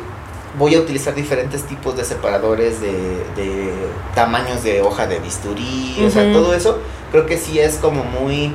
voy 0.58 0.74
a 0.74 0.80
utilizar 0.80 1.14
diferentes 1.14 1.62
tipos 1.64 1.96
de 1.96 2.04
separadores 2.04 2.80
de, 2.80 2.92
de 3.36 3.72
tamaños 4.14 4.62
de 4.64 4.82
hoja 4.82 5.06
de 5.06 5.20
bisturí, 5.20 6.02
o 6.04 6.10
sea, 6.10 6.32
todo 6.32 6.54
eso 6.54 6.78
creo 7.12 7.26
que 7.26 7.38
sí 7.38 7.58
es 7.58 7.76
como 7.76 8.04
muy... 8.04 8.52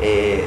Eh, 0.00 0.44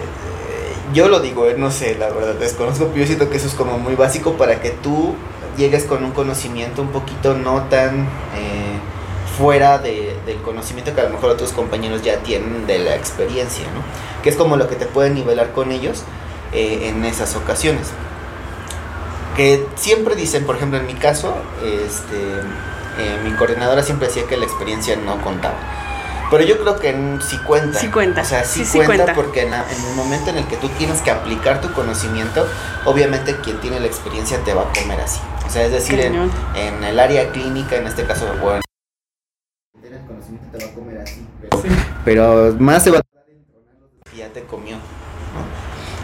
yo 0.94 1.08
lo 1.08 1.20
digo, 1.20 1.48
eh, 1.48 1.56
no 1.58 1.70
sé, 1.72 1.96
la 1.96 2.10
verdad, 2.10 2.34
desconozco, 2.36 2.88
pero 2.88 2.98
yo 2.98 3.06
siento 3.06 3.30
que 3.30 3.38
eso 3.38 3.48
es 3.48 3.54
como 3.54 3.78
muy 3.78 3.96
básico 3.96 4.34
para 4.34 4.60
que 4.60 4.72
tú 4.72 5.16
llegues 5.58 5.86
con 5.86 6.04
un 6.04 6.12
conocimiento 6.12 6.82
un 6.82 6.90
poquito 6.90 7.34
no 7.34 7.64
tan 7.64 8.02
eh, 8.02 8.80
fuera 9.38 9.78
de, 9.78 10.18
del 10.26 10.42
conocimiento 10.42 10.94
que 10.94 11.02
a 11.02 11.06
lo 11.06 11.12
mejor 11.12 11.32
otros 11.32 11.52
compañeros 11.52 12.02
ya 12.02 12.18
tienen 12.18 12.68
de 12.68 12.80
la 12.80 12.96
experiencia, 12.96 13.66
¿no? 13.74 13.82
Que 14.24 14.30
es 14.30 14.36
como 14.36 14.58
lo 14.58 14.68
que 14.68 14.76
te 14.76 14.86
puede 14.86 15.10
nivelar 15.10 15.52
con 15.54 15.72
ellos 15.72 16.04
en 16.52 17.06
esas 17.06 17.36
ocasiones 17.36 17.92
que 19.40 19.66
siempre 19.76 20.18
dicen, 20.18 20.46
por 20.46 20.58
ejemplo, 20.58 20.80
en 20.80 20.86
mi 20.86 20.96
caso, 20.96 21.34
este, 21.64 22.18
eh, 23.00 23.20
mi 23.24 23.32
coordinadora 23.38 23.82
siempre 23.84 24.10
decía 24.10 24.24
que 24.28 24.36
la 24.36 24.44
experiencia 24.44 24.98
no 24.98 25.22
contaba. 25.22 25.56
Pero 26.30 26.44
yo 26.44 26.60
creo 26.60 26.80
que 26.80 27.20
sí 27.22 27.38
cuenta. 27.40 27.80
Sí 27.80 27.90
cuenta. 27.90 28.22
O 28.22 28.26
sea, 28.26 28.44
sí, 28.44 28.64
cuenta, 28.86 29.14
porque 29.14 29.42
en, 29.42 29.54
el 29.54 29.96
momento 29.96 30.30
en 30.30 30.38
el 30.38 30.46
que 30.46 30.58
tú 30.58 30.70
tienes 30.70 31.02
que 31.02 31.12
aplicar 31.12 31.62
tu 31.62 31.72
conocimiento, 31.74 32.46
obviamente 32.86 33.36
quien 33.38 33.60
tiene 33.60 33.80
la 33.80 33.88
experiencia 33.88 34.38
te 34.44 34.54
va 34.54 34.64
a 34.64 34.80
comer 34.80 35.02
así. 35.02 35.20
O 35.48 35.50
sea, 35.50 35.66
es 35.66 35.72
decir, 35.72 36.00
en, 36.00 36.16
en, 36.56 36.84
el 36.84 37.00
área 37.00 37.32
clínica, 37.32 37.76
en 37.78 37.88
este 37.88 38.04
caso, 38.06 38.26
bueno, 38.42 38.62
el 39.82 40.00
conocimiento 40.06 40.58
te 40.58 40.64
va 40.64 40.72
a 40.72 40.76
comer 40.76 40.98
así. 41.00 41.26
Pero, 42.06 42.56
más 42.60 42.84
se 42.84 42.92
va 42.92 43.00
a 43.00 43.02
ya 44.16 44.28
te 44.30 44.44
comió. 44.44 44.78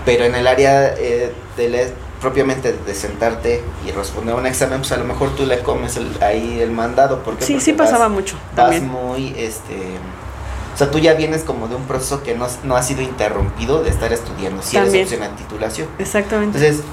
Pero 0.05 0.23
en 0.23 0.35
el 0.35 0.47
área 0.47 0.93
eh, 0.97 1.31
del 1.57 1.93
propiamente 2.21 2.73
de 2.73 2.95
sentarte 2.95 3.61
y 3.85 3.91
responder 3.91 4.33
a 4.33 4.37
un 4.37 4.45
examen, 4.45 4.79
pues 4.79 4.91
a 4.91 4.97
lo 4.97 5.05
mejor 5.05 5.35
tú 5.35 5.45
le 5.45 5.59
comes 5.59 5.99
ahí 6.21 6.59
el 6.59 6.71
mandado. 6.71 7.21
Porque, 7.23 7.43
sí, 7.43 7.59
sí 7.59 7.73
pasaba 7.73 8.09
mucho. 8.09 8.35
Vas 8.55 8.81
muy, 8.81 9.35
este, 9.37 9.75
o 10.75 10.77
sea, 10.77 10.91
tú 10.91 10.99
ya 10.99 11.13
vienes 11.13 11.43
como 11.43 11.67
de 11.67 11.75
un 11.75 11.85
proceso 11.85 12.21
que 12.21 12.35
no, 12.35 12.47
no 12.63 12.75
ha 12.75 12.83
sido 12.83 13.01
interrumpido 13.01 13.81
de 13.81 13.89
estar 13.89 14.13
estudiando, 14.13 14.61
si 14.61 14.77
eres 14.77 14.93
opción 14.93 15.23
a 15.23 15.35
titulación. 15.35 15.87
Exactamente. 15.97 16.57
Entonces, 16.57 16.85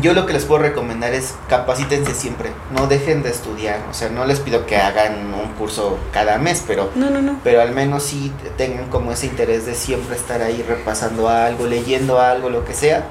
yo 0.00 0.14
lo 0.14 0.26
que 0.26 0.32
les 0.32 0.44
puedo 0.44 0.62
recomendar 0.62 1.14
es 1.14 1.34
capacítense 1.48 2.14
siempre, 2.14 2.50
no 2.72 2.88
dejen 2.88 3.22
de 3.22 3.30
estudiar, 3.30 3.80
o 3.88 3.94
sea, 3.94 4.08
no 4.08 4.24
les 4.24 4.40
pido 4.40 4.66
que 4.66 4.76
hagan 4.78 5.32
un 5.32 5.52
curso 5.58 5.98
cada 6.12 6.38
mes, 6.38 6.64
pero 6.66 6.90
no, 6.96 7.08
no, 7.10 7.22
no. 7.22 7.38
pero 7.44 7.62
al 7.62 7.72
menos 7.72 8.02
sí 8.02 8.32
tengan 8.56 8.88
como 8.88 9.12
ese 9.12 9.26
interés 9.26 9.64
de 9.64 9.74
siempre 9.74 10.16
estar 10.16 10.42
ahí 10.42 10.64
repasando 10.66 11.28
algo, 11.28 11.66
leyendo 11.66 12.20
algo, 12.20 12.50
lo 12.50 12.64
que 12.64 12.74
sea 12.74 13.06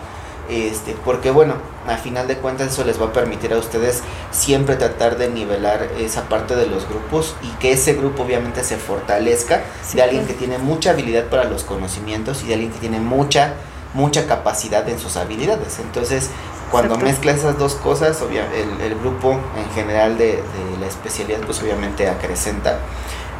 este, 0.49 0.95
porque 1.03 1.31
bueno, 1.31 1.55
a 1.87 1.97
final 1.97 2.27
de 2.27 2.37
cuentas 2.37 2.73
eso 2.73 2.83
les 2.83 2.99
va 2.99 3.07
a 3.07 3.13
permitir 3.13 3.53
a 3.53 3.57
ustedes 3.57 4.01
siempre 4.31 4.75
tratar 4.75 5.17
de 5.17 5.29
nivelar 5.29 5.89
esa 5.99 6.27
parte 6.27 6.55
de 6.55 6.67
los 6.67 6.87
grupos 6.87 7.35
y 7.43 7.49
que 7.59 7.71
ese 7.73 7.93
grupo 7.93 8.23
obviamente 8.23 8.63
se 8.63 8.77
fortalezca 8.77 9.63
de 9.93 10.01
alguien 10.01 10.25
que 10.25 10.33
tiene 10.33 10.57
mucha 10.57 10.91
habilidad 10.91 11.25
para 11.25 11.43
los 11.43 11.63
conocimientos 11.63 12.43
y 12.43 12.47
de 12.47 12.53
alguien 12.55 12.71
que 12.71 12.79
tiene 12.79 12.99
mucha 12.99 13.53
mucha 13.93 14.27
capacidad 14.27 14.87
en 14.89 14.99
sus 14.99 15.15
habilidades. 15.15 15.79
Entonces, 15.79 16.29
cuando 16.69 16.97
mezclas 16.97 17.37
esas 17.37 17.57
dos 17.57 17.75
cosas, 17.75 18.21
el, 18.21 18.81
el, 18.81 18.99
grupo 18.99 19.31
en 19.31 19.73
general 19.73 20.17
de, 20.17 20.43
la 20.79 20.87
especialidad 20.87 21.39
pues 21.45 21.61
obviamente 21.63 22.09
acrecenta 22.09 22.79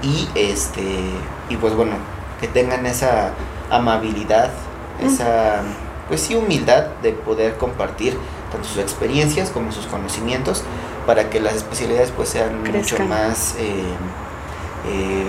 y 0.02 0.30
este 0.36 0.82
y 1.50 1.58
pues 1.58 1.76
bueno, 1.76 1.96
que 2.40 2.48
tengan 2.48 2.86
esa 2.86 3.32
amabilidad, 3.70 4.52
esa 5.02 5.62
pues 6.08 6.22
sí 6.22 6.36
humildad 6.36 6.86
de 7.02 7.12
poder 7.12 7.58
compartir 7.58 8.18
tanto 8.52 8.68
sus 8.68 8.78
experiencias 8.78 9.50
como 9.50 9.72
sus 9.72 9.86
conocimientos 9.88 10.64
para 11.06 11.30
que 11.30 11.40
las 11.40 11.56
especialidades 11.56 12.12
pues 12.12 12.30
sean 12.30 12.64
mucho 12.64 12.98
más 13.06 13.56
eh, 13.60 13.84
eh, 14.88 15.26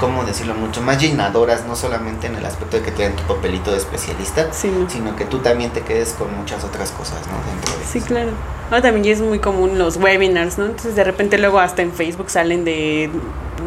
¿cómo 0.00 0.24
decirlo? 0.24 0.54
Mucho 0.54 0.82
más 0.82 1.00
llenadoras, 1.00 1.66
no 1.66 1.76
solamente 1.76 2.26
en 2.26 2.36
el 2.36 2.44
aspecto 2.44 2.76
de 2.78 2.82
que 2.82 2.90
te 2.90 3.02
den 3.02 3.16
tu 3.16 3.22
papelito 3.24 3.70
de 3.70 3.78
especialista, 3.78 4.52
sino 4.52 5.16
que 5.16 5.24
tú 5.24 5.38
también 5.38 5.70
te 5.70 5.82
quedes 5.82 6.12
con 6.12 6.34
muchas 6.36 6.64
otras 6.64 6.90
cosas, 6.92 7.20
¿no? 7.26 7.50
Dentro 7.50 7.78
de 7.78 7.84
sí, 7.84 8.00
claro. 8.00 8.30
Ahora 8.70 8.82
también 8.82 9.06
es 9.06 9.20
muy 9.20 9.38
común 9.38 9.78
los 9.78 9.96
webinars, 9.96 10.58
¿no? 10.58 10.66
Entonces 10.66 10.96
de 10.96 11.04
repente 11.04 11.38
luego 11.38 11.60
hasta 11.60 11.82
en 11.82 11.92
Facebook 11.92 12.30
salen 12.30 12.64
de, 12.64 13.10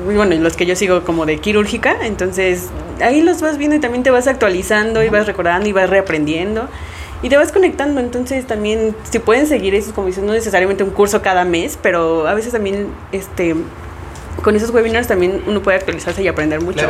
bueno, 0.06 0.36
los 0.36 0.56
que 0.56 0.66
yo 0.66 0.76
sigo 0.76 1.04
como 1.04 1.26
de 1.26 1.40
quirúrgica, 1.40 1.96
entonces 2.02 2.70
ahí 3.02 3.22
los 3.22 3.42
vas 3.42 3.58
viendo 3.58 3.78
y 3.78 3.80
también 3.80 4.04
te 4.04 4.12
vas 4.12 4.28
actualizando 4.28 5.04
y 5.04 5.10
vas 5.10 5.26
recordando 5.26 5.68
y 5.68 5.72
vas 5.72 5.90
reaprendiendo 5.90 6.68
y 7.22 7.30
te 7.30 7.38
vas 7.38 7.52
conectando. 7.52 8.00
Entonces 8.00 8.46
también, 8.46 8.96
si 9.10 9.20
pueden 9.20 9.48
seguir 9.48 9.76
eso, 9.76 9.94
como 9.94 10.08
dicen, 10.08 10.26
no 10.26 10.34
necesariamente 10.34 10.84
un 10.84 10.92
curso 10.92 11.22
cada 11.22 11.46
mes, 11.46 11.78
pero 11.82 12.28
a 12.28 12.34
veces 12.34 12.52
también 12.52 12.88
este 13.12 13.56
con 14.44 14.56
esos 14.56 14.70
webinars 14.70 15.08
también 15.08 15.44
uno 15.48 15.62
puede 15.62 15.78
actualizarse 15.78 16.24
y 16.24 16.28
aprender 16.28 16.62
mucho. 16.62 16.88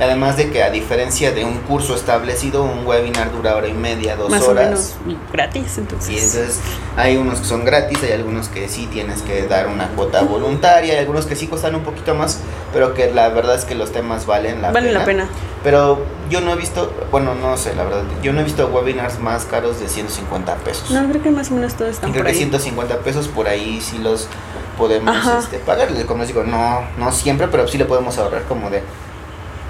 Además 0.00 0.36
de 0.36 0.50
que 0.50 0.62
a 0.62 0.70
diferencia 0.70 1.30
de 1.32 1.44
un 1.44 1.58
curso 1.58 1.94
establecido, 1.94 2.64
un 2.64 2.86
webinar 2.86 3.30
dura 3.32 3.54
hora 3.54 3.68
y 3.68 3.72
media, 3.72 4.16
dos 4.16 4.28
Más 4.28 4.42
horas. 4.42 4.96
O 5.00 5.06
menos 5.06 5.20
gratis, 5.32 5.78
entonces. 5.78 6.10
Y 6.10 6.14
entonces 6.14 6.60
hay 6.96 7.16
unos 7.16 7.40
que 7.40 7.46
son 7.46 7.64
gratis, 7.64 7.98
hay 8.02 8.12
algunos 8.12 8.48
que 8.48 8.68
sí 8.68 8.88
tienes 8.92 9.22
que 9.22 9.46
dar 9.46 9.68
una 9.68 9.88
cuota 9.88 10.22
voluntaria, 10.22 10.94
hay 10.94 10.98
algunos 10.98 11.26
que 11.26 11.36
sí 11.36 11.46
costan 11.46 11.74
un 11.76 11.82
poquito 11.82 12.14
más, 12.14 12.40
pero 12.72 12.94
que 12.94 13.12
la 13.12 13.28
verdad 13.28 13.54
es 13.54 13.64
que 13.64 13.74
los 13.74 13.92
temas 13.92 14.26
valen 14.26 14.62
la 14.62 14.72
valen 14.72 14.90
pena. 14.90 14.98
la 14.98 15.04
pena. 15.04 15.26
Pero 15.62 16.04
yo 16.28 16.40
no 16.40 16.52
he 16.52 16.56
visto, 16.56 16.92
bueno, 17.10 17.34
no 17.34 17.56
sé, 17.56 17.74
la 17.74 17.84
verdad, 17.84 18.02
yo 18.22 18.32
no 18.32 18.40
he 18.40 18.44
visto 18.44 18.66
webinars 18.66 19.20
más 19.20 19.44
caros 19.44 19.80
de 19.80 19.88
150 19.88 20.56
pesos. 20.56 20.90
No, 20.90 21.08
creo 21.08 21.22
que 21.22 21.30
más 21.30 21.50
o 21.50 21.54
menos 21.54 21.74
todos 21.74 21.92
están 21.92 22.10
creo 22.10 22.24
por 22.24 22.32
que 22.32 22.38
150 22.38 22.98
pesos 22.98 23.28
por 23.28 23.48
ahí 23.48 23.80
sí 23.80 23.98
los 23.98 24.28
podemos 24.76 25.16
este, 25.38 25.58
pagarle. 25.58 26.04
Como 26.04 26.20
les 26.20 26.28
digo, 26.28 26.44
no, 26.44 26.82
no 26.98 27.12
siempre, 27.12 27.48
pero 27.48 27.68
sí 27.68 27.78
le 27.78 27.84
podemos 27.84 28.18
ahorrar 28.18 28.42
como 28.44 28.70
de 28.70 28.82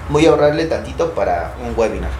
voy 0.09 0.25
a 0.25 0.29
ahorrarle 0.29 0.65
tantito 0.65 1.11
para 1.11 1.53
un 1.63 1.73
webinar. 1.77 2.11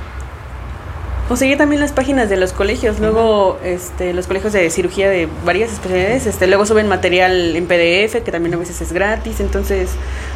O 1.27 1.35
seguir 1.35 1.57
también 1.57 1.81
las 1.81 1.91
páginas 1.91 2.29
de 2.29 2.37
los 2.37 2.53
colegios. 2.53 2.99
Luego, 2.99 3.57
este, 3.63 4.13
los 4.13 4.27
colegios 4.27 4.53
de 4.53 4.69
cirugía 4.69 5.09
de 5.09 5.27
varias 5.43 5.71
especialidades, 5.71 6.27
este, 6.27 6.45
luego 6.45 6.67
suben 6.67 6.87
material 6.87 7.55
en 7.55 7.65
PDF, 7.65 8.23
que 8.23 8.31
también 8.31 8.53
a 8.53 8.57
veces 8.57 8.79
es 8.81 8.93
gratis. 8.93 9.39
Entonces, 9.39 9.89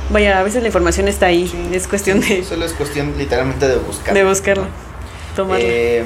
vaya, 0.09 0.39
a 0.39 0.43
veces 0.43 0.63
la 0.63 0.69
información 0.69 1.07
está 1.07 1.27
ahí. 1.27 1.69
es 1.71 1.87
cuestión 1.87 2.21
de. 2.21 2.43
Solo 2.43 2.65
es 2.65 2.73
cuestión 2.73 3.13
literalmente 3.19 3.67
de 3.67 3.77
buscar. 3.77 4.15
De 4.15 4.23
buscarla. 4.23 4.67
Tomarla. 5.35 5.63
Eh, 5.63 6.05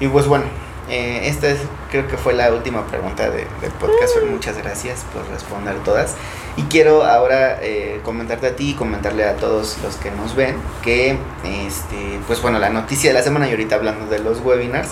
y 0.00 0.08
pues 0.08 0.26
bueno, 0.26 0.44
eh, 0.88 1.20
esta 1.24 1.48
es, 1.48 1.58
creo 1.94 2.08
que 2.08 2.16
fue 2.16 2.32
la 2.32 2.52
última 2.52 2.84
pregunta 2.88 3.30
de, 3.30 3.46
del 3.60 3.70
podcast. 3.78 4.16
Muchas 4.28 4.58
gracias 4.58 5.04
por 5.12 5.28
responder 5.28 5.76
todas. 5.84 6.16
Y 6.56 6.62
quiero 6.62 7.04
ahora 7.04 7.60
eh, 7.62 8.00
comentarte 8.02 8.48
a 8.48 8.56
ti 8.56 8.70
y 8.70 8.74
comentarle 8.74 9.24
a 9.24 9.36
todos 9.36 9.78
los 9.80 9.94
que 9.94 10.10
nos 10.10 10.34
ven 10.34 10.56
que, 10.82 11.16
este, 11.44 12.18
pues 12.26 12.42
bueno, 12.42 12.58
la 12.58 12.70
noticia 12.70 13.10
de 13.10 13.14
la 13.14 13.22
semana 13.22 13.46
y 13.46 13.52
ahorita 13.52 13.76
hablando 13.76 14.06
de 14.06 14.18
los 14.18 14.40
webinars, 14.40 14.88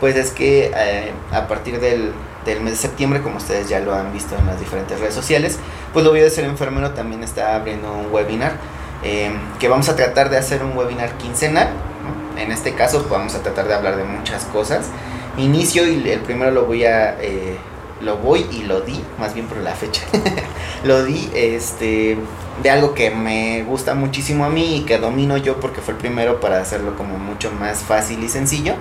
pues 0.00 0.16
es 0.16 0.32
que 0.32 0.72
eh, 0.74 1.12
a 1.30 1.46
partir 1.46 1.78
del, 1.78 2.12
del, 2.44 2.60
mes 2.62 2.72
de 2.72 2.78
septiembre, 2.78 3.22
como 3.22 3.36
ustedes 3.36 3.68
ya 3.68 3.78
lo 3.78 3.94
han 3.94 4.12
visto 4.12 4.36
en 4.36 4.44
las 4.46 4.58
diferentes 4.58 4.98
redes 4.98 5.14
sociales, 5.14 5.56
pues 5.92 6.04
lo 6.04 6.10
voy 6.10 6.22
a 6.22 6.30
ser 6.30 6.46
enfermero 6.46 6.90
también 6.90 7.22
está 7.22 7.54
abriendo 7.54 7.92
un 7.92 8.12
webinar 8.12 8.54
que 9.02 9.68
vamos 9.68 9.88
a 9.88 9.96
tratar 9.96 10.28
de 10.28 10.36
hacer 10.36 10.64
un 10.64 10.76
webinar 10.76 11.12
quincenal. 11.16 11.68
En 12.36 12.50
este 12.50 12.74
caso, 12.74 12.98
pues 12.98 13.10
vamos 13.10 13.34
a 13.34 13.42
tratar 13.42 13.68
de 13.68 13.74
hablar 13.74 13.96
de 13.96 14.04
muchas 14.04 14.44
cosas 14.46 14.86
inicio 15.40 15.86
y 15.86 16.08
el 16.08 16.20
primero 16.20 16.50
lo 16.50 16.64
voy 16.64 16.84
a 16.84 17.20
eh, 17.20 17.56
lo 18.00 18.16
voy 18.16 18.46
y 18.50 18.62
lo 18.62 18.80
di 18.80 18.98
más 19.18 19.34
bien 19.34 19.46
por 19.46 19.58
la 19.58 19.74
fecha 19.74 20.02
lo 20.84 21.04
di 21.04 21.30
este 21.34 22.16
de 22.62 22.70
algo 22.70 22.94
que 22.94 23.10
me 23.10 23.62
gusta 23.64 23.94
muchísimo 23.94 24.44
a 24.44 24.48
mí 24.48 24.76
y 24.76 24.80
que 24.84 24.98
domino 24.98 25.36
yo 25.36 25.60
porque 25.60 25.80
fue 25.80 25.94
el 25.94 26.00
primero 26.00 26.40
para 26.40 26.60
hacerlo 26.60 26.96
como 26.96 27.18
mucho 27.18 27.50
más 27.52 27.80
fácil 27.80 28.22
y 28.24 28.28
sencillo 28.28 28.74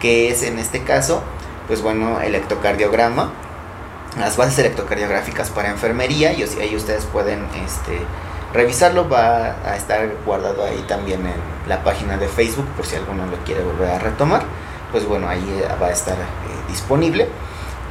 que 0.00 0.30
es 0.30 0.42
en 0.42 0.58
este 0.58 0.82
caso 0.82 1.22
pues 1.66 1.82
bueno 1.82 2.20
electrocardiograma 2.20 3.32
las 4.18 4.36
bases 4.36 4.58
electrocardiográficas 4.60 5.50
para 5.50 5.70
enfermería 5.70 6.32
y 6.32 6.42
ahí 6.42 6.76
ustedes 6.76 7.04
pueden 7.06 7.44
este 7.64 7.98
revisarlo. 8.52 9.08
Va 9.08 9.56
a 9.64 9.76
estar 9.76 10.08
guardado 10.24 10.64
ahí 10.64 10.84
también 10.88 11.26
en 11.26 11.68
la 11.68 11.82
página 11.82 12.16
de 12.16 12.28
Facebook 12.28 12.66
por 12.76 12.86
si 12.86 12.96
alguno 12.96 13.26
lo 13.26 13.36
quiere 13.44 13.62
volver 13.62 13.90
a 13.90 13.98
retomar. 13.98 14.44
Pues 14.94 15.08
bueno, 15.08 15.28
ahí 15.28 15.42
eh, 15.50 15.66
va 15.82 15.88
a 15.88 15.90
estar 15.90 16.14
eh, 16.14 16.70
disponible. 16.70 17.26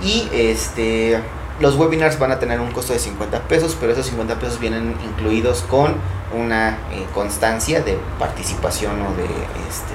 Y 0.02 0.30
este 0.32 1.20
los 1.60 1.76
webinars 1.76 2.18
van 2.18 2.32
a 2.32 2.40
tener 2.40 2.62
un 2.62 2.72
costo 2.72 2.94
de 2.94 3.00
50 3.00 3.42
pesos, 3.42 3.76
pero 3.78 3.92
esos 3.92 4.06
50 4.06 4.40
pesos 4.40 4.58
vienen 4.58 4.96
incluidos 5.04 5.64
con 5.64 5.96
una 6.34 6.78
eh, 6.92 7.06
constancia 7.14 7.82
de 7.82 8.00
participación 8.20 8.94
o 9.02 9.16
de 9.16 9.26
este 9.26 9.94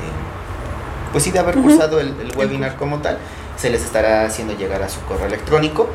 pues 1.13 1.25
sí 1.25 1.31
de 1.31 1.39
haber 1.39 1.57
cursado 1.57 1.99
el, 1.99 2.09
el 2.21 2.37
webinar 2.37 2.77
como 2.77 2.99
tal 2.99 3.19
se 3.57 3.71
les 3.71 3.83
estará 3.83 4.27
haciendo 4.27 4.55
llegar 4.55 4.83
a 4.83 4.91
su 4.91 5.01
correo 5.01 5.27
electrónico 5.27 5.89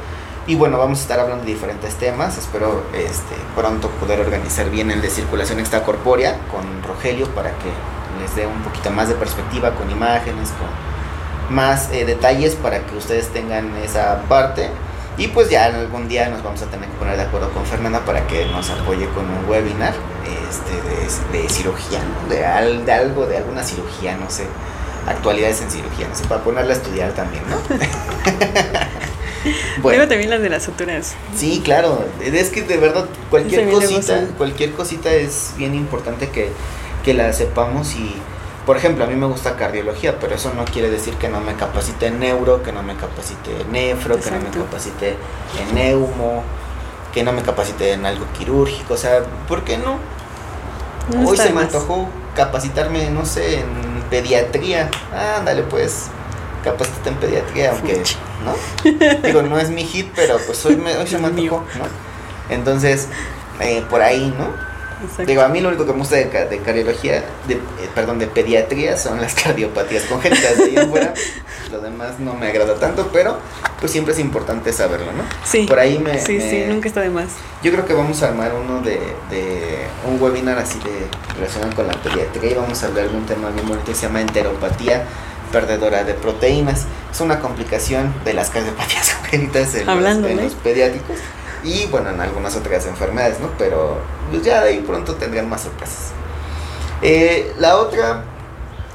y 0.47 0.55
bueno, 0.55 0.77
vamos 0.77 0.99
a 0.99 1.01
estar 1.03 1.19
hablando 1.19 1.45
de 1.45 1.53
diferentes 1.53 1.95
temas. 1.95 2.37
Espero 2.37 2.83
este, 2.93 3.35
pronto 3.55 3.89
poder 3.91 4.19
organizar 4.19 4.69
bien 4.69 4.91
el 4.91 5.01
de 5.01 5.09
circulación 5.09 5.59
extracorpórea 5.59 6.37
con 6.51 6.83
Rogelio 6.83 7.27
para 7.29 7.51
que 7.51 7.71
les 8.19 8.35
dé 8.35 8.45
un 8.45 8.61
poquito 8.61 8.91
más 8.91 9.07
de 9.07 9.15
perspectiva 9.15 9.73
con 9.75 9.89
imágenes, 9.89 10.49
con 10.49 10.92
más 11.53 11.89
eh, 11.91 12.05
detalles 12.05 12.55
para 12.55 12.85
que 12.85 12.97
ustedes 12.97 13.29
tengan 13.29 13.75
esa 13.77 14.23
parte. 14.27 14.69
Y 15.17 15.27
pues 15.27 15.49
ya 15.49 15.65
algún 15.65 16.07
día 16.07 16.27
nos 16.29 16.43
vamos 16.43 16.61
a 16.63 16.65
tener 16.65 16.89
que 16.89 16.97
poner 16.97 17.17
de 17.17 17.23
acuerdo 17.23 17.51
con 17.51 17.65
Fernanda 17.65 17.99
para 17.99 18.25
que 18.25 18.45
nos 18.47 18.69
apoye 18.71 19.07
con 19.09 19.29
un 19.29 19.47
webinar 19.47 19.93
este, 20.49 21.37
de, 21.37 21.49
cirugía, 21.49 21.99
de, 22.29 22.37
de 22.83 22.91
algo, 22.91 23.27
de 23.27 23.37
alguna 23.37 23.63
cirugía, 23.63 24.17
no 24.17 24.29
sé 24.29 24.47
actualidades 25.07 25.61
en 25.61 25.69
cirugía, 25.69 26.07
no 26.07 26.15
sé, 26.15 26.23
para 26.25 26.43
ponerla 26.43 26.73
a 26.73 26.77
estudiar 26.77 27.13
también, 27.13 27.43
¿no? 27.49 27.57
bueno. 29.81 30.07
también 30.07 30.29
las 30.29 30.41
de 30.41 30.49
las 30.49 30.63
suturas. 30.63 31.15
Sí, 31.35 31.61
claro, 31.63 32.05
es 32.21 32.49
que 32.49 32.63
de 32.63 32.77
verdad 32.77 33.05
cualquier 33.29 33.69
cosita, 33.69 34.27
cualquier 34.37 34.71
cosita 34.71 35.13
es 35.13 35.53
bien 35.57 35.75
importante 35.75 36.29
que, 36.29 36.49
que 37.03 37.13
la 37.13 37.33
sepamos 37.33 37.95
y 37.95 38.15
por 38.65 38.77
ejemplo, 38.77 39.03
a 39.03 39.07
mí 39.07 39.15
me 39.15 39.25
gusta 39.25 39.55
cardiología, 39.55 40.19
pero 40.19 40.35
eso 40.35 40.53
no 40.53 40.65
quiere 40.65 40.89
decir 40.89 41.15
que 41.15 41.27
no 41.27 41.41
me 41.41 41.55
capacite 41.55 42.07
en 42.07 42.19
neuro, 42.19 42.63
que 42.63 42.71
no 42.71 42.81
me 42.83 42.95
capacite 42.95 43.61
en 43.61 43.71
nefro, 43.71 44.19
que 44.19 44.31
no 44.31 44.39
me 44.39 44.49
capacite 44.49 45.17
en 45.59 45.75
neumo, 45.75 46.43
que 47.13 47.23
no 47.23 47.33
me 47.33 47.41
capacite 47.41 47.93
en 47.93 48.05
algo 48.05 48.25
quirúrgico, 48.37 48.93
o 48.93 48.97
sea, 48.97 49.23
¿por 49.47 49.63
qué 49.63 49.77
no? 49.77 49.97
Hoy 51.25 51.35
se 51.35 51.51
me 51.51 51.61
antojó 51.61 52.07
capacitarme, 52.35 53.09
no 53.09 53.25
sé, 53.25 53.59
en 53.59 54.03
pediatría. 54.09 54.89
Ándale, 55.37 55.63
pues, 55.63 56.07
capacita 56.63 57.09
en 57.09 57.15
pediatría, 57.15 57.71
aunque, 57.71 58.03
¿no? 58.45 59.27
Digo, 59.27 59.41
no 59.41 59.59
es 59.59 59.69
mi 59.69 59.83
hit, 59.83 60.11
pero 60.15 60.37
pues 60.45 60.65
hoy, 60.65 60.77
me, 60.77 60.97
hoy 60.97 61.07
se 61.07 61.17
me 61.17 61.29
¿no? 61.41 61.63
Entonces, 62.49 63.09
eh, 63.59 63.83
por 63.89 64.01
ahí, 64.01 64.33
¿no? 64.37 64.72
Digo, 65.25 65.41
a 65.41 65.47
mí 65.47 65.61
lo 65.61 65.69
único 65.69 65.85
que 65.85 65.93
me 65.93 65.99
gusta 65.99 66.15
de, 66.15 66.25
de 66.25 66.59
cardiología, 66.59 67.23
de, 67.47 67.55
eh, 67.55 67.59
perdón, 67.93 68.19
de 68.19 68.27
pediatría 68.27 68.97
son 68.97 69.21
las 69.21 69.33
cardiopatías 69.43 70.03
congénitas. 70.03 70.57
De 70.57 70.63
ahí 70.63 70.87
fuera, 70.89 71.13
lo 71.71 71.79
demás 71.79 72.19
no 72.19 72.33
me 72.33 72.47
agrada 72.47 72.75
tanto, 72.75 73.09
pero 73.11 73.37
pues 73.79 73.91
siempre 73.91 74.13
es 74.13 74.19
importante 74.19 74.71
saberlo, 74.73 75.11
¿no? 75.11 75.23
Sí. 75.45 75.65
Por 75.67 75.79
ahí 75.79 75.99
me. 75.99 76.19
Sí, 76.19 76.39
sí, 76.39 76.65
nunca 76.67 76.87
está 76.87 77.01
de 77.01 77.09
más. 77.09 77.29
Yo 77.61 77.71
creo 77.71 77.85
que 77.85 77.93
vamos 77.93 78.21
a 78.23 78.27
armar 78.27 78.53
uno 78.53 78.81
de, 78.81 78.99
de 79.29 79.85
un 80.07 80.21
webinar 80.21 80.57
así 80.57 80.79
de 80.79 81.07
relacionado 81.35 81.75
con 81.75 81.87
la 81.87 81.93
pediatría 81.93 82.51
y 82.51 82.53
vamos 82.55 82.83
a 82.83 82.87
hablar 82.87 83.09
de 83.09 83.17
un 83.17 83.25
tema 83.25 83.49
bien 83.49 83.67
bonito 83.67 83.85
que 83.85 83.95
se 83.95 84.07
llama 84.07 84.21
enteropatía 84.21 85.05
perdedora 85.51 86.03
de 86.03 86.13
proteínas. 86.15 86.85
Es 87.11 87.21
una 87.21 87.39
complicación 87.39 88.13
de 88.25 88.33
las 88.33 88.49
cardiopatías 88.49 89.09
congénitas 89.21 89.75
en, 89.75 89.85
los, 89.85 90.29
en 90.29 90.37
los 90.37 90.53
pediátricos 90.55 91.17
y 91.63 91.87
bueno, 91.87 92.09
en 92.09 92.19
algunas 92.19 92.55
otras 92.55 92.85
enfermedades, 92.85 93.39
¿no? 93.39 93.49
Pero 93.57 93.97
pues 94.29 94.43
ya 94.43 94.61
de 94.61 94.69
ahí 94.69 94.79
pronto 94.79 95.15
tendrían 95.15 95.49
más 95.49 95.61
sorpresas. 95.61 96.11
Eh, 97.01 97.53
la 97.59 97.77
otra 97.77 98.23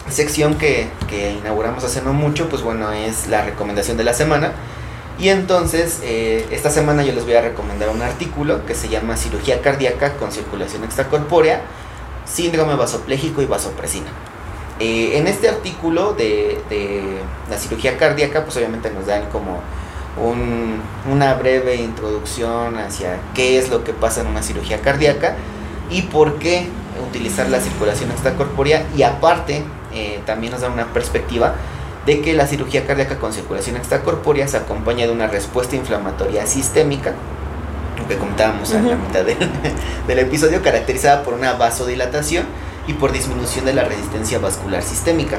sección 0.09 0.57
que, 0.57 0.89
que, 1.09 1.33
inauguramos 1.33 1.85
hace 1.85 2.03
no 2.03 2.13
mucho, 2.13 2.49
pues 2.49 2.63
bueno, 2.63 2.93
es 2.93 3.27
la 3.29 3.43
recomendación 3.43 3.97
de 3.97 4.05
la 4.05 4.15
semana. 4.15 4.53
Y 5.19 5.31
entonces, 5.31 6.01
eh, 6.03 6.47
esta 6.51 6.71
semana 6.71 7.03
yo 7.03 7.13
les 7.13 7.25
voy 7.25 7.35
a 7.35 7.41
recomendar 7.41 7.89
un 7.89 8.03
artículo 8.03 8.65
que 8.67 8.75
se 8.75 8.89
llama 8.89 9.17
Cirugía 9.17 9.61
cardíaca 9.61 10.15
con 10.15 10.31
circulación 10.31 10.85
extracorpórea, 10.85 11.63
síndrome 12.25 12.77
vasopléjico 12.77 13.43
y 13.43 13.47
vasopresina. 13.47 14.09
Eh, 14.79 15.19
en 15.19 15.27
este 15.27 15.49
artículo 15.49 16.13
de, 16.13 16.63
de 16.71 17.19
la 17.51 17.59
cirugía 17.59 17.99
cardíaca, 17.99 18.45
pues 18.45 18.57
obviamente 18.57 18.91
nos 18.91 19.07
dan 19.07 19.29
como 19.31 19.61
un, 20.23 20.81
una 21.11 21.35
breve 21.35 21.77
introducción 21.77 22.79
hacia 22.79 23.19
qué 23.35 23.59
es 23.59 23.71
lo 23.71 23.85
que 23.85 23.93
pasa 23.93 24.21
en 24.21 24.27
una 24.27 24.43
cirugía 24.43 24.81
cardíaca 24.81 25.37
y 25.91 26.03
por 26.03 26.39
qué 26.39 26.69
utilizar 27.09 27.49
la 27.49 27.61
circulación 27.61 28.11
extracorpórea 28.11 28.85
y 28.97 29.03
aparte 29.03 29.63
eh, 29.95 30.21
también 30.27 30.53
nos 30.53 30.63
da 30.63 30.69
una 30.69 30.87
perspectiva 30.93 31.55
de 32.07 32.21
que 32.21 32.35
la 32.35 32.47
cirugía 32.47 32.87
cardíaca 32.87 33.19
con 33.19 33.33
circulación 33.33 33.77
extracorpórea 33.77 34.49
se 34.49 34.57
acompaña 34.57 35.07
de 35.07 35.13
una 35.13 35.27
respuesta 35.27 35.77
inflamatoria 35.77 36.47
sistémica 36.47 37.15
que 38.09 38.17
comentábamos 38.17 38.73
en 38.73 38.89
la 38.89 38.97
mitad 38.97 39.25
del, 39.25 39.37
del 40.07 40.19
episodio 40.19 40.63
caracterizada 40.63 41.23
por 41.23 41.35
una 41.35 41.55
vasodilatación 41.55 42.47
y 42.87 42.95
por 42.95 43.13
disminución 43.13 43.67
de 43.67 43.75
la 43.75 43.85
resistencia 43.85 44.39
vascular 44.39 44.83
sistémica. 44.83 45.39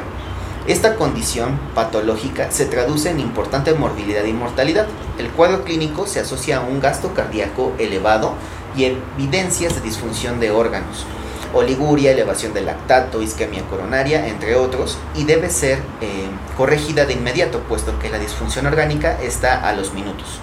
Esta 0.69 0.97
condición 0.97 1.59
patológica 1.73 2.51
se 2.51 2.67
traduce 2.67 3.09
en 3.09 3.19
importante 3.19 3.73
morbilidad 3.73 4.23
y 4.25 4.33
mortalidad. 4.33 4.85
El 5.17 5.31
cuadro 5.31 5.63
clínico 5.63 6.05
se 6.05 6.19
asocia 6.19 6.57
a 6.57 6.59
un 6.59 6.79
gasto 6.79 7.15
cardíaco 7.15 7.73
elevado 7.79 8.35
y 8.77 8.85
evidencias 8.85 9.73
de 9.73 9.81
disfunción 9.81 10.39
de 10.39 10.51
órganos, 10.51 11.07
oliguria, 11.55 12.11
elevación 12.11 12.53
del 12.53 12.67
lactato, 12.67 13.23
isquemia 13.23 13.63
coronaria, 13.63 14.27
entre 14.27 14.57
otros, 14.57 14.99
y 15.15 15.23
debe 15.23 15.49
ser 15.49 15.79
eh, 16.01 16.27
corregida 16.55 17.05
de 17.05 17.13
inmediato, 17.13 17.61
puesto 17.61 17.97
que 17.97 18.11
la 18.11 18.19
disfunción 18.19 18.67
orgánica 18.67 19.19
está 19.23 19.67
a 19.67 19.73
los 19.73 19.95
minutos. 19.95 20.39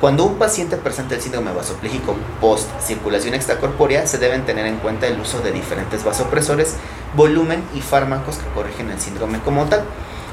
Cuando 0.00 0.26
un 0.26 0.36
paciente 0.36 0.76
presenta 0.76 1.14
el 1.14 1.22
síndrome 1.22 1.52
vasopléjico 1.52 2.14
post 2.38 2.68
circulación 2.80 3.32
extracorpórea, 3.32 4.06
se 4.06 4.18
deben 4.18 4.44
tener 4.44 4.66
en 4.66 4.76
cuenta 4.76 5.06
el 5.06 5.18
uso 5.18 5.40
de 5.40 5.52
diferentes 5.52 6.04
vasopresores, 6.04 6.76
volumen 7.14 7.62
y 7.74 7.80
fármacos 7.80 8.36
que 8.38 8.48
corrigen 8.54 8.90
el 8.90 9.00
síndrome 9.00 9.40
como 9.40 9.66
tal. 9.66 9.84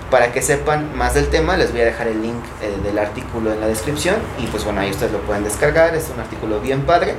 Para 0.10 0.32
que 0.32 0.42
sepan 0.42 0.96
más 0.96 1.16
del 1.16 1.30
tema, 1.30 1.58
les 1.58 1.72
voy 1.72 1.82
a 1.82 1.86
dejar 1.86 2.08
el 2.08 2.22
link 2.22 2.44
eh, 2.62 2.78
del 2.84 3.00
artículo 3.00 3.52
en 3.52 3.60
la 3.60 3.68
descripción 3.68 4.16
y 4.38 4.46
pues 4.48 4.64
bueno, 4.64 4.82
ahí 4.82 4.92
ustedes 4.92 5.12
lo 5.12 5.20
pueden 5.22 5.44
descargar, 5.44 5.96
es 5.96 6.10
un 6.14 6.20
artículo 6.20 6.60
bien 6.60 6.82
padre 6.82 7.16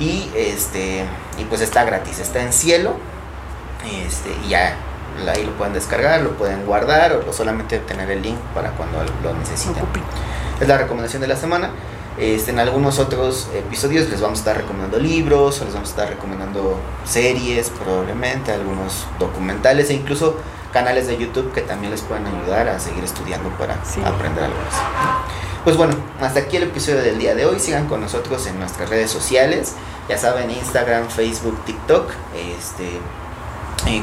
y 0.00 0.28
este 0.34 1.04
y 1.38 1.44
pues 1.44 1.60
está 1.60 1.84
gratis, 1.84 2.18
está 2.18 2.42
en 2.42 2.52
cielo. 2.52 2.96
Este, 4.06 4.30
y 4.46 4.50
ya 4.50 4.76
ahí 5.28 5.44
lo 5.44 5.52
pueden 5.52 5.74
descargar, 5.74 6.20
lo 6.20 6.30
pueden 6.32 6.64
guardar 6.66 7.12
o 7.12 7.32
solamente 7.32 7.78
tener 7.80 8.10
el 8.10 8.22
link 8.22 8.38
para 8.54 8.70
cuando 8.70 9.04
lo 9.22 9.34
necesiten 9.34 9.84
es 10.62 10.68
la 10.68 10.78
recomendación 10.78 11.20
de 11.20 11.28
la 11.28 11.36
semana. 11.36 11.70
Este, 12.18 12.50
en 12.50 12.58
algunos 12.58 12.98
otros 12.98 13.48
episodios 13.54 14.08
les 14.10 14.20
vamos 14.20 14.38
a 14.38 14.42
estar 14.42 14.56
recomendando 14.56 14.98
libros, 14.98 15.60
o 15.60 15.64
les 15.64 15.74
vamos 15.74 15.88
a 15.88 15.92
estar 15.92 16.08
recomendando 16.08 16.76
series, 17.04 17.70
probablemente, 17.70 18.52
algunos 18.52 19.06
documentales 19.18 19.90
e 19.90 19.94
incluso 19.94 20.36
canales 20.72 21.06
de 21.06 21.18
YouTube 21.18 21.52
que 21.52 21.60
también 21.60 21.90
les 21.90 22.02
pueden 22.02 22.26
ayudar 22.26 22.68
a 22.68 22.78
seguir 22.78 23.04
estudiando 23.04 23.48
para 23.50 23.74
aprender 23.74 24.44
algo 24.44 24.56
más. 24.56 24.74
Pues 25.64 25.76
bueno, 25.76 25.94
hasta 26.20 26.40
aquí 26.40 26.56
el 26.56 26.64
episodio 26.64 27.02
del 27.02 27.18
día 27.18 27.36
de 27.36 27.46
hoy. 27.46 27.60
Sigan 27.60 27.86
con 27.86 28.00
nosotros 28.00 28.46
en 28.48 28.58
nuestras 28.58 28.90
redes 28.90 29.10
sociales. 29.10 29.74
Ya 30.08 30.18
saben, 30.18 30.50
Instagram, 30.50 31.08
Facebook, 31.08 31.56
TikTok. 31.64 32.10
Este, 32.58 32.98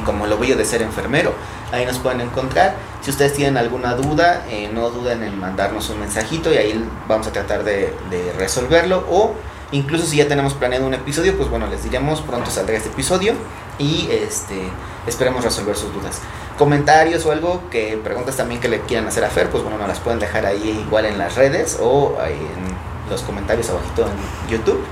como 0.05 0.27
lo 0.27 0.37
voy 0.37 0.53
de 0.53 0.65
ser 0.65 0.81
enfermero. 0.81 1.33
Ahí 1.71 1.85
nos 1.85 1.99
pueden 1.99 2.21
encontrar. 2.21 2.75
Si 3.01 3.11
ustedes 3.11 3.33
tienen 3.33 3.57
alguna 3.57 3.93
duda, 3.95 4.45
eh, 4.49 4.69
no 4.73 4.89
duden 4.89 5.23
en 5.23 5.39
mandarnos 5.39 5.89
un 5.89 5.99
mensajito 5.99 6.51
y 6.53 6.57
ahí 6.57 6.89
vamos 7.07 7.27
a 7.27 7.31
tratar 7.31 7.63
de, 7.63 7.93
resolverlo. 8.37 9.05
O 9.09 9.33
incluso 9.71 10.05
si 10.05 10.17
ya 10.17 10.27
tenemos 10.27 10.53
planeado 10.53 10.85
un 10.85 10.93
episodio, 10.93 11.37
pues 11.37 11.49
bueno, 11.49 11.67
les 11.67 11.83
diremos 11.83 12.21
pronto 12.21 12.49
saldrá 12.49 12.75
este 12.75 12.89
episodio 12.89 13.33
y 13.77 14.09
este 14.11 14.69
esperemos 15.07 15.43
resolver 15.43 15.75
sus 15.75 15.93
dudas. 15.93 16.21
Comentarios 16.57 17.25
o 17.25 17.31
algo, 17.31 17.63
que 17.69 17.99
preguntas 18.03 18.35
también 18.35 18.59
que 18.59 18.67
le 18.67 18.81
quieran 18.81 19.07
hacer 19.07 19.23
a 19.23 19.29
Fer, 19.29 19.49
pues 19.49 19.63
bueno, 19.63 19.77
nos 19.77 19.87
las 19.87 19.99
pueden 19.99 20.19
dejar 20.19 20.45
ahí 20.45 20.83
igual 20.85 21.05
en 21.05 21.17
las 21.17 21.35
redes 21.35 21.77
o 21.79 22.17
en 22.25 23.09
los 23.09 23.21
comentarios 23.21 23.69
abajito 23.69 24.07
en 24.07 24.51
YouTube. 24.51 24.83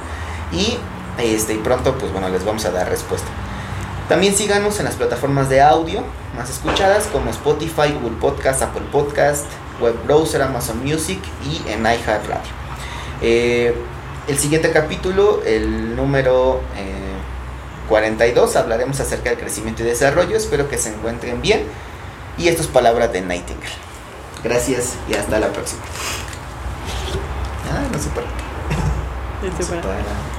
Y 0.51 0.77
este, 1.17 1.55
y 1.55 1.57
pronto, 1.57 1.97
pues 1.97 2.11
bueno, 2.11 2.29
les 2.29 2.45
vamos 2.45 2.63
a 2.65 2.71
dar 2.71 2.87
respuesta. 2.87 3.27
También 4.09 4.35
síganos 4.35 4.79
en 4.79 4.85
las 4.85 4.95
plataformas 4.95 5.49
de 5.49 5.61
audio 5.61 6.01
más 6.37 6.49
escuchadas 6.49 7.07
como 7.07 7.29
Spotify, 7.31 7.91
Google 7.99 8.17
Podcast, 8.21 8.61
Apple 8.61 8.85
Podcast, 8.91 9.45
Web 9.81 9.95
Browser, 10.05 10.41
Amazon 10.41 10.83
Music 10.83 11.19
y 11.43 11.69
en 11.69 11.81
iHeartRadio. 11.81 12.51
Eh, 13.21 13.75
el 14.27 14.37
siguiente 14.37 14.71
capítulo, 14.71 15.41
el 15.45 15.95
número 15.95 16.61
42, 17.89 18.55
eh, 18.55 18.59
hablaremos 18.59 18.99
acerca 18.99 19.29
del 19.29 19.39
crecimiento 19.39 19.83
y 19.83 19.85
desarrollo. 19.85 20.37
Espero 20.37 20.69
que 20.69 20.77
se 20.77 20.93
encuentren 20.93 21.41
bien. 21.41 21.63
Y 22.37 22.47
esto 22.47 22.61
es 22.61 22.67
palabra 22.67 23.07
de 23.07 23.21
Nightingale. 23.21 23.73
Gracias 24.43 24.93
y 25.09 25.15
hasta 25.15 25.39
la 25.39 25.47
próxima. 25.47 25.81
Ah, 27.71 27.87
no 27.91 27.97
se 27.97 28.09
para. 28.09 28.27
No 29.41 29.65
se 29.65 29.75
para. 29.75 30.36